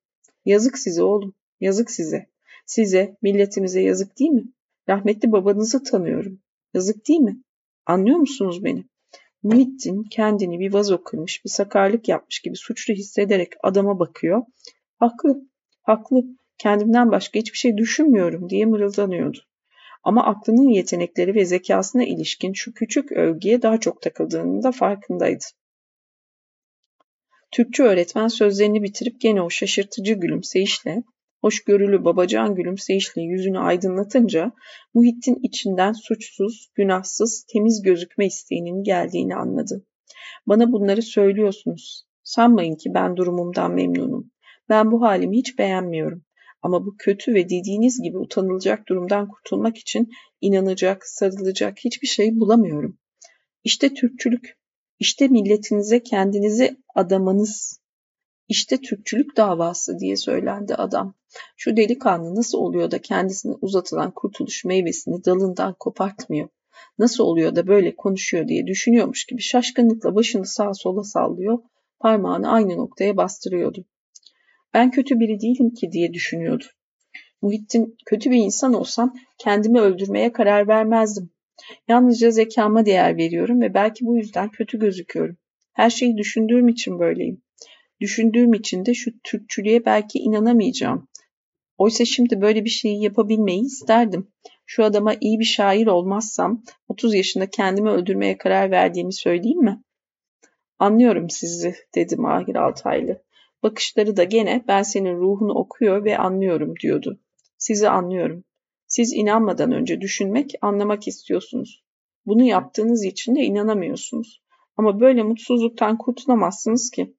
Yazık 0.46 0.78
size 0.78 1.04
oğlum, 1.04 1.34
yazık 1.60 1.92
size. 1.92 2.30
Size, 2.66 3.18
milletimize 3.22 3.82
yazık 3.82 4.20
değil 4.20 4.32
mi? 4.32 4.44
Rahmetli 4.90 5.32
babanızı 5.32 5.84
tanıyorum. 5.84 6.40
Yazık 6.74 7.08
değil 7.08 7.20
mi? 7.20 7.42
Anlıyor 7.86 8.18
musunuz 8.18 8.64
beni? 8.64 8.86
Muhittin 9.44 10.04
kendini 10.04 10.60
bir 10.60 10.74
vazo 10.74 11.04
kırmış, 11.04 11.46
bir 11.46 11.50
sakarlık 11.50 12.10
yapmış 12.10 12.40
gibi 12.40 12.56
suçlu 12.56 12.94
hissederek 12.94 13.54
adama 13.64 14.00
bakıyor. 14.00 14.42
Haklı, 15.00 15.42
haklı. 15.82 16.24
Kendimden 16.58 17.12
başka 17.12 17.40
hiçbir 17.40 17.58
şey 17.58 17.78
düşünmüyorum 17.78 18.50
diye 18.50 18.66
mırıldanıyordu. 18.66 19.38
Ama 20.04 20.26
aklının 20.26 20.70
yetenekleri 20.70 21.36
ve 21.36 21.46
zekasına 21.46 22.04
ilişkin 22.04 22.54
şu 22.54 22.74
küçük 22.74 23.12
övgüye 23.12 23.62
daha 23.62 23.80
çok 23.80 24.02
takıldığının 24.02 24.64
da 24.64 24.72
farkındaydı. 24.72 25.44
Türkçe 27.52 27.84
öğretmen 27.84 28.28
sözlerini 28.28 28.84
bitirip 28.84 29.22
gene 29.22 29.42
o 29.42 29.50
şaşırtıcı 29.50 30.14
gülümseyişle, 30.14 31.04
hoşgörülü 31.44 32.06
babacan 32.06 32.56
gülümseyişle 32.56 33.22
yüzünü 33.22 33.60
aydınlatınca 33.60 34.52
Muhittin 34.94 35.40
içinden 35.44 35.92
suçsuz, 35.92 36.70
günahsız, 36.76 37.46
temiz 37.54 37.82
gözükme 37.82 38.26
isteğinin 38.26 38.84
geldiğini 38.84 39.36
anladı. 39.36 39.86
Bana 40.48 40.72
bunları 40.72 41.02
söylüyorsunuz. 41.02 42.06
Sanmayın 42.24 42.76
ki 42.76 42.94
ben 42.94 43.18
durumumdan 43.18 43.74
memnunum. 43.74 44.32
Ben 44.70 44.92
bu 44.92 45.02
halimi 45.02 45.38
hiç 45.38 45.60
beğenmiyorum. 45.60 46.24
Ama 46.62 46.86
bu 46.86 46.96
kötü 46.98 47.34
ve 47.34 47.46
dediğiniz 47.50 48.02
gibi 48.02 48.18
utanılacak 48.18 48.88
durumdan 48.88 49.28
kurtulmak 49.28 49.78
için 49.78 50.10
inanacak, 50.42 51.08
sarılacak 51.08 51.78
hiçbir 51.86 52.08
şey 52.08 52.40
bulamıyorum. 52.40 52.98
İşte 53.64 53.94
Türkçülük, 53.94 54.58
işte 55.00 55.28
milletinize 55.28 56.04
kendinizi 56.04 56.78
adamanız, 56.96 57.83
işte 58.54 58.78
Türkçülük 58.78 59.38
davası 59.38 60.00
diye 60.00 60.18
söylendi 60.18 60.76
adam. 60.76 61.16
Şu 61.58 61.78
delikanlı 61.78 62.36
nasıl 62.36 62.58
oluyor 62.58 62.92
da 62.92 63.02
kendisine 63.02 63.54
uzatılan 63.62 64.12
kurtuluş 64.12 64.66
meyvesini 64.66 65.26
dalından 65.26 65.76
kopartmıyor? 65.80 66.50
Nasıl 67.00 67.24
oluyor 67.24 67.56
da 67.56 67.68
böyle 67.68 67.96
konuşuyor 67.96 68.48
diye 68.48 68.68
düşünüyormuş 68.68 69.26
gibi 69.26 69.42
şaşkınlıkla 69.42 70.16
başını 70.16 70.46
sağa 70.46 70.74
sola 70.74 71.04
sallıyor, 71.04 71.60
parmağını 72.00 72.52
aynı 72.52 72.78
noktaya 72.78 73.18
bastırıyordu. 73.18 73.86
Ben 74.74 74.92
kötü 74.92 75.20
biri 75.20 75.40
değilim 75.40 75.74
ki 75.74 75.92
diye 75.92 76.14
düşünüyordu. 76.14 76.66
Muhittin 77.42 77.96
kötü 78.06 78.32
bir 78.32 78.38
insan 78.38 78.74
olsam 78.74 79.14
kendimi 79.38 79.80
öldürmeye 79.80 80.32
karar 80.32 80.68
vermezdim. 80.68 81.30
Yalnızca 81.88 82.32
zekama 82.32 82.86
değer 82.86 83.18
veriyorum 83.18 83.62
ve 83.62 83.74
belki 83.74 84.06
bu 84.06 84.18
yüzden 84.18 84.50
kötü 84.50 84.80
gözüküyorum. 84.80 85.38
Her 85.74 85.90
şeyi 85.90 86.18
düşündüğüm 86.18 86.68
için 86.68 87.00
böyleyim. 87.00 87.43
Düşündüğüm 88.04 88.54
için 88.54 88.86
de 88.86 88.94
şu 88.94 89.12
Türkçülüğe 89.24 89.86
belki 89.86 90.20
inanamayacağım. 90.20 91.08
Oysa 91.78 92.06
şimdi 92.06 92.42
böyle 92.42 92.66
bir 92.66 92.70
şeyi 92.70 93.04
yapabilmeyi 93.04 93.62
isterdim. 93.62 94.28
Şu 94.66 94.84
adama 94.84 95.14
iyi 95.22 95.40
bir 95.40 95.46
şair 95.46 95.88
olmazsam 95.88 96.64
30 96.88 97.16
yaşında 97.16 97.50
kendimi 97.50 97.90
öldürmeye 97.90 98.38
karar 98.38 98.72
verdiğimi 98.72 99.14
söyleyeyim 99.14 99.64
mi? 99.64 99.84
Anlıyorum 100.80 101.30
sizi 101.30 101.76
dedi 101.96 102.16
Mahir 102.16 102.56
Altaylı. 102.56 103.24
Bakışları 103.64 104.18
da 104.18 104.24
gene 104.24 104.64
ben 104.68 104.84
senin 104.84 105.18
ruhunu 105.18 105.54
okuyor 105.54 106.06
ve 106.06 106.18
anlıyorum 106.18 106.74
diyordu. 106.82 107.20
Sizi 107.58 107.90
anlıyorum. 107.90 108.44
Siz 108.88 109.14
inanmadan 109.14 109.72
önce 109.72 110.02
düşünmek, 110.02 110.52
anlamak 110.62 111.08
istiyorsunuz. 111.08 111.84
Bunu 112.26 112.44
yaptığınız 112.44 113.06
için 113.06 113.36
de 113.36 113.42
inanamıyorsunuz. 113.42 114.42
Ama 114.78 115.00
böyle 115.00 115.24
mutsuzluktan 115.24 115.98
kurtulamazsınız 115.98 116.92
ki. 116.92 117.14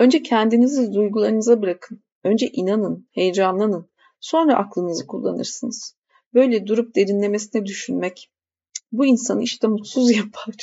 Önce 0.00 0.22
kendinizi 0.22 0.92
duygularınıza 0.92 1.62
bırakın. 1.62 2.02
Önce 2.24 2.48
inanın, 2.48 3.08
heyecanlanın. 3.10 3.90
Sonra 4.20 4.56
aklınızı 4.56 5.06
kullanırsınız. 5.06 5.96
Böyle 6.34 6.66
durup 6.66 6.96
derinlemesine 6.96 7.66
düşünmek, 7.66 8.30
bu 8.92 9.06
insanı 9.06 9.42
işte 9.42 9.68
mutsuz 9.68 10.10
yapar. 10.16 10.54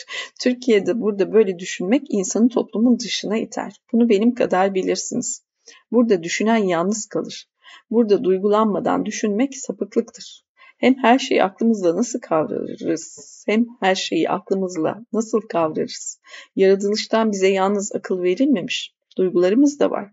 Türkiye'de 0.41 1.01
burada 1.01 1.33
böyle 1.33 1.59
düşünmek 1.59 2.03
insanı 2.09 2.49
toplumun 2.49 2.99
dışına 2.99 3.37
iter. 3.37 3.81
Bunu 3.93 4.09
benim 4.09 4.35
kadar 4.35 4.75
bilirsiniz. 4.75 5.43
Burada 5.91 6.23
düşünen 6.23 6.63
yalnız 6.63 7.05
kalır. 7.05 7.49
Burada 7.89 8.23
duygulanmadan 8.23 9.05
düşünmek 9.05 9.57
sapıklıktır. 9.57 10.45
Hem 10.77 10.95
her 11.01 11.19
şeyi 11.19 11.43
aklımızla 11.43 11.95
nasıl 11.95 12.19
kavrarız, 12.19 13.43
hem 13.47 13.65
her 13.79 13.95
şeyi 13.95 14.29
aklımızla 14.29 15.05
nasıl 15.13 15.41
kavrarız. 15.41 16.19
Yaratılıştan 16.55 17.31
bize 17.31 17.47
yalnız 17.47 17.95
akıl 17.95 18.21
verilmemiş, 18.23 18.96
duygularımız 19.17 19.79
da 19.79 19.91
var. 19.91 20.11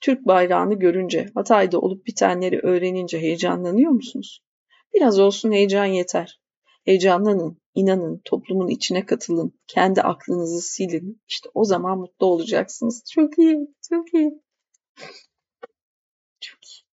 Türk 0.00 0.26
bayrağını 0.26 0.74
görünce, 0.74 1.26
Hatay'da 1.34 1.80
olup 1.80 2.06
bitenleri 2.06 2.60
öğrenince 2.62 3.18
heyecanlanıyor 3.20 3.90
musunuz? 3.90 4.42
Biraz 4.94 5.18
olsun 5.18 5.52
heyecan 5.52 5.84
yeter. 5.84 6.40
Heyecanlanın, 6.84 7.58
inanın, 7.74 8.20
toplumun 8.24 8.68
içine 8.68 9.06
katılın, 9.06 9.60
kendi 9.66 10.02
aklınızı 10.02 10.60
silin. 10.60 11.22
İşte 11.28 11.48
o 11.54 11.64
zaman 11.64 11.98
mutlu 11.98 12.26
olacaksınız. 12.26 13.02
Çok 13.12 13.38
iyi, 13.38 13.58
çok 13.90 14.14
iyi. 14.14 14.42
Çok 16.40 16.58
iyi. 16.64 16.84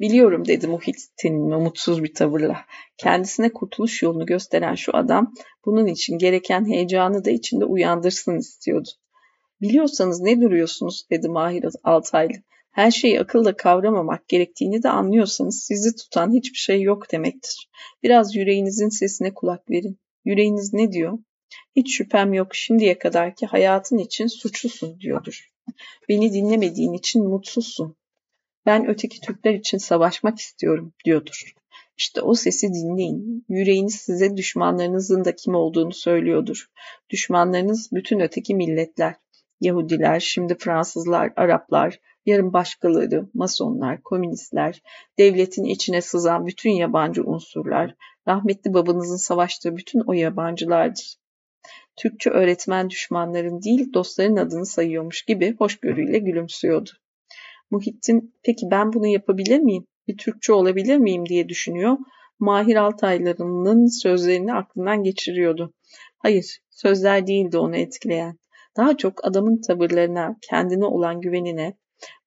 Biliyorum 0.00 0.48
dedi 0.48 0.66
Muhittin 0.66 1.50
umutsuz 1.50 2.04
bir 2.04 2.14
tavırla. 2.14 2.64
Kendisine 2.96 3.52
kurtuluş 3.52 4.02
yolunu 4.02 4.26
gösteren 4.26 4.74
şu 4.74 4.96
adam 4.96 5.34
bunun 5.64 5.86
için 5.86 6.18
gereken 6.18 6.68
heyecanı 6.68 7.24
da 7.24 7.30
içinde 7.30 7.64
uyandırsın 7.64 8.38
istiyordu. 8.38 8.88
Biliyorsanız 9.62 10.20
ne 10.20 10.40
duruyorsunuz 10.40 11.06
dedi 11.10 11.28
Mahir 11.28 11.64
Altaylı. 11.84 12.32
Her 12.70 12.90
şeyi 12.90 13.20
akılla 13.20 13.56
kavramamak 13.56 14.28
gerektiğini 14.28 14.82
de 14.82 14.88
anlıyorsanız 14.88 15.62
sizi 15.62 15.96
tutan 15.96 16.32
hiçbir 16.32 16.58
şey 16.58 16.82
yok 16.82 17.12
demektir. 17.12 17.70
Biraz 18.02 18.36
yüreğinizin 18.36 18.88
sesine 18.88 19.34
kulak 19.34 19.70
verin. 19.70 19.98
Yüreğiniz 20.24 20.72
ne 20.72 20.92
diyor? 20.92 21.18
Hiç 21.76 21.96
şüphem 21.96 22.32
yok 22.32 22.54
şimdiye 22.54 22.98
kadarki 22.98 23.46
hayatın 23.46 23.98
için 23.98 24.26
suçlusun 24.26 25.00
diyordur. 25.00 25.48
Beni 26.08 26.32
dinlemediğin 26.32 26.92
için 26.92 27.28
mutsuzsun. 27.28 27.96
Ben 28.66 28.88
öteki 28.88 29.20
Türkler 29.20 29.54
için 29.54 29.78
savaşmak 29.78 30.38
istiyorum 30.38 30.92
diyordur. 31.04 31.54
İşte 31.96 32.20
o 32.20 32.34
sesi 32.34 32.68
dinleyin. 32.68 33.44
Yüreğiniz 33.48 33.94
size 33.94 34.36
düşmanlarınızın 34.36 35.24
da 35.24 35.34
kim 35.36 35.54
olduğunu 35.54 35.92
söylüyordur. 35.92 36.66
Düşmanlarınız 37.10 37.88
bütün 37.92 38.20
öteki 38.20 38.54
milletler. 38.54 39.14
Yahudiler, 39.60 40.20
şimdi 40.20 40.54
Fransızlar, 40.58 41.32
Araplar, 41.36 42.00
yarın 42.26 42.52
başkaları, 42.52 43.28
masonlar, 43.34 44.02
komünistler, 44.02 44.82
devletin 45.18 45.64
içine 45.64 46.00
sızan 46.00 46.46
bütün 46.46 46.70
yabancı 46.70 47.24
unsurlar, 47.24 47.94
rahmetli 48.28 48.74
babanızın 48.74 49.16
savaştığı 49.16 49.76
bütün 49.76 50.00
o 50.00 50.12
yabancılardır. 50.12 51.16
Türkçe 51.96 52.30
öğretmen 52.30 52.90
düşmanların 52.90 53.62
değil 53.62 53.92
dostların 53.92 54.36
adını 54.36 54.66
sayıyormuş 54.66 55.22
gibi 55.22 55.56
hoşgörüyle 55.58 56.18
gülümsüyordu. 56.18 56.90
Muhittin 57.70 58.34
peki 58.42 58.66
ben 58.70 58.92
bunu 58.92 59.06
yapabilir 59.06 59.58
miyim? 59.58 59.86
Bir 60.08 60.16
Türkçe 60.16 60.52
olabilir 60.52 60.96
miyim 60.96 61.26
diye 61.26 61.48
düşünüyor. 61.48 61.98
Mahir 62.38 62.76
Altayları'nın 62.76 63.86
sözlerini 63.86 64.54
aklından 64.54 65.02
geçiriyordu. 65.02 65.72
Hayır, 66.18 66.58
sözler 66.70 67.26
değildi 67.26 67.58
onu 67.58 67.76
etkileyen. 67.76 68.39
Daha 68.76 68.96
çok 68.96 69.24
adamın 69.24 69.60
tavırlarına, 69.60 70.36
kendine 70.50 70.84
olan 70.84 71.20
güvenine, 71.20 71.76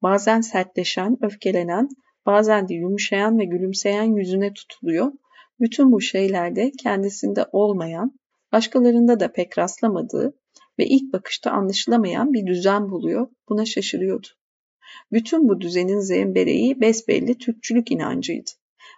bazen 0.02 0.42
sertleşen, 0.42 1.18
öfkelenen, 1.22 1.90
bazen 2.26 2.68
de 2.68 2.74
yumuşayan 2.74 3.40
ve 3.40 3.46
gülümseyen 3.46 4.16
yüzüne 4.16 4.54
tutuluyor. 4.54 5.12
Bütün 5.60 5.92
bu 5.92 6.02
şeylerde 6.02 6.72
kendisinde 6.72 7.46
olmayan, 7.52 8.20
başkalarında 8.52 9.20
da 9.20 9.32
pek 9.32 9.58
rastlamadığı 9.58 10.34
ve 10.80 10.86
ilk 10.86 11.14
bakışta 11.14 11.52
anlaşılamayan 11.52 12.34
bir 12.34 12.46
düzen 12.46 12.92
buluyor. 12.92 13.28
Buna 13.50 13.66
şaşırıyordu. 13.66 14.28
Bütün 15.12 15.50
bu 15.50 15.62
düzenin 15.62 16.00
zembereği 16.00 16.82
besbelli 16.82 17.38
Türkçülük 17.38 17.92
inancıydı. 17.92 18.52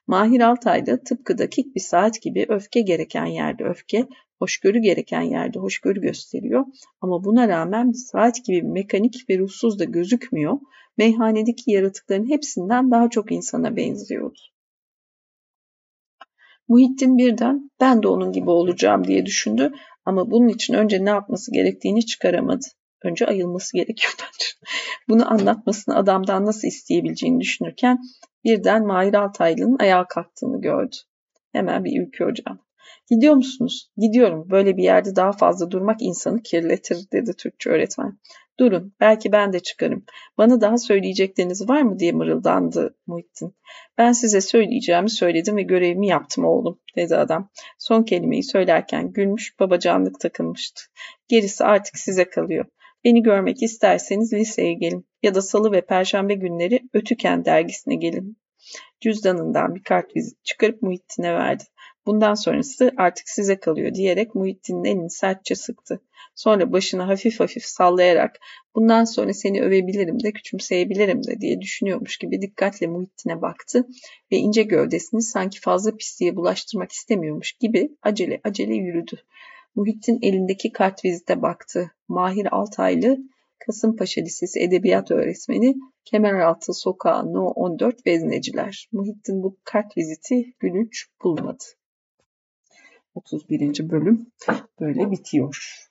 Mahir 0.08 0.42
Altay'da 0.42 1.04
tıpkı 1.04 1.38
dakik 1.38 1.76
bir 1.76 1.82
saat 1.82 2.22
gibi 2.22 2.46
öfke 2.50 2.82
gereken 2.82 3.26
yerde 3.26 3.64
öfke, 3.64 4.08
Hoşgörü 4.40 4.80
gereken 4.80 5.22
yerde 5.22 5.60
hoşgörü 5.60 6.02
gösteriyor 6.02 6.66
ama 7.02 7.24
buna 7.24 7.48
rağmen 7.48 7.90
bir 7.92 7.98
saat 7.98 8.46
gibi 8.46 8.62
mekanik 8.62 9.30
ve 9.30 9.38
ruhsuz 9.38 9.80
da 9.80 9.84
gözükmüyor. 9.84 10.58
Meyhanedeki 10.98 11.72
yaratıkların 11.72 12.30
hepsinden 12.30 12.92
daha 12.92 13.10
çok 13.10 13.32
insana 13.32 13.76
benziyordu. 13.76 14.40
Muhittin 16.68 17.18
birden 17.18 17.72
ben 17.80 18.04
de 18.04 18.08
onun 18.08 18.32
gibi 18.32 18.50
olacağım 18.50 19.08
diye 19.08 19.26
düşündü 19.26 19.74
ama 20.06 20.32
bunun 20.32 20.48
için 20.48 20.74
önce 20.74 21.06
ne 21.06 21.10
yapması 21.10 21.52
gerektiğini 21.52 22.06
çıkaramadı. 22.06 22.66
Önce 23.04 23.26
ayılması 23.26 23.78
gerekiyor 23.78 24.14
bence. 24.20 24.48
Bunu 25.10 25.32
anlatmasını 25.32 25.96
adamdan 25.96 26.46
nasıl 26.46 26.68
isteyebileceğini 26.68 27.40
düşünürken 27.40 28.00
birden 28.44 28.88
Mahir 28.88 29.14
Altaylı'nın 29.14 29.78
ayağa 29.80 30.08
kalktığını 30.08 30.62
gördü. 30.62 30.96
Hemen 31.52 31.84
bir 31.84 32.08
ülke 32.08 32.24
hocam. 32.24 32.60
Gidiyor 33.10 33.36
musunuz? 33.36 33.92
Gidiyorum. 33.98 34.50
Böyle 34.50 34.78
bir 34.78 34.84
yerde 34.84 35.16
daha 35.16 35.32
fazla 35.32 35.72
durmak 35.72 36.02
insanı 36.02 36.42
kirletir 36.44 36.98
dedi 37.14 37.34
Türkçe 37.34 37.70
öğretmen. 37.70 38.20
Durun, 38.60 38.94
belki 39.00 39.32
ben 39.32 39.54
de 39.54 39.60
çıkarım. 39.60 40.06
Bana 40.38 40.62
daha 40.62 40.78
söyleyecekleriniz 40.78 41.70
var 41.70 41.82
mı 41.82 42.00
diye 42.00 42.12
mırıldandı 42.12 42.96
Muhittin. 43.08 43.56
Ben 43.98 44.12
size 44.12 44.42
söyleyeceğimi 44.42 45.10
söyledim 45.10 45.58
ve 45.58 45.62
görevimi 45.62 46.08
yaptım 46.08 46.46
oğlum, 46.46 46.80
dedi 46.96 47.16
adam. 47.16 47.50
Son 47.80 48.04
kelimeyi 48.04 48.44
söylerken 48.44 49.12
gülmüş, 49.12 49.60
babacanlık 49.60 50.20
takılmıştı. 50.20 50.82
Gerisi 51.28 51.64
artık 51.64 51.98
size 51.98 52.30
kalıyor. 52.30 52.66
Beni 53.04 53.24
görmek 53.24 53.64
isterseniz 53.64 54.34
liseye 54.34 54.74
gelin 54.74 55.08
ya 55.24 55.36
da 55.36 55.42
salı 55.42 55.72
ve 55.72 55.82
perşembe 55.82 56.34
günleri 56.34 56.80
Ötüken 56.94 57.46
dergisine 57.46 57.96
gelin. 57.96 58.38
Cüzdanından 59.02 59.76
bir 59.76 59.84
kart 59.84 60.12
çıkarıp 60.44 60.82
Muhittin'e 60.82 61.34
verdi. 61.34 61.64
Bundan 62.06 62.34
sonrası 62.34 62.92
artık 62.98 63.30
size 63.30 63.60
kalıyor 63.60 63.94
diyerek 63.94 64.36
Muhittin'in 64.36 64.84
elini 64.84 65.10
sertçe 65.10 65.56
sıktı. 65.56 66.02
Sonra 66.36 66.72
başını 66.72 67.02
hafif 67.02 67.40
hafif 67.40 67.64
sallayarak 67.66 68.40
bundan 68.76 69.04
sonra 69.04 69.34
seni 69.34 69.62
övebilirim 69.62 70.24
de 70.24 70.32
küçümseyebilirim 70.32 71.24
de 71.24 71.42
diye 71.42 71.62
düşünüyormuş 71.62 72.18
gibi 72.18 72.42
dikkatle 72.42 72.88
Muhittin'e 72.88 73.42
baktı 73.42 73.88
ve 74.32 74.38
ince 74.38 74.64
gövdesini 74.64 75.22
sanki 75.22 75.60
fazla 75.60 75.96
pisliğe 75.96 76.36
bulaştırmak 76.36 76.92
istemiyormuş 76.92 77.52
gibi 77.54 77.90
acele 78.02 78.42
acele 78.44 78.76
yürüdü. 78.76 79.16
Muhittin 79.76 80.20
elindeki 80.22 80.72
kart 80.72 81.06
vizite 81.06 81.42
baktı. 81.42 81.92
Mahir 82.08 82.56
Altaylı, 82.56 83.18
Kasımpaşa 83.60 84.22
Lisesi 84.22 84.60
Edebiyat 84.60 85.12
Öğretmeni, 85.12 85.76
Kemeraltı 86.06 86.74
Sokağı 86.74 87.34
No 87.34 87.46
14 87.46 88.08
Vezneciler. 88.08 88.90
Muhittin 88.92 89.44
bu 89.44 89.58
kart 89.64 89.98
viziti 89.98 90.54
gülünç 90.60 91.06
bulmadı. 91.24 91.64
31. 93.16 93.90
bölüm 93.90 94.32
böyle 94.80 95.12
bitiyor. 95.12 95.88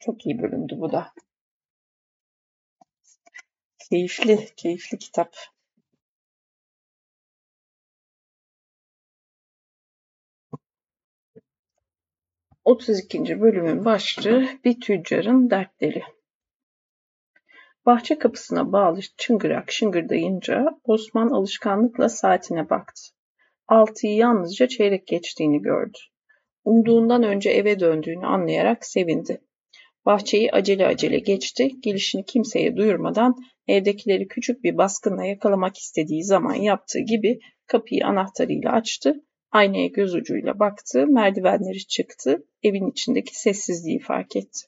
Çok 0.00 0.26
iyi 0.26 0.42
bölümdü 0.42 0.74
bu 0.78 0.92
da. 0.92 1.12
Keyifli, 3.78 4.48
keyifli 4.56 4.98
kitap. 4.98 5.36
32. 12.68 13.40
bölümün 13.40 13.84
başlığı 13.84 14.48
Bir 14.64 14.80
tüccarın 14.80 15.50
dertleri. 15.50 16.02
Bahçe 17.86 18.18
kapısına 18.18 18.72
bağlı 18.72 19.00
çıngırak 19.16 19.72
şıngırdayınca 19.72 20.80
Osman 20.84 21.28
alışkanlıkla 21.28 22.08
saatine 22.08 22.70
baktı. 22.70 23.17
Altıyı 23.68 24.16
yalnızca 24.16 24.68
çeyrek 24.68 25.06
geçtiğini 25.06 25.62
gördü. 25.62 25.98
Umduğundan 26.64 27.22
önce 27.22 27.50
eve 27.50 27.80
döndüğünü 27.80 28.26
anlayarak 28.26 28.86
sevindi. 28.86 29.40
Bahçeyi 30.06 30.52
acele 30.52 30.86
acele 30.86 31.18
geçti, 31.18 31.70
gelişini 31.80 32.24
kimseye 32.24 32.76
duyurmadan 32.76 33.34
evdekileri 33.66 34.28
küçük 34.28 34.64
bir 34.64 34.76
baskınla 34.78 35.24
yakalamak 35.24 35.76
istediği 35.76 36.24
zaman 36.24 36.54
yaptığı 36.54 37.00
gibi 37.00 37.38
kapıyı 37.66 38.06
anahtarıyla 38.06 38.72
açtı 38.72 39.22
Aynaya 39.52 39.86
göz 39.86 40.14
ucuyla 40.14 40.58
baktı, 40.58 41.06
merdivenleri 41.06 41.86
çıktı, 41.86 42.46
evin 42.62 42.90
içindeki 42.90 43.40
sessizliği 43.40 43.98
fark 43.98 44.36
etti. 44.36 44.60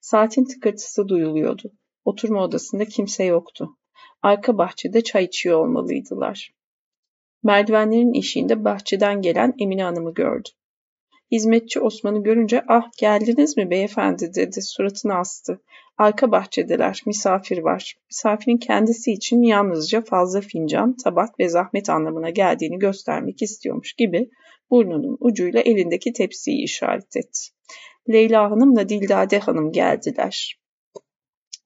Saatin 0.00 0.44
tıkırtısı 0.44 1.08
duyuluyordu. 1.08 1.72
Oturma 2.04 2.44
odasında 2.44 2.84
kimse 2.84 3.24
yoktu. 3.24 3.68
Arka 4.22 4.58
bahçede 4.58 5.00
çay 5.00 5.24
içiyor 5.24 5.58
olmalıydılar. 5.58 6.54
Merdivenlerin 7.42 8.14
eşiğinde 8.14 8.64
bahçeden 8.64 9.22
gelen 9.22 9.54
Emine 9.58 9.82
Hanım'ı 9.82 10.14
gördü. 10.14 10.48
Hizmetçi 11.30 11.80
Osman'ı 11.80 12.22
görünce 12.22 12.62
ah 12.68 12.90
geldiniz 12.98 13.56
mi 13.56 13.70
beyefendi 13.70 14.34
dedi 14.34 14.62
suratını 14.62 15.14
astı. 15.14 15.62
Arka 15.98 16.30
bahçedeler 16.32 17.02
misafir 17.06 17.58
var. 17.58 17.96
Misafirin 18.10 18.56
kendisi 18.56 19.12
için 19.12 19.42
yalnızca 19.42 20.00
fazla 20.00 20.40
fincan, 20.40 20.96
tabak 21.04 21.40
ve 21.40 21.48
zahmet 21.48 21.90
anlamına 21.90 22.30
geldiğini 22.30 22.78
göstermek 22.78 23.42
istiyormuş 23.42 23.92
gibi 23.92 24.30
burnunun 24.70 25.16
ucuyla 25.20 25.60
elindeki 25.60 26.12
tepsiyi 26.12 26.64
işaret 26.64 27.16
etti. 27.16 27.40
Leyla 28.08 28.50
Hanım'la 28.50 28.88
Dildade 28.88 29.38
Hanım 29.38 29.72
geldiler. 29.72 30.61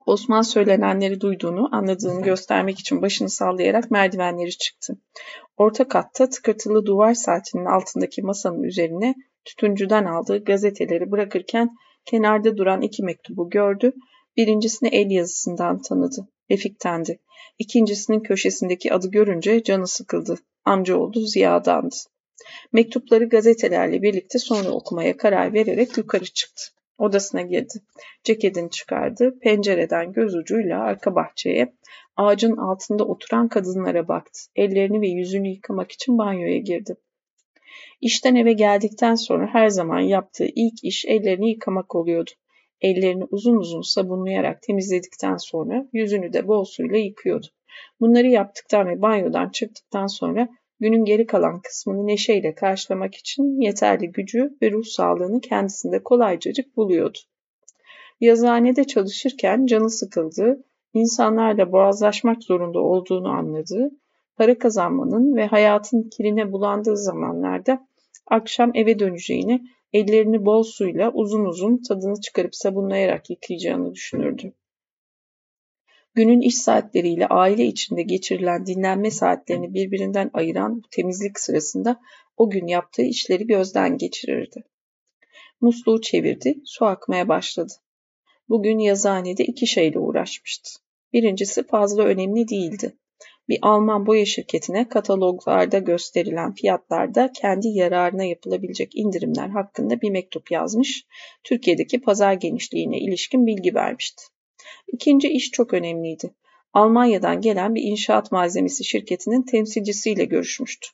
Osman 0.07 0.43
söylenenleri 0.43 1.21
duyduğunu, 1.21 1.69
anladığını 1.73 2.23
göstermek 2.23 2.79
için 2.79 3.03
başını 3.03 3.31
sallayarak 3.31 3.91
merdivenleri 3.91 4.51
çıktı. 4.51 4.99
Orta 5.57 5.89
katta 5.89 6.29
tıkırtılı 6.29 6.87
duvar 6.87 7.15
saatinin 7.15 7.65
altındaki 7.65 8.23
masanın 8.23 8.63
üzerine 8.63 9.15
tütüncüden 9.45 10.05
aldığı 10.05 10.45
gazeteleri 10.45 11.11
bırakırken 11.11 11.77
kenarda 12.05 12.57
duran 12.57 12.83
iki 12.83 13.03
mektubu 13.03 13.51
gördü. 13.51 13.93
Birincisini 14.37 14.89
el 14.89 15.11
yazısından 15.11 15.83
tanıdı. 15.83 16.29
Refik'tendi. 16.51 17.19
İkincisinin 17.59 18.21
köşesindeki 18.21 18.93
adı 18.93 19.11
görünce 19.11 19.63
canı 19.63 19.87
sıkıldı. 19.87 20.39
Amcaoğlu 20.65 21.21
Ziya'dandı. 21.27 21.97
Mektupları 22.73 23.29
gazetelerle 23.29 24.03
birlikte 24.03 24.39
sonra 24.39 24.71
okumaya 24.71 25.17
karar 25.17 25.53
vererek 25.53 25.97
yukarı 25.99 26.25
çıktı. 26.25 26.76
Odasına 26.99 27.43
girdi. 27.43 27.75
Ceketini 28.25 28.71
çıkardı. 28.71 29.39
Pencereden 29.39 30.13
göz 30.13 30.35
ucuyla 30.35 30.81
arka 30.81 31.15
bahçeye, 31.15 31.73
ağacın 32.17 32.57
altında 32.57 33.05
oturan 33.05 33.49
kadınlara 33.49 34.09
baktı. 34.09 34.41
Ellerini 34.57 35.01
ve 35.01 35.09
yüzünü 35.09 35.49
yıkamak 35.49 35.93
için 35.93 36.19
banyoya 36.19 36.59
girdi. 36.59 36.97
İşten 38.01 38.35
eve 38.35 38.53
geldikten 38.53 39.15
sonra 39.15 39.47
her 39.53 39.69
zaman 39.69 40.01
yaptığı 40.01 40.47
ilk 40.55 40.85
iş 40.85 41.05
ellerini 41.05 41.51
yıkamak 41.51 41.95
oluyordu. 41.95 42.31
Ellerini 42.81 43.25
uzun 43.25 43.57
uzun 43.57 43.81
sabunlayarak 43.81 44.63
temizledikten 44.63 45.37
sonra 45.37 45.89
yüzünü 45.93 46.33
de 46.33 46.49
bol 46.49 46.65
suyla 46.65 46.99
yıkıyordu. 46.99 47.47
Bunları 48.01 48.27
yaptıktan 48.27 48.89
ve 48.89 49.03
banyodan 49.03 49.49
çıktıktan 49.49 50.07
sonra 50.07 50.49
günün 50.81 51.05
geri 51.05 51.27
kalan 51.27 51.61
kısmını 51.61 52.07
neşeyle 52.07 52.55
karşılamak 52.55 53.15
için 53.15 53.61
yeterli 53.61 54.13
gücü 54.13 54.57
ve 54.63 54.71
ruh 54.71 54.85
sağlığını 54.85 55.41
kendisinde 55.41 56.03
kolaycacık 56.03 56.77
buluyordu. 56.77 57.19
Yazıhanede 58.21 58.85
çalışırken 58.85 59.67
canı 59.67 59.91
sıkıldığı, 59.91 60.65
insanlarla 60.95 61.73
boğazlaşmak 61.73 62.43
zorunda 62.43 62.79
olduğunu 62.79 63.29
anladığı, 63.29 63.91
para 64.37 64.59
kazanmanın 64.59 65.37
ve 65.37 65.47
hayatın 65.47 66.11
kirine 66.17 66.53
bulandığı 66.53 66.97
zamanlarda 66.97 67.89
akşam 68.27 68.71
eve 68.75 68.99
döneceğini, 68.99 69.63
ellerini 69.93 70.47
bol 70.47 70.63
suyla 70.63 71.13
uzun 71.13 71.45
uzun 71.45 71.83
tadını 71.89 72.21
çıkarıp 72.21 72.55
sabunlayarak 72.55 73.31
yıkayacağını 73.31 73.95
düşünürdü. 73.95 74.53
Günün 76.17 76.41
iş 76.41 76.55
saatleriyle 76.55 77.27
aile 77.27 77.65
içinde 77.65 78.03
geçirilen 78.03 78.67
dinlenme 78.67 79.11
saatlerini 79.11 79.75
birbirinden 79.75 80.31
ayıran 80.33 80.83
temizlik 80.91 81.41
sırasında 81.41 82.01
o 82.37 82.51
gün 82.51 82.67
yaptığı 82.67 83.03
işleri 83.03 83.47
gözden 83.47 83.99
geçirirdi. 83.99 84.65
Musluğu 85.61 86.01
çevirdi, 86.01 86.55
su 86.65 86.85
akmaya 86.85 87.29
başladı. 87.29 87.73
Bugün 88.49 88.79
yazıhanede 88.79 89.45
iki 89.45 89.67
şeyle 89.67 89.99
uğraşmıştı. 89.99 90.71
Birincisi 91.13 91.67
fazla 91.67 92.03
önemli 92.03 92.49
değildi 92.49 92.97
bir 93.49 93.59
Alman 93.63 94.07
boya 94.07 94.25
şirketine 94.25 94.89
kataloglarda 94.89 95.79
gösterilen 95.79 96.55
fiyatlarda 96.55 97.33
kendi 97.33 97.69
yararına 97.69 98.25
yapılabilecek 98.25 98.97
indirimler 98.97 99.49
hakkında 99.49 100.01
bir 100.01 100.11
mektup 100.11 100.51
yazmış, 100.51 101.07
Türkiye'deki 101.45 102.01
pazar 102.01 102.33
genişliğine 102.33 102.99
ilişkin 102.99 103.47
bilgi 103.47 103.75
vermişti. 103.75 104.23
İkinci 104.93 105.29
iş 105.29 105.51
çok 105.51 105.75
önemliydi. 105.75 106.35
Almanya'dan 106.73 107.41
gelen 107.41 107.75
bir 107.75 107.83
inşaat 107.83 108.33
malzemesi 108.33 108.85
şirketinin 108.85 109.43
temsilcisiyle 109.43 110.25
görüşmüştü. 110.25 110.89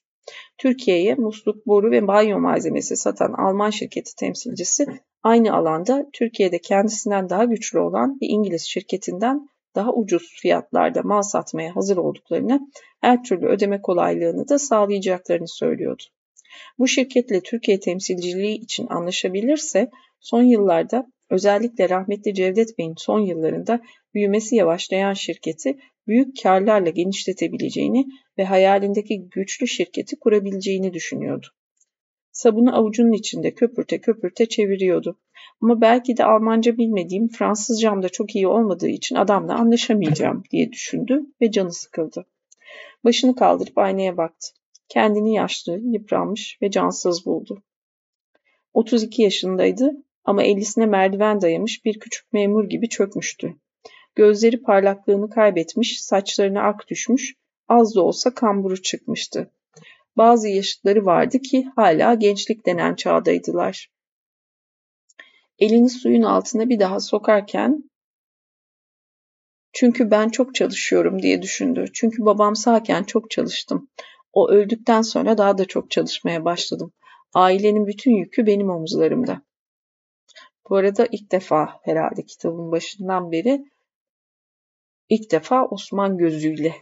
Türkiye'ye 0.59 1.15
musluk, 1.15 1.67
boru 1.67 1.91
ve 1.91 2.07
banyo 2.07 2.39
malzemesi 2.39 2.97
satan 2.97 3.33
Alman 3.33 3.71
şirketi 3.71 4.17
temsilcisi 4.17 4.87
aynı 5.23 5.57
alanda 5.57 6.07
Türkiye'de 6.13 6.59
kendisinden 6.59 7.29
daha 7.31 7.45
güçlü 7.45 7.79
olan 7.79 8.21
bir 8.21 8.29
İngiliz 8.29 8.63
şirketinden 8.63 9.49
daha 9.75 9.93
ucuz 9.93 10.41
fiyatlarda 10.41 11.03
mal 11.03 11.23
satmaya 11.23 11.77
hazır 11.77 11.97
olduklarını, 11.97 12.61
her 13.01 13.25
türlü 13.25 13.47
ödeme 13.47 13.83
kolaylığını 13.83 14.49
da 14.49 14.59
sağlayacaklarını 14.59 15.49
söylüyordu. 15.49 16.03
Bu 16.79 16.89
şirketle 16.89 17.41
Türkiye 17.41 17.81
temsilciliği 17.81 18.59
için 18.59 18.87
anlaşabilirse 18.91 19.91
son 20.21 20.43
yıllarda 20.43 21.07
özellikle 21.33 21.89
rahmetli 21.89 22.35
Cevdet 22.35 22.79
Bey'in 22.79 22.95
son 22.97 23.21
yıllarında 23.21 23.81
büyümesi 24.15 24.57
yavaşlayan 24.57 25.13
şirketi 25.13 25.79
büyük 26.07 26.43
karlarla 26.43 26.91
genişletebileceğini 26.91 28.07
ve 28.39 28.45
hayalindeki 28.45 29.29
güçlü 29.29 29.67
şirketi 29.69 30.19
kurabileceğini 30.19 30.95
düşünüyordu. 30.95 31.47
Sabunu 32.33 32.77
avucunun 32.77 33.13
içinde 33.13 33.55
köpürte 33.55 34.01
köpürte 34.01 34.47
çeviriyordu. 34.47 35.19
Ama 35.63 35.81
belki 35.81 36.17
de 36.17 36.25
Almanca 36.25 36.77
bilmediğim, 36.77 37.29
Fransızcam 37.29 38.03
da 38.03 38.09
çok 38.09 38.37
iyi 38.37 38.47
olmadığı 38.47 38.89
için 38.89 39.17
adamla 39.17 39.55
anlaşamayacağım 39.55 40.43
diye 40.51 40.73
düşündü 40.73 41.21
ve 41.41 41.51
canı 41.51 41.73
sıkıldı. 41.73 42.27
Başını 43.05 43.35
kaldırıp 43.35 43.79
aynaya 43.79 44.17
baktı. 44.17 44.49
Kendini 44.89 45.35
yaşlı, 45.35 45.79
yıpranmış 45.83 46.59
ve 46.63 46.71
cansız 46.71 47.27
buldu. 47.27 47.63
32 48.75 49.23
yaşındaydı 49.23 50.05
ama 50.25 50.43
ellisine 50.43 50.87
merdiven 50.87 51.41
dayamış 51.41 51.85
bir 51.85 51.99
küçük 51.99 52.33
memur 52.33 52.65
gibi 52.69 52.89
çökmüştü. 52.89 53.55
Gözleri 54.15 54.63
parlaklığını 54.63 55.31
kaybetmiş, 55.31 56.03
saçlarına 56.03 56.63
ak 56.63 56.89
düşmüş, 56.89 57.35
az 57.69 57.95
da 57.95 58.03
olsa 58.03 58.35
kamburu 58.35 58.83
çıkmıştı. 58.83 59.51
Bazı 60.17 60.49
yaşıtları 60.49 61.07
vardı 61.07 61.39
ki 61.39 61.67
hala 61.77 62.15
gençlik 62.15 62.67
denen 62.67 62.95
çağdaydılar. 62.95 63.91
Elini 65.59 65.91
suyun 65.91 66.23
altına 66.23 66.69
bir 66.69 66.81
daha 66.81 67.01
sokarken 67.01 67.91
çünkü 69.73 70.11
ben 70.11 70.29
çok 70.29 70.55
çalışıyorum 70.55 71.23
diye 71.23 71.43
düşündü. 71.43 71.85
Çünkü 71.95 72.25
babam 72.25 72.57
sağken 72.57 73.03
çok 73.03 73.31
çalıştım. 73.31 73.89
O 74.33 74.51
öldükten 74.51 75.03
sonra 75.03 75.39
daha 75.39 75.59
da 75.59 75.65
çok 75.65 75.91
çalışmaya 75.91 76.45
başladım. 76.45 76.93
Ailenin 77.35 77.87
bütün 77.87 78.17
yükü 78.17 78.47
benim 78.47 78.71
omuzlarımda. 78.71 79.43
Bu 80.69 80.77
arada 80.77 81.07
ilk 81.11 81.33
defa 81.33 81.81
herhalde 81.83 82.23
kitabın 82.23 82.73
başından 82.73 83.33
beri 83.33 83.65
ilk 85.09 85.31
defa 85.31 85.67
Osman 85.67 86.19
gözüyle 86.19 86.75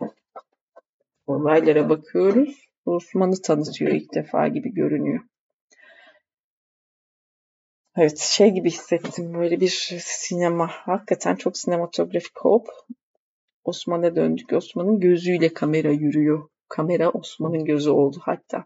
olaylara 1.26 1.88
bakıyoruz. 1.88 2.68
Osman'ı 2.86 3.42
tanıtıyor 3.42 3.90
ilk 3.90 4.14
defa 4.14 4.48
gibi 4.48 4.74
görünüyor. 4.74 5.24
Evet 7.96 8.18
şey 8.18 8.50
gibi 8.50 8.70
hissettim 8.70 9.34
böyle 9.34 9.60
bir 9.60 9.68
sinema 10.00 10.66
hakikaten 10.68 11.36
çok 11.36 11.58
sinematografik 11.58 12.38
hop. 12.38 12.68
Osman'a 13.64 14.16
döndük. 14.16 14.52
Osman'ın 14.52 15.00
gözüyle 15.00 15.54
kamera 15.54 15.90
yürüyor. 15.90 16.48
Kamera 16.68 17.10
Osman'ın 17.10 17.64
gözü 17.64 17.90
oldu 17.90 18.18
hatta. 18.22 18.64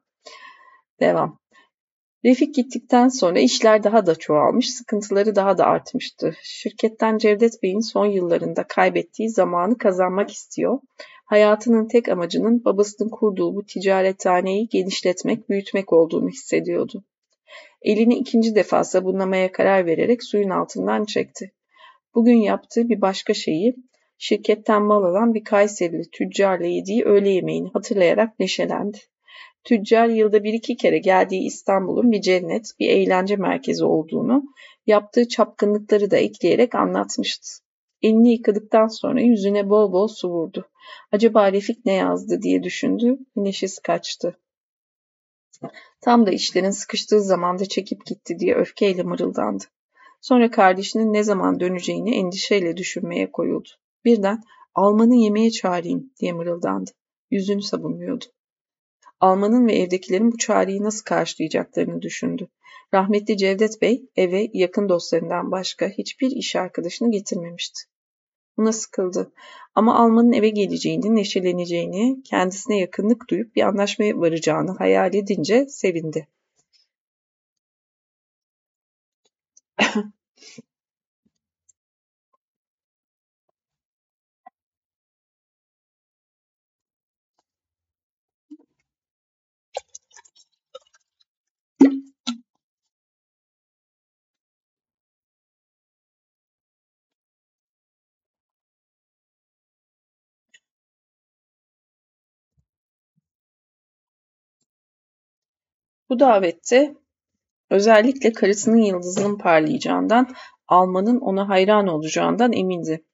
Devam. 1.01 1.39
Refik 2.25 2.55
gittikten 2.55 3.09
sonra 3.09 3.41
işler 3.41 3.83
daha 3.85 4.07
da 4.07 4.15
çoğalmış, 4.15 4.71
sıkıntıları 4.75 5.37
daha 5.37 5.59
da 5.59 5.65
artmıştı. 5.65 6.35
Şirketten 6.43 7.19
Cevdet 7.19 7.63
Bey'in 7.63 7.93
son 7.93 8.07
yıllarında 8.07 8.67
kaybettiği 8.67 9.31
zamanı 9.31 9.79
kazanmak 9.79 10.31
istiyor. 10.31 10.79
Hayatının 11.25 11.89
tek 11.89 12.09
amacının 12.09 12.65
babasının 12.65 13.09
kurduğu 13.09 13.55
bu 13.55 13.65
ticarethaneyi 13.65 14.69
genişletmek, 14.69 15.49
büyütmek 15.49 15.93
olduğunu 15.93 16.29
hissediyordu. 16.29 17.05
Elini 17.83 18.15
ikinci 18.15 18.55
defa 18.55 18.85
sabunlamaya 18.85 19.53
karar 19.53 19.87
vererek 19.87 20.25
suyun 20.25 20.51
altından 20.51 21.05
çekti. 21.05 21.53
Bugün 22.15 22.37
yaptığı 22.37 22.89
bir 22.89 23.01
başka 23.01 23.35
şeyi, 23.35 23.75
şirketten 24.19 24.83
mal 24.83 25.05
alan 25.05 25.35
bir 25.35 25.45
Kayserili 25.45 26.11
tüccarla 26.11 26.67
yediği 26.67 27.05
öğle 27.05 27.31
yemeğini 27.31 27.71
hatırlayarak 27.73 28.39
neşelendi. 28.39 28.99
Tüccar 29.65 30.09
yılda 30.09 30.45
bir 30.45 30.53
iki 30.53 30.77
kere 30.77 30.99
geldiği 30.99 31.47
İstanbul'un 31.47 32.13
bir 32.13 32.21
cennet, 32.21 32.71
bir 32.81 32.89
eğlence 32.89 33.37
merkezi 33.37 33.85
olduğunu, 33.85 34.45
yaptığı 34.87 35.29
çapkınlıkları 35.29 36.11
da 36.11 36.17
ekleyerek 36.17 36.75
anlatmıştı. 36.75 37.49
Elini 38.03 38.33
yıkadıktan 38.33 38.87
sonra 38.87 39.21
yüzüne 39.21 39.71
bol 39.71 39.93
bol 39.93 40.09
su 40.09 40.29
vurdu. 40.31 40.69
Acaba 41.13 41.53
Refik 41.53 41.87
ne 41.87 41.93
yazdı 41.93 42.43
diye 42.43 42.63
düşündü, 42.63 43.19
neşesi 43.37 43.83
kaçtı. 43.83 44.39
Tam 46.01 46.27
da 46.27 46.31
işlerin 46.31 46.71
sıkıştığı 46.71 47.23
zamanda 47.23 47.67
çekip 47.67 48.07
gitti 48.07 48.39
diye 48.39 48.55
öfkeyle 48.55 49.03
mırıldandı. 49.03 49.65
Sonra 50.21 50.51
kardeşinin 50.51 51.13
ne 51.13 51.23
zaman 51.23 51.61
döneceğini 51.61 52.17
endişeyle 52.17 52.77
düşünmeye 52.77 53.33
koyuldu. 53.33 53.69
Birden 54.05 54.41
Alman'ı 54.75 55.15
yemeğe 55.15 55.51
çağırayım 55.51 56.13
diye 56.21 56.33
mırıldandı. 56.33 56.91
Yüzünü 57.31 57.63
sabunluyordu. 57.63 58.25
Alman'ın 59.21 59.67
ve 59.67 59.73
evdekilerin 59.73 60.33
bu 60.33 60.39
çağrıyı 60.39 60.83
nasıl 60.83 61.05
karşılayacaklarını 61.05 62.03
düşündü. 62.03 62.49
Rahmetli 62.95 63.37
Cevdet 63.37 63.83
Bey 63.83 64.09
eve 64.17 64.51
yakın 64.53 64.89
dostlarından 64.89 65.51
başka 65.51 65.89
hiçbir 65.89 66.31
iş 66.31 66.57
arkadaşını 66.57 67.11
getirmemişti. 67.11 67.81
Buna 68.57 68.73
sıkıldı. 68.73 69.33
Ama 69.75 69.99
Alman'ın 69.99 70.33
eve 70.33 70.49
geleceğini, 70.49 71.17
neşeleneceğini, 71.17 72.23
kendisine 72.23 72.79
yakınlık 72.79 73.31
duyup 73.31 73.57
bir 73.57 73.63
anlaşmaya 73.63 74.17
varacağını 74.17 74.77
hayal 74.79 75.15
edince 75.15 75.67
sevindi. 75.69 76.29
Bu 106.15 106.21
davette 106.21 106.95
özellikle 107.71 108.33
karısının 108.33 108.77
yıldızının 108.77 109.39
parlayacağından, 109.39 110.35
Alman'ın 110.69 111.21
ona 111.21 111.49
hayran 111.49 111.87
olacağından 111.87 112.53
emindi. 112.53 113.05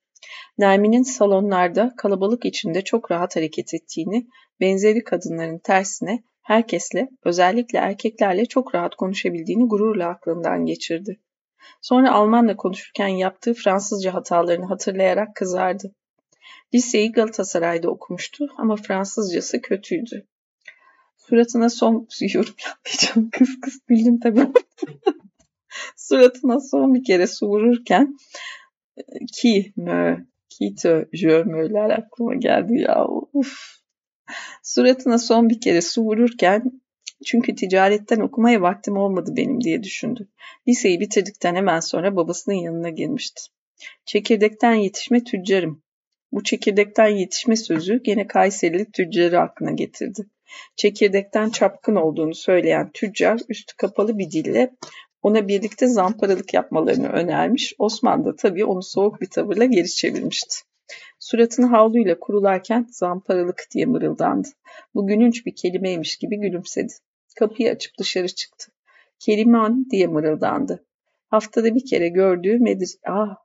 Nermin'in 0.58 1.02
salonlarda 1.02 1.94
kalabalık 1.96 2.44
içinde 2.44 2.84
çok 2.84 3.10
rahat 3.10 3.36
hareket 3.36 3.74
ettiğini, 3.74 4.26
benzeri 4.60 5.04
kadınların 5.04 5.58
tersine 5.58 6.22
herkesle, 6.42 7.08
özellikle 7.24 7.78
erkeklerle 7.78 8.46
çok 8.46 8.74
rahat 8.74 8.94
konuşabildiğini 8.94 9.68
gururla 9.68 10.08
aklından 10.08 10.66
geçirdi. 10.66 11.20
Sonra 11.82 12.12
Almanla 12.12 12.56
konuşurken 12.56 13.08
yaptığı 13.08 13.54
Fransızca 13.54 14.14
hatalarını 14.14 14.66
hatırlayarak 14.66 15.36
kızardı. 15.36 15.94
Liseyi 16.74 17.12
Galatasaray'da 17.12 17.90
okumuştu 17.90 18.46
ama 18.58 18.76
Fransızcası 18.76 19.62
kötüydü. 19.62 20.26
Suratına 21.30 21.68
son 21.68 22.08
yorum 22.34 22.54
yapmayacağım. 22.66 23.30
Kıs 23.30 23.60
kıs 23.60 23.88
bildim 23.88 24.20
tabii. 24.20 24.46
Suratına 25.96 26.60
son 26.60 26.94
bir 26.94 27.04
kere 27.04 27.26
su 27.26 27.46
vururken 27.46 28.16
ki 29.32 29.72
mö 29.76 30.16
ki 30.48 30.74
te 30.74 31.08
je 31.12 31.42
mö'ler 31.42 31.90
aklıma 31.90 32.34
geldi 32.34 32.80
ya. 32.80 33.06
Uf. 33.32 33.80
Suratına 34.62 35.18
son 35.18 35.48
bir 35.48 35.60
kere 35.60 35.82
su 35.82 36.02
vururken 36.02 36.80
çünkü 37.26 37.54
ticaretten 37.54 38.20
okumaya 38.20 38.62
vaktim 38.62 38.96
olmadı 38.96 39.34
benim 39.36 39.60
diye 39.60 39.82
düşündü. 39.82 40.28
Liseyi 40.68 41.00
bitirdikten 41.00 41.54
hemen 41.54 41.80
sonra 41.80 42.16
babasının 42.16 42.56
yanına 42.56 42.88
gelmişti. 42.88 43.42
Çekirdekten 44.04 44.74
yetişme 44.74 45.24
tüccarım. 45.24 45.82
Bu 46.32 46.42
çekirdekten 46.42 47.08
yetişme 47.08 47.56
sözü 47.56 48.02
gene 48.02 48.26
Kayserili 48.26 48.90
tüccarı 48.90 49.40
aklına 49.40 49.70
getirdi. 49.70 50.26
Çekirdekten 50.76 51.50
çapkın 51.50 51.96
olduğunu 51.96 52.34
söyleyen 52.34 52.90
tüccar 52.94 53.40
üstü 53.48 53.76
kapalı 53.76 54.18
bir 54.18 54.30
dille 54.30 54.70
ona 55.22 55.48
birlikte 55.48 55.86
zamparalık 55.86 56.54
yapmalarını 56.54 57.08
önermiş. 57.08 57.74
Osman 57.78 58.24
da 58.24 58.36
tabii 58.36 58.64
onu 58.64 58.82
soğuk 58.82 59.20
bir 59.20 59.30
tavırla 59.30 59.64
geri 59.64 59.88
çevirmişti. 59.88 60.56
Suratını 61.18 61.66
havluyla 61.66 62.18
kurularken 62.18 62.86
zamparalık 62.90 63.66
diye 63.74 63.86
mırıldandı. 63.86 64.48
Bu 64.94 65.06
gülünç 65.06 65.46
bir 65.46 65.54
kelimeymiş 65.54 66.16
gibi 66.16 66.40
gülümsedi. 66.40 66.92
Kapıyı 67.38 67.70
açıp 67.70 67.98
dışarı 67.98 68.28
çıktı. 68.28 68.72
Keriman 69.18 69.90
diye 69.90 70.06
mırıldandı. 70.06 70.86
Haftada 71.28 71.74
bir 71.74 71.86
kere 71.86 72.08
gördüğü 72.08 72.58
Medir... 72.58 72.90
Ah 73.06 73.36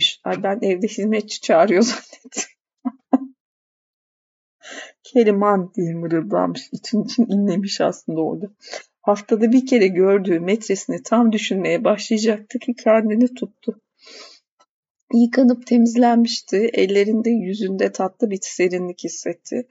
Keriman'mış. 0.00 0.20
Ay 0.24 0.42
ben 0.42 0.58
evde 0.62 0.86
hizmetçi 0.86 1.40
çağırıyor 1.40 1.82
zannettim. 1.82 2.44
Keriman 5.02 5.72
diye 5.74 5.94
mırıldanmış. 5.94 6.68
İçin 6.72 7.04
için 7.04 7.26
inlemiş 7.26 7.80
aslında 7.80 8.20
orada. 8.20 8.46
Haftada 9.00 9.52
bir 9.52 9.66
kere 9.66 9.88
gördüğü 9.88 10.40
metresini 10.40 11.02
tam 11.02 11.32
düşünmeye 11.32 11.84
başlayacaktı 11.84 12.58
ki 12.58 12.74
kendini 12.74 13.34
tuttu. 13.34 13.80
Yıkanıp 15.14 15.66
temizlenmişti. 15.66 16.56
Ellerinde 16.56 17.30
yüzünde 17.30 17.92
tatlı 17.92 18.30
bir 18.30 18.38
serinlik 18.42 19.04
hissetti. 19.04 19.66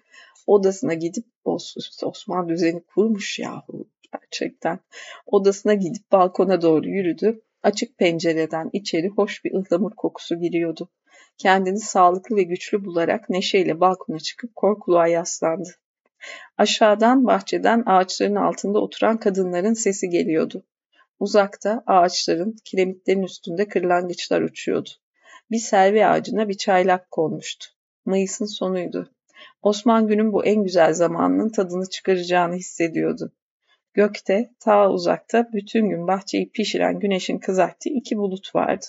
Odasına 0.48 0.94
gidip 0.94 1.26
Osman 2.04 2.50
düzeni 2.50 2.84
kurmuş 2.84 3.40
yahu 3.40 3.88
gerçekten. 4.12 4.80
Odasına 5.26 5.74
gidip 5.74 6.12
balkona 6.12 6.62
doğru 6.62 6.90
yürüdü. 6.90 7.42
Açık 7.64 7.98
pencereden 7.98 8.70
içeri 8.74 9.08
hoş 9.08 9.46
bir 9.46 9.54
ıhlamur 9.54 9.92
kokusu 9.96 10.40
giriyordu. 10.40 10.90
Kendini 11.38 11.80
sağlıklı 11.80 12.36
ve 12.36 12.44
güçlü 12.44 12.86
bularak 12.86 13.30
neşeyle 13.30 13.80
balkona 13.80 14.20
çıkıp 14.20 14.56
korkuluğa 14.56 15.08
yaslandı. 15.08 15.70
Aşağıdan 16.58 17.28
bahçeden 17.28 17.84
ağaçların 17.86 18.36
altında 18.36 18.80
oturan 18.80 19.18
kadınların 19.18 19.74
sesi 19.74 20.10
geliyordu. 20.10 20.64
Uzakta 21.20 21.84
ağaçların, 21.88 22.56
kiremitlerin 22.66 23.24
üstünde 23.24 23.68
kırlangıçlar 23.68 24.42
uçuyordu. 24.42 24.90
Bir 25.52 25.60
selvi 25.60 26.06
ağacına 26.06 26.50
bir 26.50 26.58
çaylak 26.58 27.12
konmuştu. 27.12 27.68
Mayıs'ın 28.06 28.46
sonuydu. 28.46 29.12
Osman 29.62 30.08
günün 30.08 30.34
bu 30.34 30.46
en 30.46 30.64
güzel 30.64 30.94
zamanının 30.94 31.50
tadını 31.50 31.90
çıkaracağını 31.90 32.56
hissediyordu. 32.56 33.32
Gökte, 34.00 34.50
ta 34.60 34.90
uzakta 34.92 35.48
bütün 35.54 35.90
gün 35.90 36.08
bahçeyi 36.08 36.52
pişiren 36.52 37.00
güneşin 37.00 37.38
kızarttığı 37.38 37.90
iki 37.90 38.18
bulut 38.18 38.56
vardı. 38.56 38.86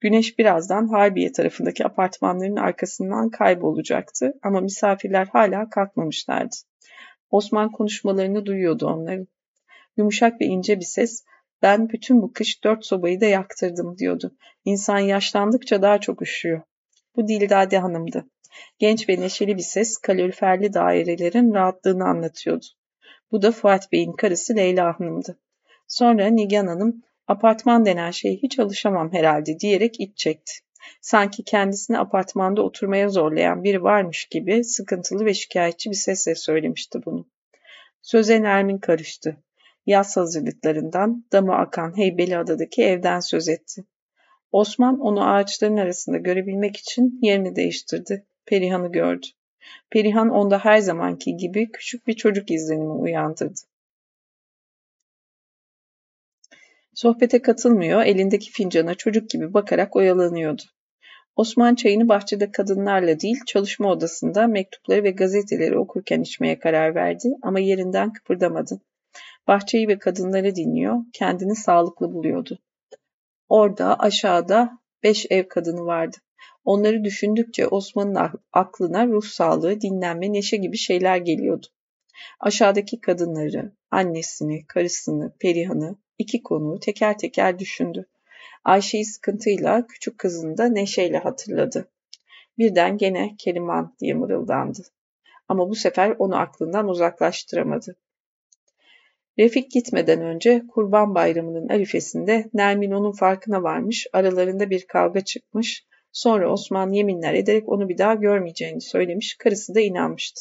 Güneş 0.00 0.38
birazdan 0.38 0.88
Harbiye 0.88 1.32
tarafındaki 1.32 1.84
apartmanların 1.84 2.56
arkasından 2.56 3.30
kaybolacaktı 3.30 4.32
ama 4.42 4.60
misafirler 4.60 5.26
hala 5.26 5.70
kalkmamışlardı. 5.70 6.56
Osman 7.30 7.72
konuşmalarını 7.72 8.46
duyuyordu 8.46 8.86
onların. 8.86 9.26
Yumuşak 9.96 10.40
ve 10.40 10.44
ince 10.44 10.80
bir 10.80 10.84
ses, 10.84 11.24
ben 11.62 11.88
bütün 11.88 12.22
bu 12.22 12.32
kış 12.32 12.64
dört 12.64 12.86
sobayı 12.86 13.20
da 13.20 13.26
yaktırdım 13.26 13.98
diyordu. 13.98 14.36
İnsan 14.64 14.98
yaşlandıkça 14.98 15.82
daha 15.82 16.00
çok 16.00 16.22
üşüyor. 16.22 16.62
Bu 17.16 17.28
Dildade 17.28 17.78
Hanım'dı. 17.78 18.24
Genç 18.78 19.08
ve 19.08 19.20
neşeli 19.20 19.56
bir 19.56 19.62
ses 19.62 19.96
kaloriferli 19.96 20.72
dairelerin 20.72 21.54
rahatlığını 21.54 22.04
anlatıyordu. 22.04 22.66
Bu 23.32 23.42
da 23.42 23.52
Fuat 23.52 23.92
Bey'in 23.92 24.12
karısı 24.12 24.56
Leyla 24.56 25.00
Hanım'dı. 25.00 25.38
Sonra 25.88 26.26
Nigan 26.26 26.66
Hanım 26.66 27.02
apartman 27.26 27.84
denen 27.86 28.10
şeye 28.10 28.34
hiç 28.34 28.58
alışamam 28.58 29.12
herhalde 29.12 29.60
diyerek 29.60 30.00
iç 30.00 30.18
çekti. 30.18 30.52
Sanki 31.00 31.44
kendisini 31.44 31.98
apartmanda 31.98 32.62
oturmaya 32.62 33.08
zorlayan 33.08 33.64
biri 33.64 33.82
varmış 33.82 34.24
gibi 34.24 34.64
sıkıntılı 34.64 35.24
ve 35.24 35.34
şikayetçi 35.34 35.90
bir 35.90 35.96
sesle 35.96 36.34
söylemişti 36.34 36.98
bunu. 37.06 37.26
Söze 38.02 38.42
Nermin 38.42 38.78
karıştı. 38.78 39.36
Yaz 39.86 40.16
hazırlıklarından 40.16 41.24
damı 41.32 41.54
akan 41.54 41.96
Heybeliada'daki 41.96 42.82
evden 42.82 43.20
söz 43.20 43.48
etti. 43.48 43.84
Osman 44.52 45.00
onu 45.00 45.30
ağaçların 45.30 45.76
arasında 45.76 46.16
görebilmek 46.16 46.76
için 46.76 47.18
yerini 47.22 47.56
değiştirdi. 47.56 48.26
Perihan'ı 48.46 48.92
gördü. 48.92 49.26
Perihan 49.90 50.28
onda 50.28 50.58
her 50.58 50.78
zamanki 50.78 51.36
gibi 51.36 51.72
küçük 51.72 52.06
bir 52.06 52.14
çocuk 52.14 52.50
izlenimi 52.50 52.92
uyandırdı. 52.92 53.60
Sohbete 56.94 57.42
katılmıyor, 57.42 58.02
elindeki 58.02 58.50
fincana 58.50 58.94
çocuk 58.94 59.30
gibi 59.30 59.54
bakarak 59.54 59.96
oyalanıyordu. 59.96 60.62
Osman 61.36 61.74
çayını 61.74 62.08
bahçede 62.08 62.52
kadınlarla 62.52 63.20
değil, 63.20 63.40
çalışma 63.46 63.90
odasında 63.90 64.46
mektupları 64.46 65.04
ve 65.04 65.10
gazeteleri 65.10 65.78
okurken 65.78 66.20
içmeye 66.20 66.58
karar 66.58 66.94
verdi 66.94 67.28
ama 67.42 67.60
yerinden 67.60 68.12
kıpırdamadı. 68.12 68.80
Bahçeyi 69.46 69.88
ve 69.88 69.98
kadınları 69.98 70.54
dinliyor, 70.54 70.98
kendini 71.12 71.56
sağlıklı 71.56 72.12
buluyordu. 72.12 72.58
Orada 73.48 73.98
aşağıda 73.98 74.78
beş 75.02 75.26
ev 75.30 75.48
kadını 75.48 75.86
vardı. 75.86 76.16
Onları 76.64 77.04
düşündükçe 77.04 77.66
Osman'ın 77.66 78.30
aklına 78.52 79.06
ruh 79.06 79.24
sağlığı, 79.24 79.80
dinlenme, 79.80 80.32
neşe 80.32 80.56
gibi 80.56 80.76
şeyler 80.76 81.16
geliyordu. 81.16 81.66
Aşağıdaki 82.40 83.00
kadınları, 83.00 83.72
annesini, 83.90 84.66
karısını, 84.66 85.32
Perihan'ı, 85.40 85.96
iki 86.18 86.42
konuğu 86.42 86.80
teker 86.80 87.18
teker 87.18 87.58
düşündü. 87.58 88.06
Ayşe'yi 88.64 89.04
sıkıntıyla, 89.04 89.86
küçük 89.86 90.18
kızını 90.18 90.58
da 90.58 90.68
neşeyle 90.68 91.18
hatırladı. 91.18 91.90
Birden 92.58 92.96
gene 92.96 93.34
Keriman 93.38 93.96
diye 94.00 94.14
mırıldandı. 94.14 94.82
Ama 95.48 95.68
bu 95.68 95.74
sefer 95.74 96.16
onu 96.18 96.36
aklından 96.36 96.88
uzaklaştıramadı. 96.88 97.96
Refik 99.38 99.70
gitmeden 99.70 100.22
önce 100.22 100.62
Kurban 100.68 101.14
Bayramı'nın 101.14 101.68
arifesinde 101.68 102.50
Nermin 102.54 102.90
onun 102.90 103.12
farkına 103.12 103.62
varmış, 103.62 104.06
aralarında 104.12 104.70
bir 104.70 104.86
kavga 104.86 105.20
çıkmış, 105.20 105.86
sonra 106.12 106.52
Osman 106.52 106.92
yeminler 106.92 107.34
ederek 107.34 107.68
onu 107.68 107.88
bir 107.88 107.98
daha 107.98 108.14
görmeyeceğini 108.14 108.80
söylemiş, 108.80 109.36
karısı 109.38 109.74
da 109.74 109.80
inanmıştı. 109.80 110.40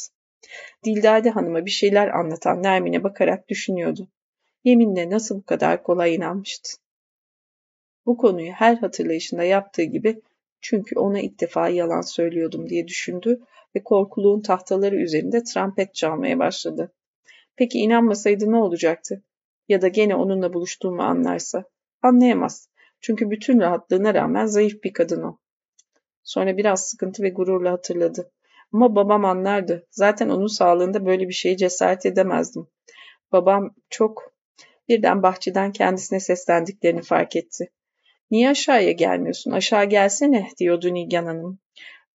Dildade 0.85 1.29
Hanım'a 1.29 1.65
bir 1.65 1.71
şeyler 1.71 2.07
anlatan 2.07 2.63
Nermin'e 2.63 3.03
bakarak 3.03 3.49
düşünüyordu. 3.49 4.07
Yeminle 4.63 5.09
nasıl 5.09 5.37
bu 5.37 5.43
kadar 5.43 5.83
kolay 5.83 6.15
inanmıştı? 6.15 6.69
Bu 8.05 8.17
konuyu 8.17 8.51
her 8.51 8.75
hatırlayışında 8.75 9.43
yaptığı 9.43 9.83
gibi 9.83 10.21
çünkü 10.61 10.99
ona 10.99 11.19
ilk 11.19 11.41
defa 11.41 11.69
yalan 11.69 12.01
söylüyordum 12.01 12.69
diye 12.69 12.87
düşündü 12.87 13.39
ve 13.75 13.83
korkuluğun 13.83 14.41
tahtaları 14.41 14.95
üzerinde 14.95 15.43
trampet 15.43 15.95
çalmaya 15.95 16.39
başladı. 16.39 16.93
Peki 17.55 17.79
inanmasaydı 17.79 18.51
ne 18.51 18.57
olacaktı? 18.57 19.23
Ya 19.67 19.81
da 19.81 19.87
gene 19.87 20.15
onunla 20.15 20.53
buluştuğumu 20.53 21.01
anlarsa? 21.01 21.63
Anlayamaz. 22.01 22.69
Çünkü 23.01 23.29
bütün 23.29 23.59
rahatlığına 23.59 24.13
rağmen 24.13 24.45
zayıf 24.45 24.83
bir 24.83 24.93
kadın 24.93 25.23
o. 25.23 25.37
Sonra 26.23 26.57
biraz 26.57 26.89
sıkıntı 26.89 27.23
ve 27.23 27.29
gururla 27.29 27.71
hatırladı. 27.71 28.31
Ama 28.73 28.95
babam 28.95 29.25
anlardı. 29.25 29.87
Zaten 29.91 30.29
onun 30.29 30.47
sağlığında 30.47 31.05
böyle 31.05 31.27
bir 31.27 31.33
şeye 31.33 31.57
cesaret 31.57 32.05
edemezdim. 32.05 32.67
Babam 33.31 33.75
çok 33.89 34.33
birden 34.89 35.23
bahçeden 35.23 35.71
kendisine 35.71 36.19
seslendiklerini 36.19 37.01
fark 37.01 37.35
etti. 37.35 37.71
Niye 38.31 38.49
aşağıya 38.49 38.91
gelmiyorsun? 38.91 39.51
Aşağı 39.51 39.85
gelsene 39.85 40.47
diyordu 40.59 40.93
Nigan 40.93 41.25
Hanım. 41.25 41.59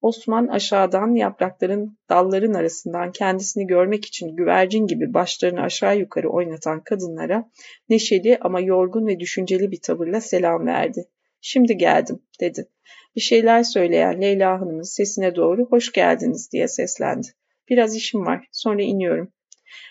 Osman 0.03 0.47
aşağıdan 0.47 1.15
yaprakların 1.15 1.99
dalların 2.09 2.55
arasından 2.55 3.13
kendisini 3.13 3.67
görmek 3.67 4.05
için 4.05 4.37
güvercin 4.37 4.87
gibi 4.87 5.15
başlarını 5.15 5.61
aşağı 5.61 5.99
yukarı 5.99 6.31
oynatan 6.31 6.81
kadınlara 6.81 7.51
neşeli 7.89 8.39
ama 8.41 8.61
yorgun 8.61 9.07
ve 9.07 9.21
düşünceli 9.21 9.71
bir 9.71 9.81
tavırla 9.81 10.21
selam 10.21 10.67
verdi. 10.67 11.09
Şimdi 11.41 11.77
geldim 11.77 12.23
dedi. 12.41 12.69
Bir 13.17 13.21
şeyler 13.21 13.63
söyleyen 13.63 14.23
Leyla 14.23 14.61
Hanım'ın 14.61 14.83
sesine 14.83 15.35
doğru 15.35 15.67
hoş 15.67 15.93
geldiniz 15.93 16.53
diye 16.53 16.69
seslendi. 16.69 17.27
Biraz 17.69 17.97
işim 17.97 18.27
var 18.27 18.49
sonra 18.53 18.83
iniyorum. 18.83 19.33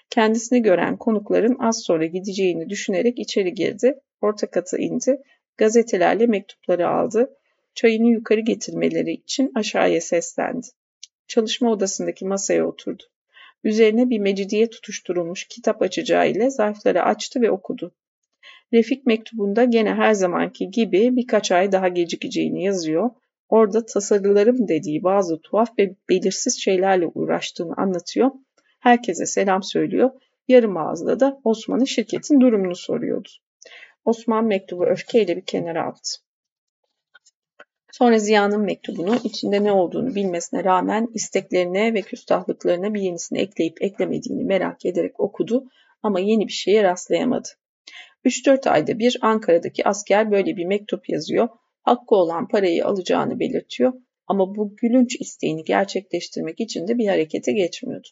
Kendisini 0.09 0.61
gören 0.61 0.97
konukların 0.97 1.57
az 1.59 1.83
sonra 1.83 2.05
gideceğini 2.05 2.69
düşünerek 2.69 3.19
içeri 3.19 3.53
girdi. 3.53 3.99
Orta 4.21 4.47
kata 4.47 4.77
indi. 4.77 5.21
Gazetelerle 5.57 6.27
mektupları 6.27 6.89
aldı 6.89 7.37
çayını 7.75 8.09
yukarı 8.09 8.39
getirmeleri 8.39 9.11
için 9.11 9.51
aşağıya 9.55 10.01
seslendi. 10.01 10.67
Çalışma 11.27 11.71
odasındaki 11.71 12.25
masaya 12.25 12.67
oturdu. 12.67 13.03
Üzerine 13.63 14.09
bir 14.09 14.19
mecidiye 14.19 14.69
tutuşturulmuş 14.69 15.47
kitap 15.47 15.81
açacağı 15.81 16.29
ile 16.29 16.49
zarfları 16.49 17.03
açtı 17.03 17.41
ve 17.41 17.51
okudu. 17.51 17.95
Refik 18.73 19.05
mektubunda 19.05 19.63
gene 19.63 19.93
her 19.93 20.13
zamanki 20.13 20.71
gibi 20.71 21.15
birkaç 21.15 21.51
ay 21.51 21.71
daha 21.71 21.87
gecikeceğini 21.87 22.63
yazıyor. 22.63 23.09
Orada 23.49 23.85
tasarılarım 23.85 24.67
dediği 24.67 25.03
bazı 25.03 25.41
tuhaf 25.41 25.79
ve 25.79 25.95
belirsiz 26.09 26.61
şeylerle 26.61 27.07
uğraştığını 27.07 27.73
anlatıyor. 27.77 28.31
Herkese 28.79 29.25
selam 29.25 29.63
söylüyor. 29.63 30.11
Yarım 30.47 30.77
ağızla 30.77 31.19
da 31.19 31.41
Osman'ın 31.43 31.85
şirketin 31.85 32.41
durumunu 32.41 32.75
soruyordu. 32.75 33.29
Osman 34.05 34.45
mektubu 34.45 34.85
öfkeyle 34.85 35.37
bir 35.37 35.45
kenara 35.45 35.83
attı. 35.83 36.11
Sonra 37.91 38.19
Ziya'nın 38.19 38.61
mektubunu 38.61 39.15
içinde 39.23 39.63
ne 39.63 39.71
olduğunu 39.71 40.15
bilmesine 40.15 40.63
rağmen 40.63 41.07
isteklerine 41.13 41.93
ve 41.93 42.01
küstahlıklarına 42.01 42.93
bir 42.93 43.01
yenisini 43.01 43.39
ekleyip 43.39 43.81
eklemediğini 43.81 44.43
merak 44.43 44.85
ederek 44.85 45.19
okudu 45.19 45.65
ama 46.03 46.19
yeni 46.19 46.47
bir 46.47 46.53
şeye 46.53 46.83
rastlayamadı. 46.83 47.49
3-4 48.25 48.69
ayda 48.69 48.99
bir 48.99 49.17
Ankara'daki 49.21 49.87
asker 49.87 50.31
böyle 50.31 50.57
bir 50.57 50.65
mektup 50.65 51.09
yazıyor, 51.09 51.49
hakkı 51.81 52.15
olan 52.15 52.47
parayı 52.47 52.85
alacağını 52.85 53.39
belirtiyor 53.39 53.93
ama 54.27 54.55
bu 54.55 54.75
gülünç 54.75 55.21
isteğini 55.21 55.63
gerçekleştirmek 55.63 56.59
için 56.59 56.87
de 56.87 56.97
bir 56.97 57.07
harekete 57.07 57.51
geçmiyordu. 57.51 58.07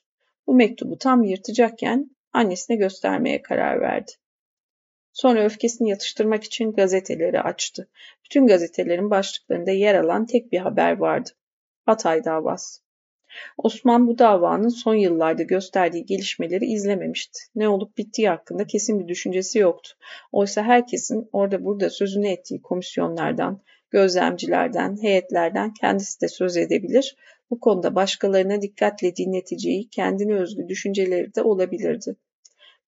Bu 0.48 0.54
mektubu 0.54 0.98
tam 0.98 1.24
yırtacakken 1.24 2.16
annesine 2.34 2.76
göstermeye 2.76 3.42
karar 3.42 3.82
verdi. 3.82 4.12
Sonra 5.14 5.46
öfkesini 5.46 5.90
yatıştırmak 5.90 6.44
için 6.44 6.72
gazeteleri 6.72 7.42
açtı. 7.42 7.90
Bütün 8.26 8.48
gazetelerin 8.48 9.10
başlıklarında 9.10 9.72
yer 9.72 9.96
alan 9.96 10.26
tek 10.26 10.52
bir 10.52 10.60
haber 10.60 10.98
vardı. 10.98 11.30
Hatay 11.86 12.24
davası. 12.24 12.82
Osman 13.58 14.08
bu 14.08 14.20
davanın 14.20 14.70
son 14.70 14.96
yıllarda 14.96 15.44
gösterdiği 15.44 16.06
gelişmeleri 16.06 16.66
izlememişti. 16.66 17.40
Ne 17.56 17.70
olup 17.70 17.98
bittiği 17.98 18.30
hakkında 18.30 18.68
kesin 18.68 19.00
bir 19.00 19.08
düşüncesi 19.08 19.60
yoktu. 19.60 19.90
Oysa 20.32 20.64
herkesin 20.64 21.30
orada 21.32 21.66
burada 21.66 21.90
sözünü 21.90 22.28
ettiği 22.28 22.62
komisyonlardan, 22.62 23.62
gözlemcilerden, 23.90 24.98
heyetlerden 25.02 25.74
kendisi 25.74 26.22
de 26.22 26.28
söz 26.28 26.58
edebilir. 26.58 27.16
Bu 27.50 27.60
konuda 27.60 27.96
başkalarına 27.96 28.62
dikkatle 28.62 29.16
dinleteceği 29.16 29.90
kendine 29.90 30.34
özgü 30.34 30.68
düşünceleri 30.68 31.36
de 31.36 31.42
olabilirdi. 31.42 32.16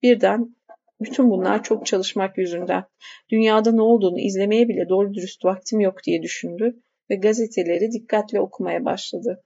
Birden 0.03 0.55
bütün 1.01 1.29
bunlar 1.29 1.63
çok 1.63 1.85
çalışmak 1.85 2.37
yüzünden. 2.37 2.83
Dünyada 3.29 3.71
ne 3.71 3.81
olduğunu 3.81 4.19
izlemeye 4.19 4.67
bile 4.67 4.89
doğru 4.89 5.13
dürüst 5.13 5.45
vaktim 5.45 5.79
yok 5.79 6.03
diye 6.03 6.21
düşündü 6.21 6.81
ve 7.09 7.15
gazeteleri 7.15 7.91
dikkatle 7.91 8.39
okumaya 8.39 8.85
başladı. 8.85 9.43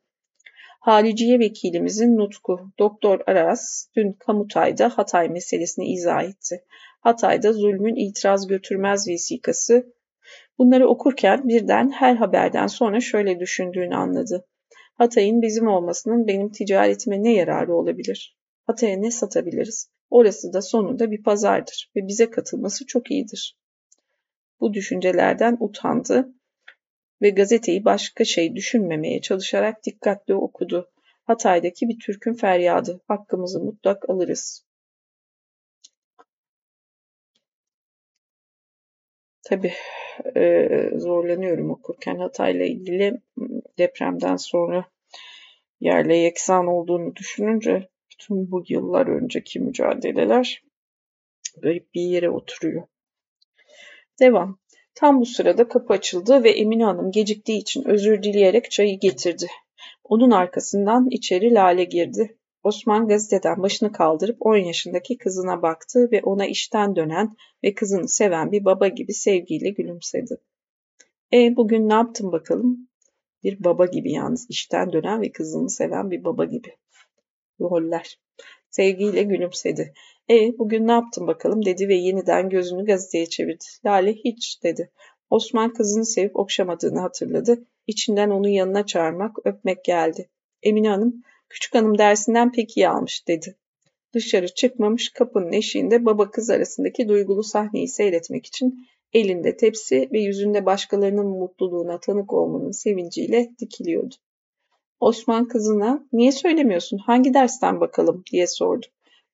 Haliciye 0.87 1.39
vekilimizin 1.39 2.17
nutku 2.17 2.71
Doktor 2.79 3.19
Aras 3.27 3.87
dün 3.95 4.13
Kamutay'da 4.13 4.89
Hatay 4.89 5.29
meselesini 5.29 5.93
izah 5.93 6.23
etti. 6.23 6.63
Hatay'da 7.01 7.53
zulmün 7.53 7.95
itiraz 7.95 8.47
götürmez 8.47 9.07
vesikası. 9.07 9.93
Bunları 10.57 10.87
okurken 10.87 11.47
birden 11.47 11.89
her 11.89 12.15
haberden 12.15 12.67
sonra 12.67 12.99
şöyle 12.99 13.39
düşündüğünü 13.39 13.95
anladı. 13.95 14.45
Hatay'ın 14.95 15.41
bizim 15.41 15.67
olmasının 15.67 16.27
benim 16.27 16.51
ticaretime 16.51 17.23
ne 17.23 17.33
yararı 17.33 17.75
olabilir? 17.75 18.37
Hatay'a 18.67 18.97
ne 18.97 19.11
satabiliriz? 19.11 19.91
Orası 20.09 20.53
da 20.53 20.61
sonunda 20.61 21.11
bir 21.11 21.23
pazardır 21.23 21.91
ve 21.95 22.07
bize 22.07 22.29
katılması 22.29 22.85
çok 22.85 23.11
iyidir. 23.11 23.57
Bu 24.59 24.73
düşüncelerden 24.73 25.57
utandı 25.59 26.33
ve 27.21 27.29
gazeteyi 27.29 27.85
başka 27.85 28.23
şey 28.23 28.55
düşünmemeye 28.55 29.21
çalışarak 29.21 29.83
dikkatli 29.85 30.35
okudu. 30.35 30.91
Hatay'daki 31.23 31.89
bir 31.89 31.99
Türk'ün 31.99 32.33
feryadı. 32.33 33.01
Hakkımızı 33.07 33.59
mutlak 33.59 34.09
alırız. 34.09 34.65
Tabii 39.43 39.73
e, 40.35 40.69
zorlanıyorum 40.95 41.71
okurken 41.71 42.15
Hatay'la 42.15 42.65
ilgili 42.65 43.21
depremden 43.77 44.35
sonra 44.35 44.85
yerle 45.79 46.15
yeksan 46.15 46.67
olduğunu 46.67 47.15
düşününce 47.15 47.89
bütün 48.11 48.51
bu 48.51 48.63
yıllar 48.69 49.07
önceki 49.07 49.59
mücadeleler 49.59 50.63
garip 51.61 51.93
bir 51.93 52.01
yere 52.01 52.29
oturuyor. 52.29 52.87
Devam. 54.19 54.59
Tam 54.99 55.21
bu 55.21 55.25
sırada 55.25 55.67
kapı 55.67 55.93
açıldı 55.93 56.43
ve 56.43 56.51
Emine 56.51 56.83
Hanım 56.83 57.11
geciktiği 57.11 57.57
için 57.57 57.83
özür 57.83 58.23
dileyerek 58.23 58.71
çayı 58.71 58.99
getirdi. 58.99 59.47
Onun 60.03 60.31
arkasından 60.31 61.07
içeri 61.09 61.53
Lale 61.53 61.83
girdi. 61.83 62.37
Osman 62.63 63.07
gazeteden 63.07 63.63
başını 63.63 63.91
kaldırıp 63.91 64.37
10 64.39 64.57
yaşındaki 64.57 65.17
kızına 65.17 65.61
baktı 65.61 66.09
ve 66.11 66.21
ona 66.23 66.45
işten 66.45 66.95
dönen 66.95 67.35
ve 67.63 67.73
kızını 67.73 68.07
seven 68.07 68.51
bir 68.51 68.65
baba 68.65 68.87
gibi 68.87 69.13
sevgiyle 69.13 69.69
gülümsedi. 69.69 70.37
E 71.33 71.55
bugün 71.55 71.89
ne 71.89 71.93
yaptın 71.93 72.31
bakalım? 72.31 72.89
Bir 73.43 73.63
baba 73.63 73.85
gibi 73.85 74.11
yalnız 74.11 74.49
işten 74.49 74.93
dönen 74.93 75.21
ve 75.21 75.31
kızını 75.31 75.69
seven 75.69 76.11
bir 76.11 76.23
baba 76.23 76.45
gibi. 76.45 76.75
Roller. 77.61 78.19
Sevgiyle 78.69 79.23
gülümsedi. 79.23 79.93
E 80.29 80.57
bugün 80.59 80.87
ne 80.87 80.91
yaptın 80.91 81.27
bakalım 81.27 81.65
dedi 81.65 81.87
ve 81.87 81.95
yeniden 81.95 82.49
gözünü 82.49 82.85
gazeteye 82.85 83.25
çevirdi. 83.25 83.65
Lale 83.85 84.13
hiç 84.13 84.63
dedi. 84.63 84.91
Osman 85.29 85.73
kızını 85.73 86.05
sevip 86.05 86.35
okşamadığını 86.35 86.99
hatırladı. 86.99 87.65
İçinden 87.87 88.29
onu 88.29 88.49
yanına 88.49 88.85
çağırmak, 88.85 89.37
öpmek 89.45 89.83
geldi. 89.83 90.29
Emine 90.63 90.89
Hanım, 90.89 91.23
küçük 91.49 91.75
hanım 91.75 91.97
dersinden 91.97 92.51
pek 92.51 92.77
iyi 92.77 92.89
almış 92.89 93.27
dedi. 93.27 93.55
Dışarı 94.13 94.47
çıkmamış 94.47 95.09
kapının 95.09 95.51
eşiğinde 95.51 96.05
baba 96.05 96.31
kız 96.31 96.49
arasındaki 96.49 97.07
duygulu 97.07 97.43
sahneyi 97.43 97.87
seyretmek 97.87 98.45
için 98.45 98.87
elinde 99.13 99.57
tepsi 99.57 100.09
ve 100.13 100.19
yüzünde 100.19 100.65
başkalarının 100.65 101.27
mutluluğuna 101.27 101.99
tanık 101.99 102.33
olmanın 102.33 102.71
sevinciyle 102.71 103.49
dikiliyordu. 103.59 104.15
Osman 104.99 105.47
kızına 105.47 106.07
niye 106.13 106.31
söylemiyorsun 106.31 106.97
hangi 106.97 107.33
dersten 107.33 107.79
bakalım 107.79 108.23
diye 108.31 108.47
sordu. 108.47 108.85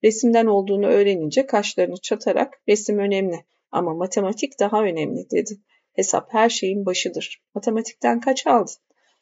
Resimden 0.04 0.46
olduğunu 0.46 0.86
öğrenince 0.86 1.46
kaşlarını 1.46 1.96
çatarak 2.02 2.60
resim 2.68 2.98
önemli 2.98 3.44
ama 3.72 3.94
matematik 3.94 4.60
daha 4.60 4.82
önemli 4.82 5.30
dedi. 5.30 5.58
Hesap 5.92 6.34
her 6.34 6.48
şeyin 6.48 6.86
başıdır. 6.86 7.42
Matematikten 7.54 8.20
kaç 8.20 8.46
aldın? 8.46 8.74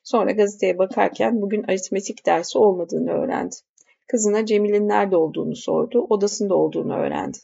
Sonra 0.02 0.32
gazeteye 0.32 0.78
bakarken 0.78 1.42
bugün 1.42 1.62
aritmetik 1.62 2.26
dersi 2.26 2.58
olmadığını 2.58 3.12
öğrendi. 3.12 3.56
Kızına 4.08 4.46
Cemil'in 4.46 4.88
nerede 4.88 5.16
olduğunu 5.16 5.56
sordu, 5.56 6.06
odasında 6.10 6.54
olduğunu 6.54 6.94
öğrendi. 6.94 7.38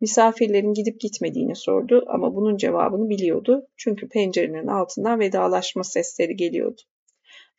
Misafirlerin 0.00 0.74
gidip 0.74 1.00
gitmediğini 1.00 1.56
sordu 1.56 2.04
ama 2.08 2.34
bunun 2.34 2.56
cevabını 2.56 3.08
biliyordu 3.08 3.66
çünkü 3.76 4.08
pencerenin 4.08 4.66
altından 4.66 5.20
vedalaşma 5.20 5.84
sesleri 5.84 6.36
geliyordu. 6.36 6.80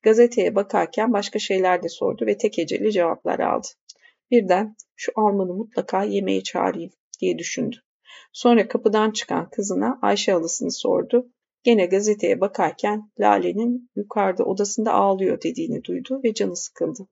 Gazeteye 0.02 0.56
bakarken 0.56 1.14
başka 1.14 1.40
şeyler 1.40 1.84
de 1.84 1.90
sordu 1.90 2.26
ve 2.26 2.38
tek 2.38 2.60
eceli 2.60 2.92
cevaplar 2.92 3.40
aldı. 3.40 3.68
Birden 4.34 4.76
şu 4.96 5.12
Alman'ı 5.16 5.54
mutlaka 5.54 6.04
yemeğe 6.04 6.44
çağırayım 6.44 6.92
diye 7.22 7.38
düşündü. 7.38 7.76
Sonra 8.32 8.68
kapıdan 8.68 9.12
çıkan 9.12 9.50
kızına 9.50 10.00
Ayşe 10.02 10.32
halısını 10.32 10.72
sordu. 10.72 11.32
Gene 11.64 11.86
gazeteye 11.86 12.42
bakarken 12.42 13.12
Lale'nin 13.20 13.90
yukarıda 13.96 14.44
odasında 14.44 14.94
ağlıyor 14.94 15.42
dediğini 15.42 15.84
duydu 15.84 16.22
ve 16.24 16.34
canı 16.34 16.56
sıkıldı. 16.56 17.08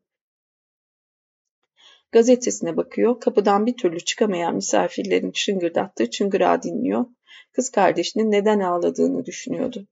Gazetesine 2.12 2.78
bakıyor, 2.78 3.20
kapıdan 3.20 3.66
bir 3.66 3.78
türlü 3.78 4.00
çıkamayan 4.00 4.56
misafirlerin 4.56 5.32
şıngırdattığı 5.36 6.10
çıngırağı 6.10 6.64
dinliyor. 6.64 7.06
Kız 7.52 7.70
kardeşinin 7.70 8.32
neden 8.32 8.60
ağladığını 8.60 9.26
düşünüyordu. 9.26 9.88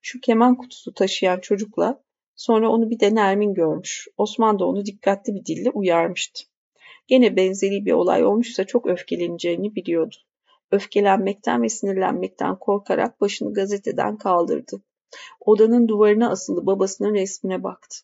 Şu 0.00 0.20
keman 0.20 0.56
kutusu 0.56 0.94
taşıyan 0.94 1.40
çocukla 1.40 2.04
sonra 2.36 2.70
onu 2.70 2.90
bir 2.90 3.00
de 3.00 3.14
Nermin 3.14 3.54
görmüş. 3.54 4.08
Osman 4.16 4.58
da 4.58 4.64
onu 4.66 4.86
dikkatli 4.86 5.34
bir 5.34 5.44
dille 5.44 5.70
uyarmıştı. 5.70 6.51
Gene 7.06 7.36
benzeri 7.36 7.84
bir 7.84 7.92
olay 7.92 8.24
olmuşsa 8.24 8.64
çok 8.64 8.86
öfkeleneceğini 8.86 9.74
biliyordu. 9.74 10.16
Öfkelenmekten 10.70 11.62
ve 11.62 11.68
sinirlenmekten 11.68 12.58
korkarak 12.58 13.20
başını 13.20 13.54
gazeteden 13.54 14.16
kaldırdı. 14.16 14.82
Odanın 15.40 15.88
duvarına 15.88 16.30
asılı 16.30 16.66
babasının 16.66 17.14
resmine 17.14 17.62
baktı. 17.62 17.96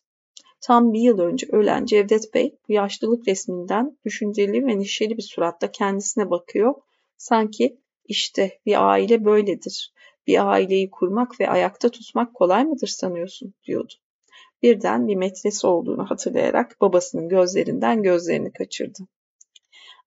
Tam 0.61 0.93
bir 0.93 0.99
yıl 0.99 1.19
önce 1.19 1.47
ölen 1.51 1.85
Cevdet 1.85 2.33
Bey 2.33 2.57
bu 2.67 2.73
yaşlılık 2.73 3.27
resminden 3.27 3.97
düşünceli 4.05 4.65
ve 4.65 4.79
neşeli 4.79 5.17
bir 5.17 5.21
suratla 5.21 5.71
kendisine 5.71 6.29
bakıyor. 6.29 6.73
Sanki 7.17 7.79
işte 8.05 8.59
bir 8.65 8.89
aile 8.89 9.25
böyledir. 9.25 9.93
Bir 10.27 10.49
aileyi 10.51 10.89
kurmak 10.89 11.39
ve 11.39 11.49
ayakta 11.49 11.89
tutmak 11.89 12.33
kolay 12.33 12.65
mıdır 12.65 12.87
sanıyorsun 12.87 13.53
diyordu. 13.63 13.93
Birden 14.63 15.07
bir 15.07 15.15
metresi 15.15 15.67
olduğunu 15.67 16.09
hatırlayarak 16.09 16.81
babasının 16.81 17.29
gözlerinden 17.29 18.03
gözlerini 18.03 18.53
kaçırdı. 18.53 18.99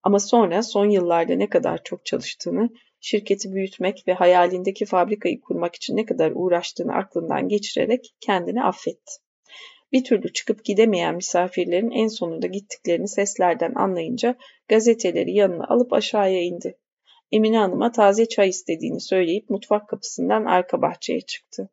Ama 0.02 0.18
sonra 0.18 0.62
son 0.62 0.86
yıllarda 0.90 1.34
ne 1.34 1.48
kadar 1.48 1.82
çok 1.84 2.06
çalıştığını, 2.06 2.70
şirketi 3.00 3.52
büyütmek 3.52 4.04
ve 4.08 4.12
hayalindeki 4.12 4.86
fabrikayı 4.86 5.40
kurmak 5.40 5.74
için 5.74 5.96
ne 5.96 6.06
kadar 6.06 6.32
uğraştığını 6.34 6.94
aklından 6.94 7.48
geçirerek 7.48 8.14
kendini 8.20 8.64
affetti. 8.64 9.12
Bir 9.92 10.04
türlü 10.04 10.32
çıkıp 10.32 10.64
gidemeyen 10.64 11.14
misafirlerin 11.14 11.90
en 11.90 12.08
sonunda 12.08 12.46
gittiklerini 12.46 13.08
seslerden 13.08 13.74
anlayınca 13.74 14.36
gazeteleri 14.68 15.32
yanına 15.32 15.64
alıp 15.68 15.92
aşağıya 15.92 16.42
indi. 16.42 16.78
Emine 17.32 17.58
Hanım'a 17.58 17.92
taze 17.92 18.28
çay 18.28 18.48
istediğini 18.48 19.00
söyleyip 19.00 19.50
mutfak 19.50 19.88
kapısından 19.88 20.44
arka 20.44 20.82
bahçeye 20.82 21.20
çıktı. 21.20 21.70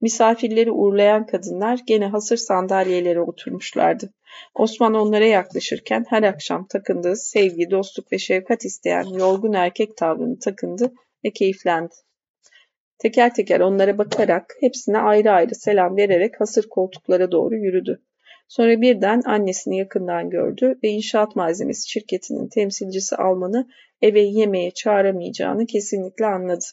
Misafirleri 0.00 0.70
uğurlayan 0.72 1.26
kadınlar 1.26 1.80
gene 1.86 2.06
hasır 2.06 2.36
sandalyelere 2.36 3.20
oturmuşlardı. 3.20 4.12
Osman 4.54 4.94
onlara 4.94 5.24
yaklaşırken 5.24 6.04
her 6.08 6.22
akşam 6.22 6.66
takındığı 6.66 7.16
sevgi, 7.16 7.70
dostluk 7.70 8.12
ve 8.12 8.18
şefkat 8.18 8.64
isteyen 8.64 9.04
yorgun 9.04 9.52
erkek 9.52 9.96
tavrını 9.96 10.38
takındı 10.38 10.92
ve 11.24 11.30
keyiflendi. 11.30 11.94
Teker 12.98 13.34
teker 13.34 13.60
onlara 13.60 13.98
bakarak 13.98 14.56
hepsine 14.60 14.98
ayrı 14.98 15.30
ayrı 15.30 15.54
selam 15.54 15.96
vererek 15.96 16.40
hasır 16.40 16.68
koltuklara 16.68 17.32
doğru 17.32 17.56
yürüdü. 17.56 18.02
Sonra 18.48 18.80
birden 18.80 19.22
annesini 19.26 19.78
yakından 19.78 20.30
gördü 20.30 20.78
ve 20.84 20.88
inşaat 20.88 21.36
malzemesi 21.36 21.90
şirketinin 21.90 22.48
temsilcisi 22.48 23.16
Alman'ı 23.16 23.68
eve 24.02 24.20
yemeğe 24.20 24.70
çağıramayacağını 24.70 25.66
kesinlikle 25.66 26.26
anladı. 26.26 26.64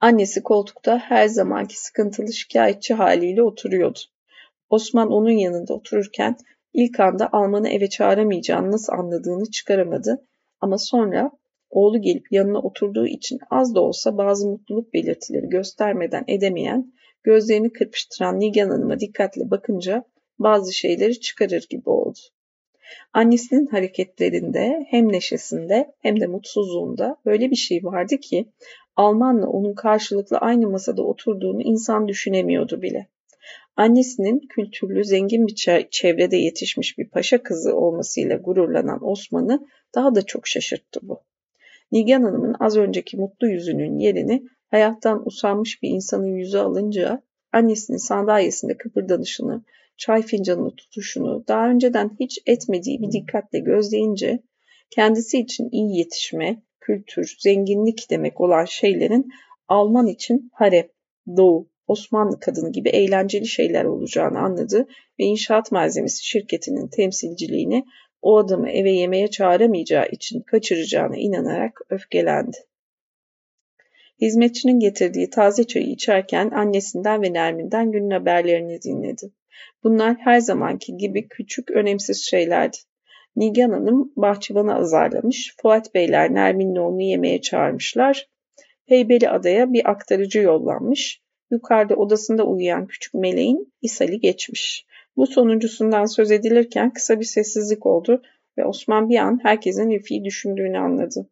Annesi 0.00 0.42
koltukta 0.42 0.98
her 0.98 1.28
zamanki 1.28 1.80
sıkıntılı 1.80 2.32
şikayetçi 2.32 2.94
haliyle 2.94 3.42
oturuyordu. 3.42 3.98
Osman 4.70 5.12
onun 5.12 5.30
yanında 5.30 5.74
otururken 5.74 6.36
ilk 6.72 7.00
anda 7.00 7.28
Alman'ı 7.32 7.68
eve 7.68 7.88
çağıramayacağını 7.88 8.72
nasıl 8.72 8.92
anladığını 8.92 9.50
çıkaramadı 9.50 10.26
ama 10.60 10.78
sonra 10.78 11.30
oğlu 11.70 12.02
gelip 12.02 12.32
yanına 12.32 12.58
oturduğu 12.58 13.06
için 13.06 13.38
az 13.50 13.74
da 13.74 13.80
olsa 13.80 14.18
bazı 14.18 14.48
mutluluk 14.48 14.94
belirtileri 14.94 15.48
göstermeden 15.48 16.24
edemeyen, 16.28 16.92
gözlerini 17.22 17.72
kırpıştıran 17.72 18.40
Nigan 18.40 18.70
Hanım'a 18.70 19.00
dikkatle 19.00 19.50
bakınca 19.50 20.04
bazı 20.38 20.72
şeyleri 20.72 21.20
çıkarır 21.20 21.66
gibi 21.70 21.90
oldu. 21.90 22.18
Annesinin 23.12 23.66
hareketlerinde 23.66 24.86
hem 24.90 25.12
neşesinde 25.12 25.94
hem 26.00 26.20
de 26.20 26.26
mutsuzluğunda 26.26 27.16
böyle 27.26 27.50
bir 27.50 27.56
şey 27.56 27.84
vardı 27.84 28.16
ki 28.16 28.46
Almanla 28.96 29.46
onun 29.46 29.74
karşılıklı 29.74 30.38
aynı 30.38 30.70
masada 30.70 31.02
oturduğunu 31.02 31.62
insan 31.62 32.08
düşünemiyordu 32.08 32.82
bile. 32.82 33.06
Annesinin 33.76 34.40
kültürlü, 34.48 35.04
zengin 35.04 35.46
bir 35.46 35.54
çevrede 35.90 36.36
yetişmiş 36.36 36.98
bir 36.98 37.08
paşa 37.08 37.42
kızı 37.42 37.76
olmasıyla 37.76 38.36
gururlanan 38.36 39.08
Osman'ı 39.08 39.66
daha 39.94 40.14
da 40.14 40.22
çok 40.22 40.46
şaşırttı 40.46 41.00
bu. 41.02 41.20
Nigan 41.92 42.22
Hanım'ın 42.22 42.56
az 42.60 42.76
önceki 42.76 43.16
mutlu 43.16 43.48
yüzünün 43.48 43.98
yerini 43.98 44.42
hayattan 44.70 45.26
usanmış 45.26 45.82
bir 45.82 45.88
insanın 45.88 46.36
yüzü 46.36 46.58
alınca 46.58 47.22
annesinin 47.52 47.98
sandalyesinde 47.98 48.76
kıpırdanışını, 48.76 49.64
çay 49.96 50.22
fincanını 50.22 50.76
tutuşunu 50.76 51.44
daha 51.48 51.68
önceden 51.68 52.16
hiç 52.20 52.38
etmediği 52.46 53.02
bir 53.02 53.12
dikkatle 53.12 53.58
gözleyince 53.58 54.42
kendisi 54.90 55.38
için 55.38 55.68
iyi 55.72 55.98
yetişme, 55.98 56.62
kültür, 56.86 57.36
zenginlik 57.38 58.10
demek 58.10 58.40
olan 58.40 58.64
şeylerin 58.64 59.28
Alman 59.68 60.06
için 60.06 60.50
harem, 60.54 60.86
doğu, 61.36 61.68
Osmanlı 61.86 62.40
kadını 62.40 62.72
gibi 62.72 62.88
eğlenceli 62.88 63.46
şeyler 63.46 63.84
olacağını 63.84 64.38
anladı 64.38 64.86
ve 65.20 65.24
inşaat 65.24 65.72
malzemesi 65.72 66.26
şirketinin 66.26 66.88
temsilciliğini 66.88 67.84
o 68.22 68.38
adamı 68.38 68.70
eve 68.70 68.90
yemeğe 68.90 69.28
çağıramayacağı 69.30 70.08
için 70.12 70.40
kaçıracağına 70.40 71.16
inanarak 71.16 71.80
öfkelendi. 71.90 72.56
Hizmetçinin 74.20 74.80
getirdiği 74.80 75.30
taze 75.30 75.64
çayı 75.64 75.86
içerken 75.86 76.50
annesinden 76.50 77.22
ve 77.22 77.32
Nermin'den 77.32 77.92
günün 77.92 78.10
haberlerini 78.10 78.82
dinledi. 78.82 79.32
Bunlar 79.84 80.16
her 80.18 80.40
zamanki 80.40 80.96
gibi 80.96 81.28
küçük, 81.28 81.70
önemsiz 81.70 82.24
şeylerdi. 82.24 82.76
Nigan 83.36 83.70
Hanım 83.70 84.12
bahçıvanı 84.16 84.74
azarlamış, 84.74 85.54
Fuat 85.62 85.94
Beyler 85.94 86.34
Nermin'le 86.34 86.80
onu 86.80 87.02
yemeğe 87.02 87.40
çağırmışlar. 87.40 88.28
Heybeli 88.86 89.30
Adaya 89.30 89.72
bir 89.72 89.90
aktarıcı 89.90 90.38
yollanmış. 90.38 91.20
Yukarıda 91.50 91.94
odasında 91.94 92.44
uyuyan 92.44 92.86
küçük 92.86 93.14
meleğin 93.14 93.72
ishali 93.82 94.20
geçmiş. 94.20 94.86
Bu 95.16 95.26
sonuncusundan 95.26 96.04
söz 96.04 96.30
edilirken 96.30 96.92
kısa 96.92 97.20
bir 97.20 97.24
sessizlik 97.24 97.86
oldu 97.86 98.22
ve 98.58 98.64
Osman 98.64 99.08
bir 99.08 99.16
an 99.18 99.40
herkesin 99.42 99.90
Refik'i 99.90 100.24
düşündüğünü 100.24 100.78
anladı. 100.78 101.30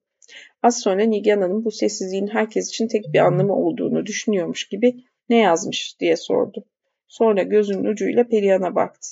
Az 0.62 0.80
sonra 0.80 1.04
Nigan 1.04 1.40
Hanım 1.40 1.64
bu 1.64 1.70
sessizliğin 1.70 2.26
herkes 2.26 2.68
için 2.68 2.88
tek 2.88 3.04
bir 3.12 3.18
anlamı 3.18 3.56
olduğunu 3.56 4.06
düşünüyormuş 4.06 4.68
gibi 4.68 5.04
ne 5.28 5.38
yazmış 5.38 6.00
diye 6.00 6.16
sordu. 6.16 6.64
Sonra 7.08 7.42
gözünün 7.42 7.84
ucuyla 7.84 8.28
Perihan'a 8.28 8.74
baktı. 8.74 9.08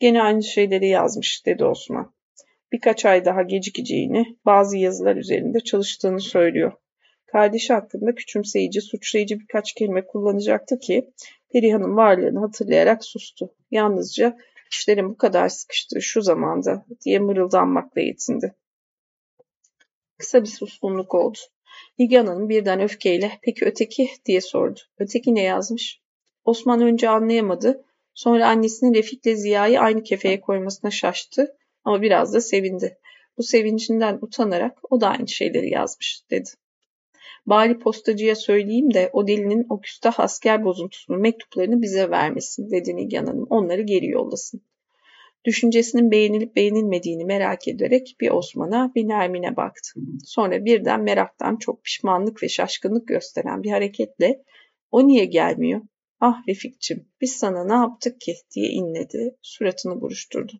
Gene 0.00 0.22
aynı 0.22 0.42
şeyleri 0.42 0.88
yazmış 0.88 1.46
dedi 1.46 1.64
Osman. 1.64 2.14
Birkaç 2.72 3.04
ay 3.04 3.24
daha 3.24 3.42
gecikeceğini, 3.42 4.36
bazı 4.46 4.76
yazılar 4.76 5.16
üzerinde 5.16 5.60
çalıştığını 5.60 6.20
söylüyor. 6.20 6.72
Kardeşi 7.26 7.72
hakkında 7.72 8.14
küçümseyici, 8.14 8.80
suçlayıcı 8.80 9.40
birkaç 9.40 9.72
kelime 9.72 10.06
kullanacaktı 10.06 10.78
ki 10.78 11.10
Perihan'ın 11.52 11.96
varlığını 11.96 12.40
hatırlayarak 12.40 13.04
sustu. 13.04 13.54
Yalnızca 13.70 14.36
işlerin 14.70 15.08
bu 15.08 15.16
kadar 15.16 15.48
sıkıştığı 15.48 16.02
şu 16.02 16.22
zamanda 16.22 16.86
diye 17.04 17.18
mırıldanmakla 17.18 18.00
yetindi. 18.00 18.54
Kısa 20.18 20.42
bir 20.42 20.48
suskunluk 20.48 21.14
oldu. 21.14 21.38
Nigan 21.98 22.48
birden 22.48 22.80
öfkeyle 22.80 23.32
peki 23.42 23.64
öteki 23.64 24.10
diye 24.24 24.40
sordu. 24.40 24.80
Öteki 24.98 25.34
ne 25.34 25.42
yazmış? 25.42 26.00
Osman 26.44 26.80
önce 26.80 27.08
anlayamadı. 27.08 27.84
Sonra 28.16 28.48
annesinin 28.48 28.94
Refik'le 28.94 29.36
Ziya'yı 29.36 29.80
aynı 29.80 30.02
kefeye 30.02 30.40
koymasına 30.40 30.90
şaştı 30.90 31.56
ama 31.84 32.02
biraz 32.02 32.34
da 32.34 32.40
sevindi. 32.40 32.98
Bu 33.38 33.42
sevincinden 33.42 34.18
utanarak 34.20 34.78
o 34.90 35.00
da 35.00 35.08
aynı 35.08 35.28
şeyleri 35.28 35.70
yazmış 35.70 36.22
dedi. 36.30 36.50
Bari 37.46 37.78
postacıya 37.78 38.34
söyleyeyim 38.34 38.94
de 38.94 39.10
o 39.12 39.26
delinin 39.26 39.66
o 39.70 39.80
küstah 39.80 40.20
asker 40.20 40.64
bozuntusunun 40.64 41.20
mektuplarını 41.20 41.82
bize 41.82 42.10
vermesin 42.10 42.70
dedi 42.70 42.96
Nigan 42.96 43.26
Hanım. 43.26 43.46
Onları 43.50 43.82
geri 43.82 44.06
yollasın. 44.06 44.62
Düşüncesinin 45.44 46.10
beğenilip 46.10 46.56
beğenilmediğini 46.56 47.24
merak 47.24 47.68
ederek 47.68 48.16
bir 48.20 48.30
Osman'a 48.30 48.92
bir 48.94 49.08
Nermin'e 49.08 49.56
baktı. 49.56 50.00
Sonra 50.24 50.64
birden 50.64 51.02
meraktan 51.02 51.56
çok 51.56 51.84
pişmanlık 51.84 52.42
ve 52.42 52.48
şaşkınlık 52.48 53.08
gösteren 53.08 53.62
bir 53.62 53.70
hareketle 53.70 54.42
o 54.90 55.08
niye 55.08 55.24
gelmiyor? 55.24 55.80
Ah 56.20 56.48
Refikçim 56.48 57.08
biz 57.20 57.32
sana 57.32 57.64
ne 57.64 57.72
yaptık 57.72 58.20
ki 58.20 58.36
diye 58.54 58.68
inledi 58.68 59.36
suratını 59.42 60.00
buruşturdu. 60.00 60.52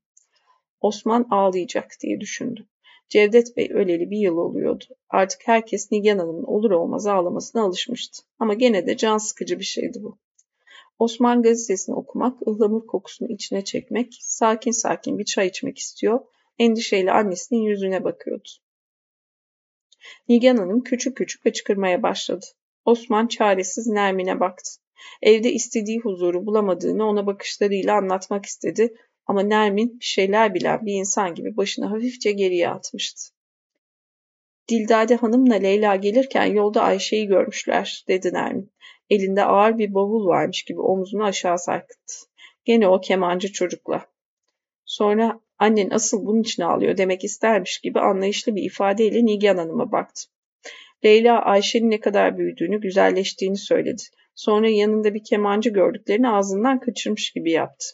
Osman 0.81 1.27
ağlayacak 1.31 1.93
diye 2.01 2.21
düşündü. 2.21 2.67
Cevdet 3.09 3.57
Bey 3.57 3.71
öleli 3.73 4.11
bir 4.11 4.19
yıl 4.19 4.37
oluyordu. 4.37 4.85
Artık 5.09 5.41
herkes 5.45 5.93
Nigan 5.93 6.19
Hanım'ın 6.19 6.43
olur 6.45 6.71
olmaz 6.71 7.07
ağlamasına 7.07 7.63
alışmıştı. 7.63 8.23
Ama 8.39 8.55
gene 8.55 8.87
de 8.87 8.97
can 8.97 9.19
sıkıcı 9.19 9.59
bir 9.59 9.65
şeydi 9.65 10.03
bu. 10.03 10.19
Osman 10.99 11.43
gazetesini 11.43 11.95
okumak, 11.95 12.49
ıhlamur 12.49 12.87
kokusunu 12.87 13.33
içine 13.33 13.65
çekmek, 13.65 14.19
sakin 14.21 14.71
sakin 14.71 15.19
bir 15.19 15.25
çay 15.25 15.47
içmek 15.47 15.79
istiyor, 15.79 16.21
endişeyle 16.59 17.13
annesinin 17.13 17.61
yüzüne 17.61 18.05
bakıyordu. 18.05 18.49
Nigan 20.29 20.57
Hanım 20.57 20.83
küçük 20.83 21.17
küçük 21.17 21.45
hıçkırmaya 21.45 22.03
başladı. 22.03 22.47
Osman 22.85 23.27
çaresiz 23.27 23.87
Nermin'e 23.87 24.41
baktı. 24.41 24.71
Evde 25.23 25.53
istediği 25.53 25.99
huzuru 25.99 26.47
bulamadığını 26.47 27.09
ona 27.09 27.27
bakışlarıyla 27.27 27.97
anlatmak 27.97 28.47
istedi 28.47 28.95
ama 29.27 29.43
Nermin 29.43 30.01
bir 30.01 30.05
şeyler 30.05 30.55
bilen 30.55 30.87
bir 30.87 30.93
insan 30.93 31.35
gibi 31.35 31.57
başını 31.57 31.87
hafifçe 31.87 32.33
geriye 32.33 32.69
atmıştı. 32.69 33.37
Dildade 34.69 35.17
Hanım'la 35.17 35.55
Leyla 35.55 35.97
gelirken 35.97 36.47
yolda 36.47 36.83
Ayşe'yi 36.83 37.27
görmüşler, 37.27 38.05
dedi 38.09 38.33
Nermin. 38.33 38.73
Elinde 39.11 39.45
ağır 39.45 39.79
bir 39.79 39.95
bavul 39.95 40.27
varmış 40.27 40.63
gibi 40.63 40.81
omzunu 40.81 41.25
aşağı 41.25 41.59
sarkıttı. 41.59 42.15
Gene 42.65 42.89
o 42.89 43.01
kemancı 43.01 43.53
çocukla. 43.53 44.07
Sonra 44.85 45.41
annen 45.59 45.91
asıl 45.91 46.27
bunun 46.27 46.43
için 46.43 46.63
ağlıyor 46.63 46.97
demek 46.97 47.25
istermiş 47.25 47.79
gibi 47.79 48.01
anlayışlı 48.01 48.57
bir 48.57 48.63
ifadeyle 48.63 49.27
Nigan 49.27 49.57
Hanım'a 49.57 49.93
baktı. 49.93 50.23
Leyla 51.05 51.43
Ayşe'nin 51.43 51.91
ne 51.91 52.01
kadar 52.01 52.39
büyüdüğünü, 52.39 52.81
güzelleştiğini 52.81 53.57
söyledi. 53.57 54.03
Sonra 54.37 54.69
yanında 54.69 55.15
bir 55.15 55.25
kemancı 55.25 55.71
gördüklerini 55.71 56.29
ağzından 56.29 56.81
kaçırmış 56.81 57.31
gibi 57.31 57.51
yaptı. 57.51 57.87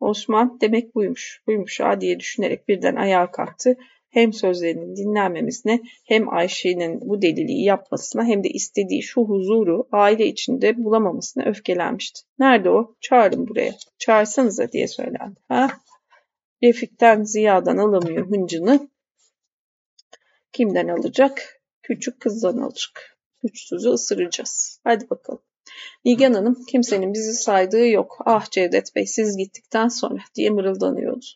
Osman 0.00 0.60
demek 0.60 0.94
buymuş, 0.94 1.42
buymuş 1.46 1.80
ha 1.80 2.00
diye 2.00 2.20
düşünerek 2.20 2.68
birden 2.68 2.96
ayağa 2.96 3.30
kalktı. 3.30 3.76
Hem 4.10 4.32
sözlerinin 4.32 4.96
dinlenmemesine 4.96 5.80
hem 6.04 6.34
Ayşe'nin 6.34 7.00
bu 7.00 7.22
deliliği 7.22 7.64
yapmasına 7.64 8.24
hem 8.24 8.44
de 8.44 8.48
istediği 8.48 9.02
şu 9.02 9.22
huzuru 9.22 9.88
aile 9.92 10.26
içinde 10.26 10.84
bulamamasına 10.84 11.44
öfkelenmişti. 11.44 12.20
Nerede 12.38 12.70
o? 12.70 12.94
Çağırın 13.00 13.48
buraya. 13.48 13.72
Çağırsanıza 13.98 14.72
diye 14.72 14.88
söylendi. 14.88 15.40
Ha? 15.48 15.70
Refik'ten 16.62 17.22
Ziya'dan 17.22 17.76
alamıyor 17.76 18.30
hıncını. 18.30 18.88
Kimden 20.52 20.88
alacak? 20.88 21.60
Küçük 21.82 22.20
kızdan 22.20 22.58
alacak. 22.58 23.19
Güçsüzü 23.42 23.88
ısıracağız. 23.88 24.80
Hadi 24.84 25.10
bakalım. 25.10 25.42
Nigan 26.04 26.32
Hanım 26.32 26.64
kimsenin 26.68 27.14
bizi 27.14 27.32
saydığı 27.32 27.86
yok. 27.86 28.18
Ah 28.26 28.50
Cevdet 28.50 28.96
Bey 28.96 29.06
siz 29.06 29.36
gittikten 29.36 29.88
sonra 29.88 30.20
diye 30.34 30.50
mırıldanıyordu. 30.50 31.26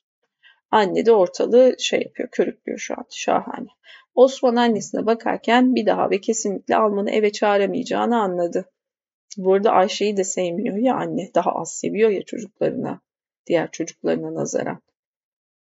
Anne 0.70 1.06
de 1.06 1.12
ortalığı 1.12 1.76
şey 1.78 2.02
yapıyor, 2.02 2.28
körüklüyor 2.32 2.78
şu 2.78 2.94
an. 2.94 3.04
Şahane. 3.10 3.68
Osman 4.14 4.56
annesine 4.56 5.06
bakarken 5.06 5.74
bir 5.74 5.86
daha 5.86 6.10
ve 6.10 6.20
kesinlikle 6.20 6.76
Alman'ı 6.76 7.10
eve 7.10 7.32
çağıramayacağını 7.32 8.20
anladı. 8.20 8.70
Burada 9.36 9.70
Ayşe'yi 9.70 10.16
de 10.16 10.24
sevmiyor 10.24 10.76
ya 10.76 10.94
anne. 10.94 11.30
Daha 11.34 11.52
az 11.52 11.74
seviyor 11.74 12.10
ya 12.10 12.22
çocuklarına. 12.22 13.00
Diğer 13.46 13.70
çocuklarına 13.70 14.34
nazaran. 14.34 14.82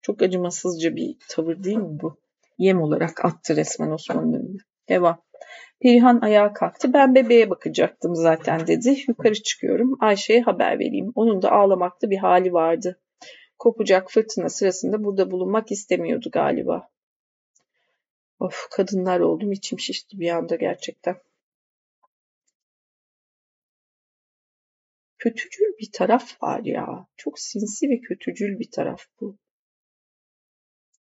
Çok 0.02 0.22
acımasızca 0.22 0.96
bir 0.96 1.16
tavır 1.28 1.64
değil 1.64 1.76
mi 1.76 2.00
bu? 2.02 2.16
Yem 2.58 2.82
olarak 2.82 3.24
attı 3.24 3.56
resmen 3.56 3.90
Osman'ın 3.90 4.32
önüne. 4.32 4.58
Devam. 4.88 5.22
Perihan 5.82 6.20
ayağa 6.20 6.52
kalktı. 6.52 6.92
Ben 6.92 7.14
bebeğe 7.14 7.50
bakacaktım 7.50 8.14
zaten 8.14 8.66
dedi. 8.66 9.04
Yukarı 9.08 9.42
çıkıyorum. 9.42 9.96
Ayşe'ye 10.00 10.42
haber 10.42 10.78
vereyim. 10.78 11.12
Onun 11.14 11.42
da 11.42 11.52
ağlamaklı 11.52 12.10
bir 12.10 12.16
hali 12.16 12.52
vardı. 12.52 13.00
Kopacak 13.58 14.10
fırtına 14.10 14.48
sırasında 14.48 15.04
burada 15.04 15.30
bulunmak 15.30 15.72
istemiyordu 15.72 16.28
galiba. 16.32 16.88
Of 18.38 18.68
kadınlar 18.70 19.20
oldum 19.20 19.52
içim 19.52 19.78
şişti 19.78 20.20
bir 20.20 20.30
anda 20.30 20.56
gerçekten. 20.56 21.16
Kötücül 25.18 25.78
bir 25.80 25.90
taraf 25.92 26.42
var 26.42 26.60
ya. 26.64 27.06
Çok 27.16 27.38
sinsi 27.38 27.88
ve 27.88 28.00
kötücül 28.00 28.58
bir 28.58 28.70
taraf 28.70 29.04
bu. 29.20 29.38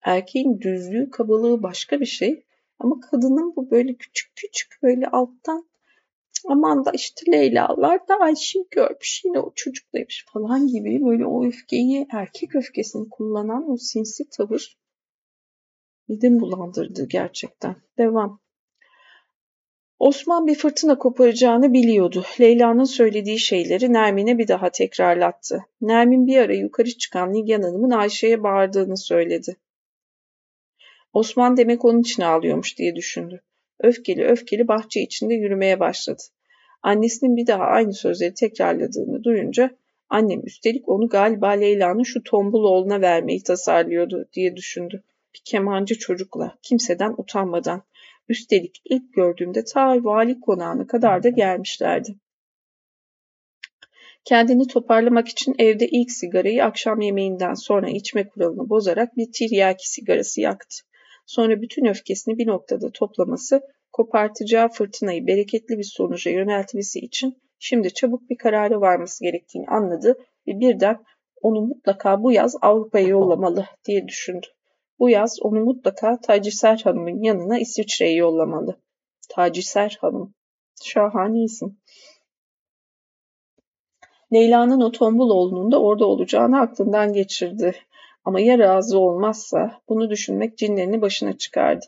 Erkeğin 0.02 0.62
düzlüğü, 0.62 1.10
kabalığı 1.10 1.64
başka 1.64 2.00
bir 2.00 2.06
şey. 2.06 2.46
Ama 2.80 3.00
kadının 3.00 3.56
bu 3.56 3.72
böyle 3.72 3.96
küçük 3.96 4.36
küçük 4.36 4.84
böyle 4.84 5.08
alttan 5.08 5.70
aman 6.48 6.86
da 6.86 6.92
işte 6.92 7.32
Leyla'lar 7.32 8.08
da 8.08 8.16
Ayşe'yi 8.20 8.66
görmüş 8.72 9.22
yine 9.26 9.40
o 9.40 9.52
çocuktaymış 9.56 10.26
falan 10.34 10.68
gibi 10.68 11.06
böyle 11.06 11.26
o 11.26 11.46
öfkeyi 11.46 12.08
erkek 12.12 12.56
öfkesini 12.56 13.10
kullanan 13.10 13.72
o 13.72 13.78
sinsi 13.78 14.30
tavır 14.30 14.78
midem 16.08 16.40
bulandırdı 16.40 17.08
gerçekten. 17.08 17.76
Devam. 17.98 18.40
Osman 20.00 20.48
bir 20.48 20.56
fırtına 20.56 20.98
koparacağını 20.98 21.74
biliyordu. 21.74 22.24
Leyla'nın 22.40 22.84
söylediği 22.84 23.40
şeyleri 23.40 23.94
Nermin'e 23.94 24.38
bir 24.38 24.48
daha 24.48 24.70
tekrarlattı. 24.70 25.66
Nermin 25.82 26.28
bir 26.28 26.38
ara 26.38 26.54
yukarı 26.54 26.90
çıkan 26.90 27.34
Nigan 27.34 27.62
Hanım'ın 27.62 27.90
Ayşe'ye 27.90 28.44
bağırdığını 28.44 28.98
söyledi. 28.98 29.58
Osman 31.14 31.58
demek 31.58 31.86
onun 31.86 32.02
için 32.02 32.24
ağlıyormuş 32.24 32.78
diye 32.78 32.96
düşündü. 32.96 33.42
Öfkeli 33.80 34.26
öfkeli 34.26 34.68
bahçe 34.68 35.02
içinde 35.02 35.34
yürümeye 35.34 35.80
başladı. 35.80 36.22
Annesinin 36.82 37.36
bir 37.36 37.48
daha 37.48 37.64
aynı 37.64 37.94
sözleri 37.94 38.34
tekrarladığını 38.34 39.24
duyunca 39.24 39.72
annem 40.10 40.46
üstelik 40.46 40.90
onu 40.90 41.08
galiba 41.08 41.50
Leyla'nın 41.50 42.04
şu 42.04 42.24
tombul 42.24 42.64
oğluna 42.64 43.02
vermeyi 43.02 43.44
tasarlıyordu 43.44 44.30
diye 44.34 44.56
düşündü. 44.56 45.04
Bir 45.36 45.42
kemancı 45.46 45.98
çocukla, 45.98 46.58
kimseden 46.62 47.14
utanmadan. 47.18 47.84
Üstelik 48.30 48.82
ilk 48.86 49.14
gördüğümde 49.14 49.64
ta 49.64 50.04
vali 50.04 50.40
konağına 50.40 50.88
kadar 50.88 51.24
da 51.24 51.30
gelmişlerdi. 51.30 52.16
Kendini 54.26 54.68
toparlamak 54.68 55.28
için 55.28 55.56
evde 55.60 55.88
ilk 55.88 56.12
sigarayı 56.12 56.66
akşam 56.66 57.02
yemeğinden 57.02 57.54
sonra 57.54 57.90
içme 57.90 58.28
kuralını 58.28 58.70
bozarak 58.70 59.18
bir 59.18 59.32
tiryaki 59.32 59.90
sigarası 59.90 60.42
yaktı. 60.42 60.89
Sonra 61.30 61.62
bütün 61.62 61.86
öfkesini 61.86 62.38
bir 62.38 62.48
noktada 62.48 62.92
toplaması, 62.92 63.62
kopartacağı 63.92 64.70
fırtınayı 64.70 65.28
bereketli 65.28 65.78
bir 65.78 65.84
sonuca 65.84 66.32
yöneltmesi 66.32 67.00
için 67.00 67.38
şimdi 67.60 67.94
çabuk 67.94 68.30
bir 68.30 68.38
karara 68.38 68.82
varması 68.82 69.24
gerektiğini 69.24 69.68
anladı 69.68 70.18
ve 70.48 70.60
birden 70.60 71.04
onu 71.42 71.62
mutlaka 71.62 72.24
bu 72.24 72.32
yaz 72.32 72.56
Avrupa'ya 72.62 73.08
yollamalı 73.08 73.66
diye 73.86 74.08
düşündü. 74.08 74.48
Bu 75.00 75.10
yaz 75.10 75.38
onu 75.42 75.60
mutlaka 75.60 76.20
Taciser 76.22 76.82
Hanım'ın 76.84 77.24
yanına 77.24 77.60
İsviçre'ye 77.60 78.16
yollamalı. 78.16 78.80
Taciser 79.30 79.98
Hanım. 80.02 80.34
Şahane 80.84 81.44
isim. 81.44 81.78
Leyla'nın 84.34 84.82
o 84.82 84.92
tombul 84.92 85.30
oğlunun 85.30 85.72
da 85.72 85.82
orada 85.82 86.06
olacağını 86.06 86.60
aklından 86.60 87.14
geçirdi. 87.14 87.76
Ama 88.26 88.40
ya 88.40 88.60
razı 88.60 89.00
olmazsa 89.00 89.82
bunu 89.90 90.10
düşünmek 90.10 90.58
cinlerini 90.58 91.02
başına 91.02 91.38
çıkardı. 91.38 91.86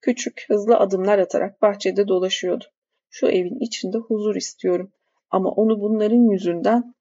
Küçük, 0.00 0.44
hızlı 0.48 0.76
adımlar 0.76 1.18
atarak 1.18 1.62
bahçede 1.62 2.08
dolaşıyordu. 2.08 2.64
Şu 3.10 3.26
evin 3.26 3.60
içinde 3.60 3.98
huzur 3.98 4.36
istiyorum. 4.36 4.92
Ama 5.30 5.50
onu 5.50 5.80
bunların 5.80 6.30
yüzünden 6.32 6.94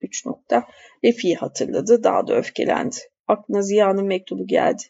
üç 0.00 0.26
nokta 0.26 0.66
Refi'yi 1.04 1.34
hatırladı, 1.34 2.04
daha 2.04 2.26
da 2.26 2.36
öfkelendi. 2.36 2.96
Aklına 3.28 3.62
Ziya'nın 3.62 4.06
mektubu 4.06 4.46
geldi. 4.46 4.82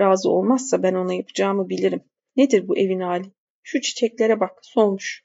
Razı 0.00 0.30
olmazsa 0.30 0.82
ben 0.82 0.94
ona 0.94 1.14
yapacağımı 1.14 1.68
bilirim. 1.68 2.02
Nedir 2.36 2.68
bu 2.68 2.78
evin 2.78 3.00
hali? 3.00 3.32
Şu 3.62 3.80
çiçeklere 3.80 4.40
bak, 4.40 4.58
solmuş. 4.62 5.24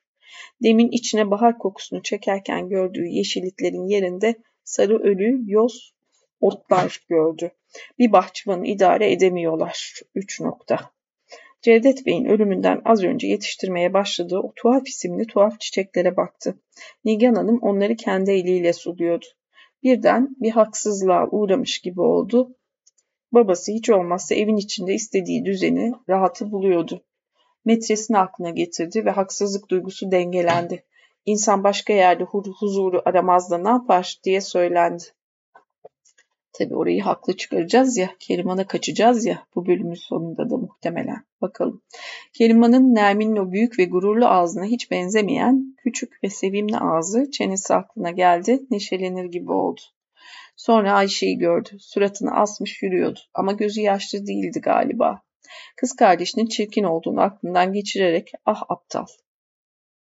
Demin 0.64 0.92
içine 0.92 1.32
bahar 1.32 1.58
kokusunu 1.58 2.04
çekerken 2.04 2.70
gördüğü 2.70 3.06
yeşilliklerin 3.06 3.88
yerinde 3.88 4.36
sarı 4.64 5.00
ölü, 5.00 5.42
yoz, 5.46 5.94
otlar 6.42 7.06
gördü. 7.10 7.52
Bir 8.00 8.12
bahçıvanı 8.12 8.68
idare 8.68 9.12
edemiyorlar. 9.12 9.94
Üç 10.16 10.42
nokta. 10.42 10.92
Cevdet 11.62 12.06
Bey'in 12.06 12.26
ölümünden 12.26 12.82
az 12.86 13.04
önce 13.04 13.28
yetiştirmeye 13.28 13.94
başladığı 13.94 14.40
o 14.40 14.54
tuhaf 14.56 14.88
isimli 14.88 15.28
tuhaf 15.28 15.60
çiçeklere 15.60 16.18
baktı. 16.18 16.60
Nigan 17.06 17.36
Hanım 17.36 17.60
onları 17.62 17.96
kendi 17.96 18.32
eliyle 18.32 18.74
suluyordu. 18.74 19.26
Birden 19.84 20.36
bir 20.40 20.52
haksızlığa 20.52 21.28
uğramış 21.32 21.80
gibi 21.80 22.02
oldu. 22.02 22.56
Babası 23.32 23.72
hiç 23.72 23.90
olmazsa 23.90 24.36
evin 24.36 24.58
içinde 24.58 24.94
istediği 24.94 25.46
düzeni, 25.46 25.94
rahatı 26.10 26.52
buluyordu. 26.52 27.04
Metresini 27.66 28.18
aklına 28.18 28.50
getirdi 28.50 29.06
ve 29.06 29.12
haksızlık 29.12 29.70
duygusu 29.70 30.12
dengelendi. 30.12 30.84
İnsan 31.26 31.64
başka 31.64 31.94
yerde 31.94 32.24
huzuru 32.24 33.02
aramaz 33.06 33.52
da 33.52 33.58
ne 33.58 33.70
yapar 33.70 34.20
diye 34.24 34.42
söylendi. 34.42 35.04
Tabi 36.54 36.76
orayı 36.76 37.02
haklı 37.02 37.38
çıkaracağız 37.38 37.98
ya, 37.98 38.10
Keriman'a 38.20 38.68
kaçacağız 38.68 39.26
ya 39.26 39.46
bu 39.56 39.66
bölümün 39.66 39.94
sonunda 39.94 40.50
da 40.50 40.58
muhtemelen. 40.58 41.24
Bakalım. 41.42 41.82
Keriman'ın 42.34 42.96
Nermin'in 42.96 43.36
o 43.36 43.52
büyük 43.52 43.80
ve 43.80 43.86
gururlu 43.86 44.28
ağzına 44.28 44.66
hiç 44.66 44.92
benzemeyen 44.92 45.76
küçük 45.78 46.24
ve 46.24 46.30
sevimli 46.30 46.78
ağzı 46.78 47.32
çenesi 47.32 47.74
aklına 47.74 48.12
geldi, 48.12 48.60
neşelenir 48.72 49.26
gibi 49.26 49.52
oldu. 49.52 49.82
Sonra 50.56 50.94
Ayşe'yi 50.94 51.38
gördü. 51.38 51.70
Suratını 51.80 52.32
asmış 52.32 52.84
yürüyordu 52.84 53.20
ama 53.34 53.52
gözü 53.52 53.82
yaşlı 53.82 54.28
değildi 54.28 54.62
galiba. 54.62 55.22
Kız 55.78 55.96
kardeşinin 55.96 56.46
çirkin 56.46 56.84
olduğunu 56.84 57.22
aklından 57.22 57.74
geçirerek 57.74 58.32
ah 58.46 58.64
aptal 58.70 59.06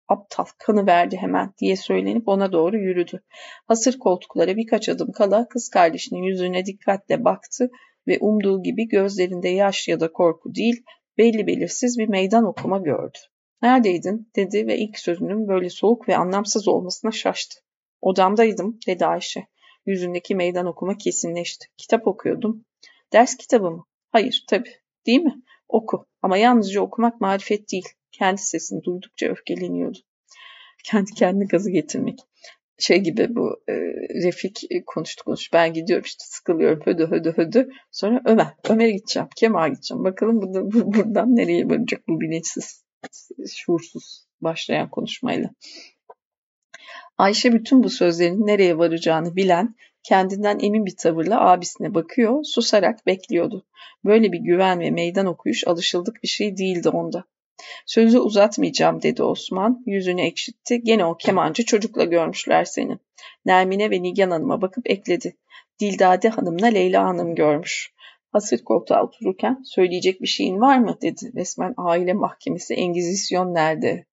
aptal 0.08 0.46
kanı 0.58 0.88
verdi 0.88 1.18
hemen 1.18 1.54
diye 1.58 1.76
söylenip 1.76 2.28
ona 2.28 2.52
doğru 2.52 2.78
yürüdü. 2.78 3.22
Hasır 3.66 4.00
koltuklara 4.00 4.56
birkaç 4.56 4.90
adım 4.90 5.12
kala 5.12 5.48
kız 5.48 5.70
kardeşinin 5.70 6.24
yüzüne 6.24 6.66
dikkatle 6.66 7.24
baktı 7.26 7.70
ve 8.08 8.18
umduğu 8.22 8.64
gibi 8.64 8.88
gözlerinde 8.88 9.50
yaş 9.50 9.88
ya 9.88 10.00
da 10.00 10.12
korku 10.12 10.56
değil 10.56 10.84
belli 11.18 11.48
belirsiz 11.48 11.98
bir 12.00 12.08
meydan 12.08 12.46
okuma 12.46 12.78
gördü. 12.78 13.18
Neredeydin 13.62 14.32
dedi 14.36 14.68
ve 14.68 14.78
ilk 14.78 15.00
sözünün 15.00 15.48
böyle 15.48 15.70
soğuk 15.70 16.10
ve 16.10 16.18
anlamsız 16.18 16.68
olmasına 16.68 17.12
şaştı. 17.12 17.60
Odamdaydım 18.02 18.80
dedi 18.88 19.06
Ayşe. 19.06 19.48
Yüzündeki 19.86 20.36
meydan 20.36 20.66
okuma 20.66 20.98
kesinleşti. 20.98 21.68
Kitap 21.78 22.08
okuyordum. 22.08 22.66
Ders 23.14 23.36
kitabı 23.38 23.72
mı? 23.72 23.86
Hayır 24.12 24.46
tabii. 24.50 24.72
Değil 25.06 25.22
mi? 25.22 25.42
Oku. 25.68 26.08
Ama 26.22 26.38
yalnızca 26.38 26.82
okumak 26.82 27.22
marifet 27.22 27.72
değil. 27.72 27.90
Kendi 28.18 28.42
sesini 28.42 28.84
duydukça 28.84 29.28
öfkeleniyordu. 29.28 29.98
Kendi 30.84 31.14
kendine 31.14 31.46
gazı 31.46 31.72
getirmek. 31.72 32.20
Şey 32.78 32.98
gibi 32.98 33.36
bu 33.36 33.64
e, 33.70 33.74
Refik 34.24 34.64
e, 34.72 34.84
konuştu 34.86 35.24
konuş. 35.24 35.54
Ben 35.54 35.74
gidiyorum 35.74 36.06
işte 36.06 36.24
sıkılıyorum 36.28 36.82
hödü 36.86 37.08
hödü 37.08 37.34
hödü. 37.38 37.70
Sonra 37.92 38.22
Ömer. 38.26 38.48
Ömer'e 38.70 38.92
gideceğim. 38.92 39.30
Kemal'e 39.36 39.70
gideceğim. 39.70 40.04
Bakalım 40.04 40.42
burada, 40.42 40.72
bu, 40.72 40.94
buradan 40.94 41.36
nereye 41.36 41.70
varacak 41.70 42.02
bu 42.08 42.22
bilinçsiz, 42.22 42.84
şuursuz 43.56 44.26
başlayan 44.42 44.90
konuşmayla. 44.90 45.50
Ayşe 47.18 47.54
bütün 47.54 47.84
bu 47.84 47.90
sözlerin 47.90 48.48
nereye 48.48 48.78
varacağını 48.78 49.36
bilen, 49.36 49.76
kendinden 50.04 50.60
emin 50.60 50.86
bir 50.86 50.96
tavırla 50.98 51.50
abisine 51.50 51.94
bakıyor, 51.94 52.44
susarak 52.44 53.06
bekliyordu. 53.06 53.66
Böyle 54.06 54.32
bir 54.32 54.40
güven 54.40 54.80
ve 54.80 54.92
meydan 54.92 55.26
okuyuş 55.26 55.68
alışıldık 55.68 56.24
bir 56.24 56.28
şey 56.28 56.58
değildi 56.58 56.90
onda. 56.90 57.26
Sözü 57.86 58.20
uzatmayacağım 58.20 59.02
dedi 59.02 59.24
Osman. 59.24 59.84
Yüzünü 59.86 60.22
ekşitti. 60.22 60.82
Gene 60.84 61.06
o 61.06 61.18
kemancı 61.18 61.66
çocukla 61.66 62.04
görmüşler 62.04 62.66
seni. 62.66 62.98
Nermine 63.46 63.92
ve 63.92 64.02
Nigan 64.02 64.32
Hanım'a 64.32 64.62
bakıp 64.62 64.90
ekledi. 64.90 65.38
Dildade 65.80 66.30
Hanım'la 66.30 66.68
Leyla 66.68 67.04
Hanım 67.04 67.36
görmüş. 67.36 67.94
Hasır 68.32 68.64
koltuğa 68.64 69.04
otururken 69.04 69.62
söyleyecek 69.66 70.22
bir 70.22 70.28
şeyin 70.28 70.62
var 70.62 70.78
mı 70.78 70.98
dedi. 71.02 71.32
Resmen 71.36 71.74
aile 71.78 72.14
mahkemesi 72.14 72.74
Engizisyon 72.74 73.54
nerede? 73.54 74.06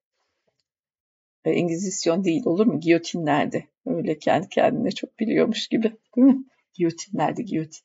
E, 1.44 1.50
Engizisyon 1.50 2.24
değil 2.24 2.42
olur 2.44 2.66
mu? 2.66 2.80
Giyotin 2.80 3.26
nerede? 3.26 3.64
Öyle 3.86 4.18
kendi 4.18 4.48
kendine 4.48 4.90
çok 4.90 5.18
biliyormuş 5.18 5.68
gibi 5.68 5.92
değil 6.16 6.26
mi? 6.26 6.44
Giyotin 6.74 7.18
nerede 7.18 7.42
giyotin? 7.42 7.82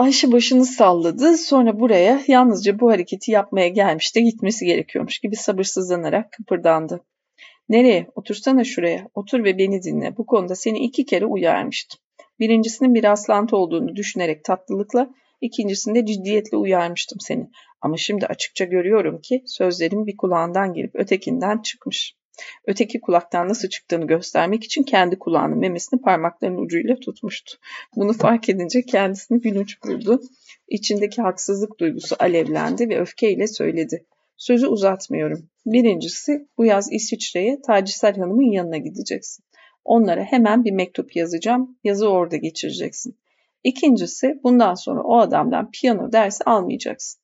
Ayşe 0.00 0.32
başını 0.32 0.64
salladı. 0.64 1.36
Sonra 1.36 1.80
buraya 1.80 2.20
yalnızca 2.26 2.80
bu 2.80 2.90
hareketi 2.90 3.30
yapmaya 3.30 3.68
gelmiş 3.68 4.16
de 4.16 4.20
gitmesi 4.20 4.66
gerekiyormuş 4.66 5.18
gibi 5.18 5.36
sabırsızlanarak 5.36 6.32
kıpırdandı. 6.32 7.04
Nereye? 7.68 8.06
Otursana 8.14 8.64
şuraya. 8.64 9.08
Otur 9.14 9.44
ve 9.44 9.58
beni 9.58 9.82
dinle. 9.82 10.16
Bu 10.16 10.26
konuda 10.26 10.54
seni 10.54 10.78
iki 10.78 11.04
kere 11.04 11.26
uyarmıştım. 11.26 12.00
Birincisinin 12.38 12.94
bir 12.94 13.04
rastlantı 13.04 13.56
olduğunu 13.56 13.96
düşünerek 13.96 14.44
tatlılıkla, 14.44 15.10
ikincisinde 15.40 16.06
ciddiyetle 16.06 16.56
uyarmıştım 16.56 17.20
seni. 17.20 17.50
Ama 17.80 17.96
şimdi 17.96 18.26
açıkça 18.26 18.64
görüyorum 18.64 19.20
ki 19.20 19.42
sözlerim 19.46 20.06
bir 20.06 20.16
kulağından 20.16 20.72
girip 20.74 20.94
ötekinden 20.94 21.58
çıkmış. 21.58 22.14
Öteki 22.66 23.00
kulaktan 23.00 23.48
nasıl 23.48 23.68
çıktığını 23.68 24.06
göstermek 24.06 24.64
için 24.64 24.82
kendi 24.82 25.18
kulağının 25.18 25.58
memesini 25.58 26.00
parmaklarının 26.00 26.58
ucuyla 26.58 26.96
tutmuştu. 26.96 27.56
Bunu 27.96 28.12
fark 28.12 28.48
edince 28.48 28.82
kendisini 28.82 29.40
gülünç 29.40 29.82
buldu. 29.82 30.20
İçindeki 30.68 31.22
haksızlık 31.22 31.80
duygusu 31.80 32.16
alevlendi 32.18 32.88
ve 32.88 33.00
öfkeyle 33.00 33.46
söyledi. 33.46 34.06
Sözü 34.36 34.66
uzatmıyorum. 34.66 35.48
Birincisi 35.66 36.48
bu 36.58 36.64
yaz 36.64 36.92
İsviçre'ye 36.92 37.60
Tacisel 37.66 38.16
Hanım'ın 38.16 38.52
yanına 38.52 38.76
gideceksin. 38.76 39.44
Onlara 39.84 40.24
hemen 40.24 40.64
bir 40.64 40.72
mektup 40.72 41.16
yazacağım. 41.16 41.78
Yazı 41.84 42.08
orada 42.08 42.36
geçireceksin. 42.36 43.18
İkincisi 43.64 44.40
bundan 44.44 44.74
sonra 44.74 45.02
o 45.02 45.18
adamdan 45.18 45.70
piyano 45.70 46.12
dersi 46.12 46.44
almayacaksın. 46.44 47.20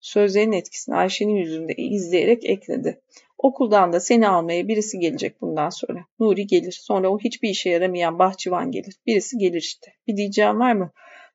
Sözlerin 0.00 0.52
etkisini 0.52 0.94
Ayşe'nin 0.94 1.36
yüzünde 1.36 1.74
izleyerek 1.74 2.44
ekledi. 2.44 3.00
Okuldan 3.38 3.92
da 3.92 4.00
seni 4.00 4.28
almaya 4.28 4.68
birisi 4.68 4.98
gelecek 4.98 5.40
bundan 5.40 5.70
sonra. 5.70 6.04
Nuri 6.20 6.46
gelir. 6.46 6.78
Sonra 6.82 7.10
o 7.10 7.18
hiçbir 7.18 7.48
işe 7.48 7.70
yaramayan 7.70 8.18
bahçıvan 8.18 8.70
gelir. 8.70 8.94
Birisi 9.06 9.38
gelir 9.38 9.58
işte. 9.58 9.92
Bir 10.06 10.16
diyeceğim 10.16 10.60
var 10.60 10.72
mı? 10.72 10.92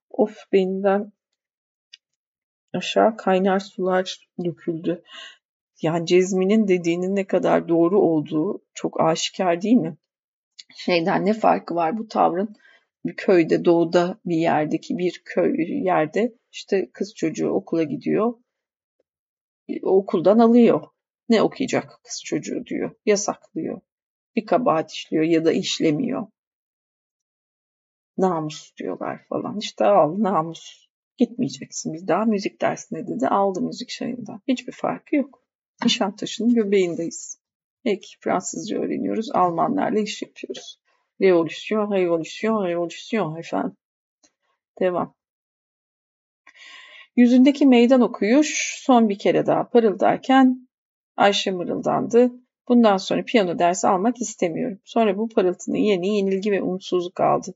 Of 0.09 0.37
beninden 0.51 1.11
aşağı 2.73 3.17
kaynar 3.17 3.59
sular 3.59 4.29
döküldü. 4.45 5.03
Yani 5.81 6.05
Cezmi'nin 6.05 6.67
dediğinin 6.67 7.15
ne 7.15 7.27
kadar 7.27 7.67
doğru 7.67 8.01
olduğu 8.01 8.65
çok 8.73 9.01
aşikar 9.01 9.61
değil 9.61 9.75
mi? 9.75 9.97
Şeyden 10.75 11.25
ne 11.25 11.33
farkı 11.33 11.75
var 11.75 11.97
bu 11.97 12.07
tavrın? 12.07 12.55
Bir 13.05 13.15
köyde, 13.15 13.65
doğuda 13.65 14.19
bir 14.25 14.37
yerdeki 14.37 14.97
bir 14.97 15.21
köy 15.25 15.55
yerde 15.83 16.33
işte 16.51 16.89
kız 16.93 17.13
çocuğu 17.15 17.49
okula 17.49 17.83
gidiyor. 17.83 18.33
Okuldan 19.83 20.39
alıyor. 20.39 20.92
Ne 21.29 21.41
okuyacak 21.41 21.99
kız 22.03 22.23
çocuğu 22.23 22.65
diyor. 22.65 22.95
Yasaklıyor. 23.05 23.81
Bir 24.35 24.45
kabahat 24.45 24.91
işliyor 24.91 25.23
ya 25.23 25.45
da 25.45 25.51
işlemiyor. 25.51 26.27
Namus 28.17 28.75
diyorlar 28.77 29.25
falan. 29.29 29.59
İşte 29.59 29.85
al 29.85 30.15
namus. 30.19 30.87
Gitmeyeceksin 31.17 31.93
bir 31.93 32.07
daha 32.07 32.25
müzik 32.25 32.61
dersine 32.61 33.07
dedi. 33.07 33.27
Aldı 33.27 33.61
müzik 33.61 33.89
şeyinden. 33.89 34.39
Hiçbir 34.47 34.71
farkı 34.71 35.15
yok. 35.15 35.43
Nişantaşı'nın 35.85 36.53
göbeğindeyiz. 36.53 37.39
Peki 37.83 38.07
Fransızca 38.19 38.79
öğreniyoruz. 38.79 39.31
Almanlarla 39.31 39.99
iş 39.99 40.21
yapıyoruz. 40.21 40.79
Revolüsyon, 41.21 41.91
revolüsyon, 41.91 42.65
revolüsyon 42.65 43.35
efendim. 43.35 43.77
Devam. 44.79 45.15
Yüzündeki 47.15 47.65
meydan 47.65 48.01
okuyuş 48.01 48.79
son 48.85 49.09
bir 49.09 49.19
kere 49.19 49.45
daha 49.45 49.69
parıldarken 49.69 50.67
Ayşe 51.17 51.51
mırıldandı. 51.51 52.31
Bundan 52.67 52.97
sonra 52.97 53.23
piyano 53.23 53.59
dersi 53.59 53.87
almak 53.87 54.21
istemiyorum. 54.21 54.79
Sonra 54.83 55.17
bu 55.17 55.29
parıltının 55.29 55.77
yeni 55.77 56.15
yenilgi 56.17 56.51
ve 56.51 56.61
umutsuzluk 56.61 57.19
aldı. 57.19 57.53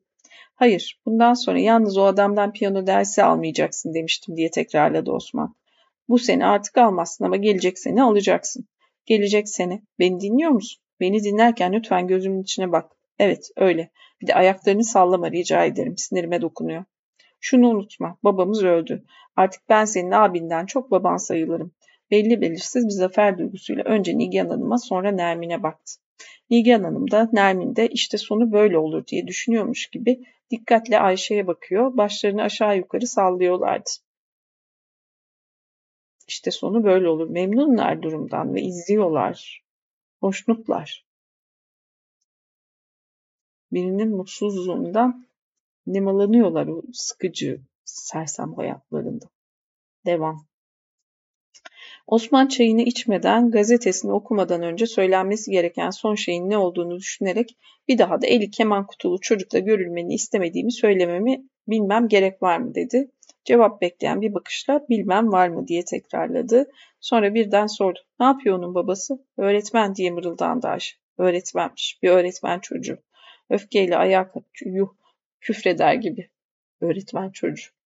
Hayır, 0.56 1.02
bundan 1.06 1.34
sonra 1.34 1.60
yalnız 1.60 1.98
o 1.98 2.04
adamdan 2.04 2.54
piyano 2.54 2.88
dersi 2.88 3.24
almayacaksın 3.24 3.94
demiştim 3.94 4.36
diye 4.36 4.52
tekrarladı 4.52 5.12
Osman. 5.12 5.56
Bu 6.10 6.20
sene 6.20 6.46
artık 6.46 6.78
almazsın 6.78 7.26
ama 7.26 7.36
gelecek 7.36 7.80
sene 7.80 8.04
alacaksın. 8.04 8.68
Gelecek 9.06 9.50
sene. 9.50 9.82
Beni 10.00 10.20
dinliyor 10.20 10.52
musun? 10.52 10.84
Beni 11.00 11.24
dinlerken 11.24 11.74
lütfen 11.74 12.08
gözümün 12.08 12.42
içine 12.42 12.72
bak. 12.72 12.92
Evet, 13.20 13.50
öyle. 13.56 13.92
Bir 14.22 14.28
de 14.28 14.36
ayaklarını 14.36 14.84
sallama 14.84 15.32
rica 15.32 15.66
ederim. 15.66 15.98
Sinirime 15.98 16.42
dokunuyor. 16.42 16.84
Şunu 17.40 17.70
unutma. 17.70 18.18
Babamız 18.24 18.64
öldü. 18.64 19.04
Artık 19.36 19.70
ben 19.70 19.86
senin 19.86 20.12
abinden 20.12 20.66
çok 20.66 20.92
baban 20.92 21.18
sayılırım. 21.18 21.72
Belli 22.12 22.42
belirsiz 22.42 22.86
bir 22.86 22.92
zafer 22.92 23.38
duygusuyla 23.38 23.84
önce 23.84 24.18
Nigan 24.18 24.50
Hanım'a 24.50 24.78
sonra 24.78 25.12
Nermin'e 25.12 25.64
baktı. 25.64 25.94
Nigan 26.50 26.84
Hanım 26.84 27.12
da 27.12 27.30
Nermin 27.34 27.76
de 27.76 27.88
işte 27.88 28.18
sonu 28.18 28.52
böyle 28.52 28.78
olur 28.78 29.08
diye 29.08 29.28
düşünüyormuş 29.28 29.88
gibi 29.88 30.24
dikkatle 30.52 31.00
Ayşe'ye 31.00 31.48
bakıyor, 31.48 31.98
başlarını 31.98 32.42
aşağı 32.42 32.78
yukarı 32.78 33.08
sallıyorlardı. 33.08 33.90
İşte 36.28 36.52
sonu 36.52 36.84
böyle 36.84 37.10
olur. 37.10 37.30
Memnunlar 37.30 38.02
durumdan 38.02 38.56
ve 38.56 38.62
izliyorlar. 38.62 39.64
Hoşnutlar. 40.20 41.06
Birinin 43.72 44.16
mutsuzluğundan 44.16 45.28
nemalanıyorlar 45.88 46.68
o 46.68 46.82
sıkıcı 46.94 47.62
sersem 47.84 48.54
hayatlarında. 48.54 49.26
Devam. 50.06 50.47
Osman 52.08 52.48
çayını 52.48 52.82
içmeden, 52.82 53.52
gazetesini 53.52 54.12
okumadan 54.12 54.64
önce 54.64 54.86
söylenmesi 54.86 55.52
gereken 55.52 55.90
son 55.90 56.16
şeyin 56.16 56.50
ne 56.50 56.58
olduğunu 56.58 56.98
düşünerek 56.98 57.58
bir 57.88 57.98
daha 57.98 58.22
da 58.22 58.28
eli 58.28 58.52
keman 58.52 58.88
kutulu 58.88 59.22
çocukla 59.22 59.60
görülmeni 59.60 60.14
istemediğimi 60.14 60.72
söylememi 60.72 61.44
bilmem 61.68 62.08
gerek 62.08 62.44
var 62.44 62.58
mı 62.58 62.76
dedi. 62.76 63.12
Cevap 63.46 63.82
bekleyen 63.82 64.22
bir 64.22 64.34
bakışla 64.34 64.86
bilmem 64.90 65.32
var 65.32 65.48
mı 65.48 65.68
diye 65.68 65.86
tekrarladı. 65.86 66.72
Sonra 67.00 67.34
birden 67.34 67.68
sordu. 67.68 68.00
Ne 68.20 68.26
yapıyor 68.26 68.58
onun 68.58 68.76
babası? 68.76 69.26
Öğretmen 69.38 69.96
diye 69.96 70.12
mırıldandı 70.12 70.68
Ayşe. 70.68 70.96
Öğretmenmiş. 71.18 72.00
Bir 72.04 72.10
öğretmen 72.10 72.60
çocuğu. 72.60 72.98
Öfkeyle 73.50 73.98
ayağa 73.98 74.32
yuh 74.66 74.90
küfreder 75.42 75.94
gibi. 75.94 76.30
Öğretmen 76.82 77.30
çocuğu. 77.30 77.77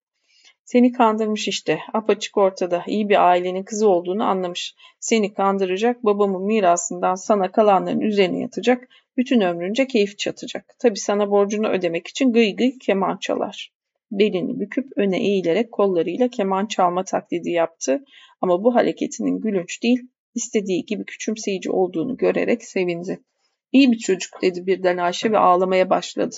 Seni 0.65 0.91
kandırmış 0.91 1.47
işte. 1.47 1.79
Apaçık 1.93 2.37
ortada. 2.37 2.83
İyi 2.87 3.09
bir 3.09 3.29
ailenin 3.29 3.63
kızı 3.63 3.89
olduğunu 3.89 4.23
anlamış. 4.23 4.75
Seni 4.99 5.33
kandıracak, 5.33 6.05
babamın 6.05 6.43
mirasından 6.43 7.15
sana 7.15 7.51
kalanların 7.51 7.99
üzerine 8.01 8.39
yatacak, 8.39 8.87
bütün 9.17 9.41
ömrünce 9.41 9.87
keyif 9.87 10.17
çatacak. 10.17 10.75
Tabi 10.79 10.99
sana 10.99 11.31
borcunu 11.31 11.67
ödemek 11.69 12.07
için 12.07 12.33
gıy 12.33 12.55
gıy 12.55 12.77
keman 12.79 13.17
çalar. 13.17 13.73
Belini 14.11 14.59
büküp 14.59 14.85
öne 14.95 15.19
eğilerek 15.19 15.71
kollarıyla 15.71 16.27
keman 16.27 16.65
çalma 16.65 17.03
taklidi 17.03 17.51
yaptı. 17.51 18.03
Ama 18.41 18.63
bu 18.63 18.75
hareketinin 18.75 19.39
gülünç 19.39 19.83
değil, 19.83 19.99
istediği 20.35 20.85
gibi 20.85 21.05
küçümseyici 21.05 21.71
olduğunu 21.71 22.17
görerek 22.17 22.63
sevindi. 22.63 23.19
İyi 23.71 23.91
bir 23.91 23.97
çocuk 23.97 24.41
dedi 24.41 24.65
birden 24.65 24.97
Ayşe 24.97 25.31
ve 25.31 25.37
ağlamaya 25.37 25.89
başladı. 25.89 26.35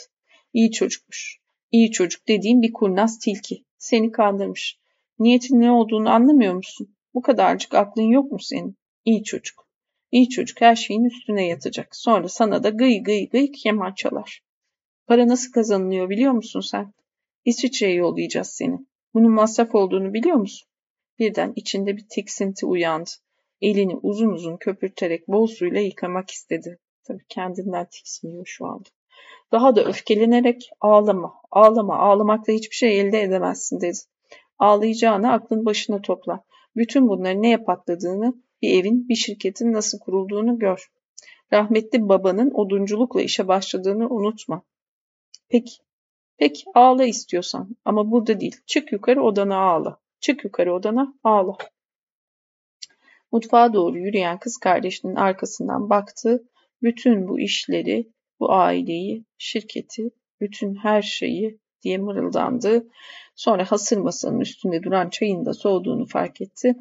İyi 0.54 0.72
çocukmuş. 0.72 1.43
İyi 1.74 1.92
çocuk 1.92 2.28
dediğim 2.28 2.62
bir 2.62 2.74
kurnaz 2.74 3.20
tilki. 3.20 3.66
Seni 3.78 4.12
kandırmış. 4.12 4.80
Niyetin 5.20 5.62
ne 5.62 5.72
olduğunu 5.72 6.10
anlamıyor 6.10 6.54
musun? 6.54 6.96
Bu 7.14 7.22
kadarcık 7.22 7.74
aklın 7.74 8.04
yok 8.04 8.32
mu 8.32 8.40
senin? 8.40 8.78
İyi 9.06 9.24
çocuk. 9.24 9.68
İyi 10.12 10.30
çocuk 10.30 10.62
her 10.62 10.76
şeyin 10.76 11.04
üstüne 11.04 11.48
yatacak. 11.48 11.96
Sonra 11.96 12.30
sana 12.30 12.64
da 12.64 12.70
gıy 12.70 13.04
gıy 13.04 13.30
gıy 13.30 13.52
keman 13.52 13.94
çalar. 13.94 14.44
Para 15.08 15.28
nasıl 15.28 15.52
kazanılıyor 15.52 16.10
biliyor 16.10 16.32
musun 16.32 16.60
sen? 16.60 16.94
İsviçre'ye 17.46 17.94
yollayacağız 17.96 18.48
seni. 18.48 18.80
Bunun 19.14 19.32
masraf 19.32 19.76
olduğunu 19.76 20.14
biliyor 20.14 20.38
musun? 20.38 20.70
Birden 21.20 21.54
içinde 21.56 21.98
bir 21.98 22.06
tiksinti 22.10 22.66
uyandı. 22.66 23.10
Elini 23.62 23.96
uzun 23.96 24.30
uzun 24.30 24.58
köpürterek 24.58 25.28
bol 25.28 25.48
suyla 25.48 25.80
yıkamak 25.80 26.32
istedi. 26.32 26.80
Tabii 27.04 27.26
kendinden 27.30 27.86
tiksiniyor 27.86 28.46
şu 28.46 28.66
anda. 28.66 28.90
Daha 29.52 29.76
da 29.76 29.84
öfkelenerek 29.84 30.70
ağlama, 30.82 31.34
ağlama, 31.52 32.00
ağlamakla 32.00 32.54
hiçbir 32.54 32.76
şey 32.76 33.00
elde 33.00 33.22
edemezsin 33.22 33.82
dedi. 33.82 33.98
Ağlayacağına 34.60 35.34
aklın 35.34 35.66
başına 35.66 36.02
topla. 36.02 36.44
Bütün 36.76 37.08
bunların 37.08 37.42
neye 37.42 37.58
patladığını, 37.58 38.34
bir 38.62 38.80
evin, 38.80 39.10
bir 39.10 39.16
şirketin 39.16 39.74
nasıl 39.74 40.00
kurulduğunu 40.00 40.60
gör. 40.60 40.92
Rahmetli 41.54 42.10
babanın 42.10 42.52
odunculukla 42.54 43.22
işe 43.22 43.48
başladığını 43.48 44.10
unutma. 44.10 44.64
Peki, 45.50 45.76
peki 46.38 46.64
ağla 46.74 47.06
istiyorsan 47.06 47.76
ama 47.86 48.12
burada 48.12 48.40
değil. 48.40 48.56
Çık 48.66 48.92
yukarı 48.92 49.24
odana 49.24 49.58
ağla. 49.58 50.00
Çık 50.20 50.44
yukarı 50.44 50.74
odana 50.74 51.14
ağla. 51.24 51.58
Mutfağa 53.32 53.74
doğru 53.74 53.98
yürüyen 53.98 54.40
kız 54.40 54.58
kardeşinin 54.58 55.16
arkasından 55.16 55.90
baktı. 55.90 56.44
Bütün 56.82 57.28
bu 57.28 57.40
işleri 57.40 58.13
bu 58.40 58.52
aileyi, 58.52 59.26
şirketi, 59.38 60.10
bütün 60.42 60.76
her 60.76 61.02
şeyi 61.02 61.60
diye 61.82 61.98
mırıldandı. 61.98 62.88
Sonra 63.36 63.72
hasır 63.72 63.98
masanın 63.98 64.40
üstünde 64.40 64.84
duran 64.84 65.10
çayın 65.10 65.46
da 65.46 65.54
soğuduğunu 65.54 66.06
fark 66.06 66.42
etti. 66.42 66.76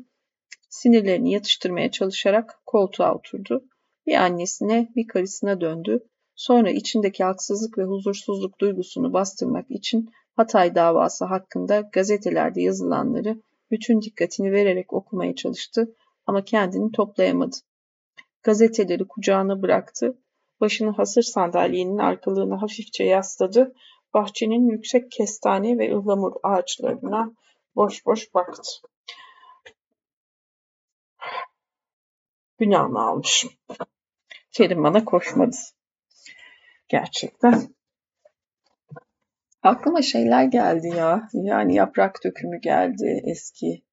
Sinirlerini 0.69 1.33
yatıştırmaya 1.33 1.91
çalışarak 1.91 2.61
koltuğa 2.67 3.15
oturdu. 3.15 3.65
Bir 4.07 4.15
annesine, 4.15 4.93
bir 4.97 5.07
karısına 5.07 5.61
döndü. 5.61 6.09
Sonra 6.35 6.71
içindeki 6.71 7.25
haksızlık 7.25 7.79
ve 7.79 7.85
huzursuzluk 7.85 8.61
duygusunu 8.61 9.13
bastırmak 9.13 9.71
için 9.71 10.11
Hatay 10.37 10.75
davası 10.75 11.25
hakkında 11.25 11.81
gazetelerde 11.81 12.63
yazılanları 12.63 13.43
bütün 13.71 14.03
dikkatini 14.03 14.53
vererek 14.53 14.93
okumaya 14.93 15.35
çalıştı 15.35 15.95
ama 16.27 16.45
kendini 16.45 16.93
toplayamadı. 16.93 17.57
Gazeteleri 18.43 19.09
kucağına 19.09 19.63
bıraktı 19.63 20.22
Başını 20.63 20.91
hasır 20.91 21.23
sandalyenin 21.23 21.99
arkalığına 21.99 22.63
hafifçe 22.63 23.05
yasladı. 23.05 23.75
Bahçenin 24.15 24.69
yüksek 24.69 25.11
kestane 25.11 25.79
ve 25.79 25.97
ıhlamur 25.97 26.33
ağaçlarına 26.43 27.33
boş 27.77 28.07
boş 28.07 28.35
baktı. 28.35 28.63
Günahını 32.59 33.03
almışım. 33.03 33.51
Kerim 34.53 34.85
bana 34.85 35.05
koşmadı. 35.05 35.57
Gerçekten. 36.89 37.75
Aklıma 39.63 40.03
şeyler 40.03 40.45
geldi 40.45 40.89
ya. 40.89 41.29
Yani 41.33 41.75
yaprak 41.75 42.25
dökümü 42.25 42.61
geldi 42.61 43.23
eski. 43.25 43.85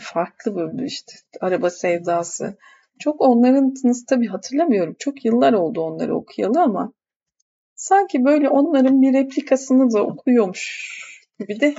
Farklı 0.00 0.54
böyle 0.54 0.84
işte 0.84 1.12
araba 1.40 1.70
sevdası. 1.70 2.58
Çok 3.00 3.20
onların 3.20 3.74
tınısı 3.74 4.06
tabii 4.06 4.26
hatırlamıyorum. 4.26 4.96
Çok 4.98 5.24
yıllar 5.24 5.52
oldu 5.52 5.80
onları 5.80 6.16
okuyalı 6.16 6.62
ama 6.62 6.92
sanki 7.74 8.24
böyle 8.24 8.48
onların 8.48 9.02
bir 9.02 9.12
replikasını 9.12 9.92
da 9.92 10.02
okuyormuş 10.06 10.90
gibi 11.38 11.60
de 11.60 11.74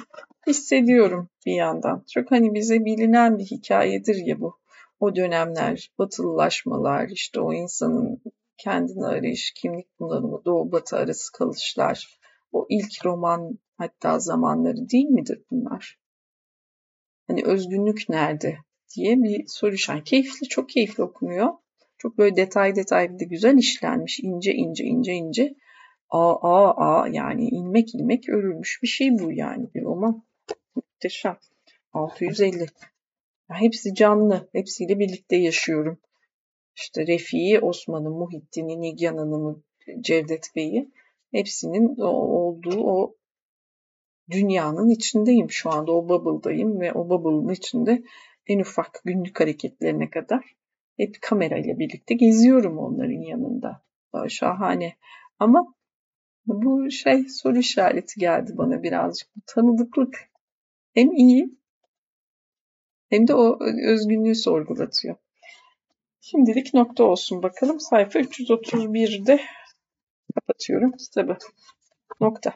hissediyorum 0.48 1.30
bir 1.46 1.54
yandan. 1.54 2.04
Çok 2.14 2.32
hani 2.32 2.54
bize 2.54 2.86
bilinen 2.86 3.38
bir 3.38 3.46
hikayedir 3.46 4.16
ya 4.16 4.40
bu. 4.40 4.58
O 5.00 5.16
dönemler, 5.16 5.92
batılılaşmalar, 6.00 7.10
işte 7.10 7.40
o 7.40 7.54
insanın 7.54 8.22
kendini 8.58 9.06
arayış, 9.06 9.52
kimlik 9.52 10.00
bunalımı, 10.00 10.42
doğu 10.46 10.72
batı 10.72 10.98
arası 10.98 11.32
kalışlar, 11.32 12.20
o 12.52 12.66
ilk 12.70 13.06
roman 13.06 13.60
hatta 13.78 14.20
zamanları 14.20 14.90
değil 14.90 15.10
midir 15.10 15.42
bunlar? 15.52 16.00
Hani 17.28 17.44
özgünlük 17.46 18.10
nerede? 18.10 18.58
Diye 18.96 19.24
bir 19.24 19.44
soru 19.48 19.74
işareti. 19.74 20.04
Keyifli, 20.04 20.48
çok 20.48 20.70
keyifli 20.70 21.04
okunuyor. 21.04 21.50
Çok 21.98 22.18
böyle 22.18 22.36
detay 22.36 22.76
detay 22.76 23.14
bir 23.14 23.20
de 23.20 23.26
güzel 23.26 23.58
işlenmiş. 23.58 24.20
ince 24.20 24.54
ince 24.54 24.84
ince 24.84 25.14
ince. 25.14 25.56
Aa 26.10 26.36
aa 26.36 26.74
aa 26.78 27.08
yani 27.08 27.48
ilmek 27.48 27.96
ilmek 27.96 28.30
örülmüş 28.30 28.80
bir 28.84 28.88
şey 28.88 29.20
bu 29.20 29.32
yani 29.32 29.74
bir 29.76 29.82
roman. 29.82 30.24
Muhteşem. 30.76 31.38
650. 31.94 32.60
Ya 33.50 33.62
hepsi 33.62 33.96
canlı. 33.96 34.50
Hepsiyle 34.52 35.00
birlikte 35.00 35.36
yaşıyorum. 35.36 36.00
İşte 36.76 37.08
Refi'yi, 37.08 37.60
Osman'ı, 37.60 38.10
Muhittin'i, 38.10 38.82
Nigyan 38.82 39.18
Hanım'ı, 39.18 39.64
Cevdet 40.02 40.48
Bey'i 40.56 40.90
hepsinin 41.32 41.96
olduğu 42.02 42.84
o 42.84 43.16
dünyanın 44.32 44.90
içindeyim 44.90 45.52
şu 45.52 45.70
anda. 45.70 45.92
O 45.92 46.10
bubble'dayım 46.10 46.80
ve 46.80 46.94
o 46.94 47.10
bubble'ın 47.10 47.54
içinde 47.54 48.04
en 48.48 48.60
ufak 48.60 49.02
günlük 49.06 49.40
hareketlerine 49.40 50.10
kadar 50.10 50.56
hep 50.98 51.22
kamerayla 51.22 51.80
birlikte 51.80 52.16
geziyorum 52.16 52.78
onların 52.78 53.22
yanında. 53.22 53.84
Şahane. 54.28 54.96
Ama 55.40 55.76
bu 56.46 56.92
şey 56.92 57.30
soru 57.30 57.58
işareti 57.58 58.20
geldi 58.20 58.52
bana 58.58 58.84
birazcık. 58.84 59.36
Bu 59.36 59.42
tanıdıklık 59.48 60.16
hem 60.94 61.12
iyi 61.12 61.58
hem 63.10 63.28
de 63.28 63.36
o 63.36 63.60
özgünlüğü 63.88 64.36
sorgulatıyor. 64.36 65.16
Şimdilik 66.22 66.74
nokta 66.74 67.04
olsun 67.04 67.44
bakalım. 67.44 67.80
Sayfa 67.80 68.20
331'de 68.20 69.42
kapatıyorum 70.36 70.92
kitabı. 70.92 71.38
Nokta. 72.22 72.54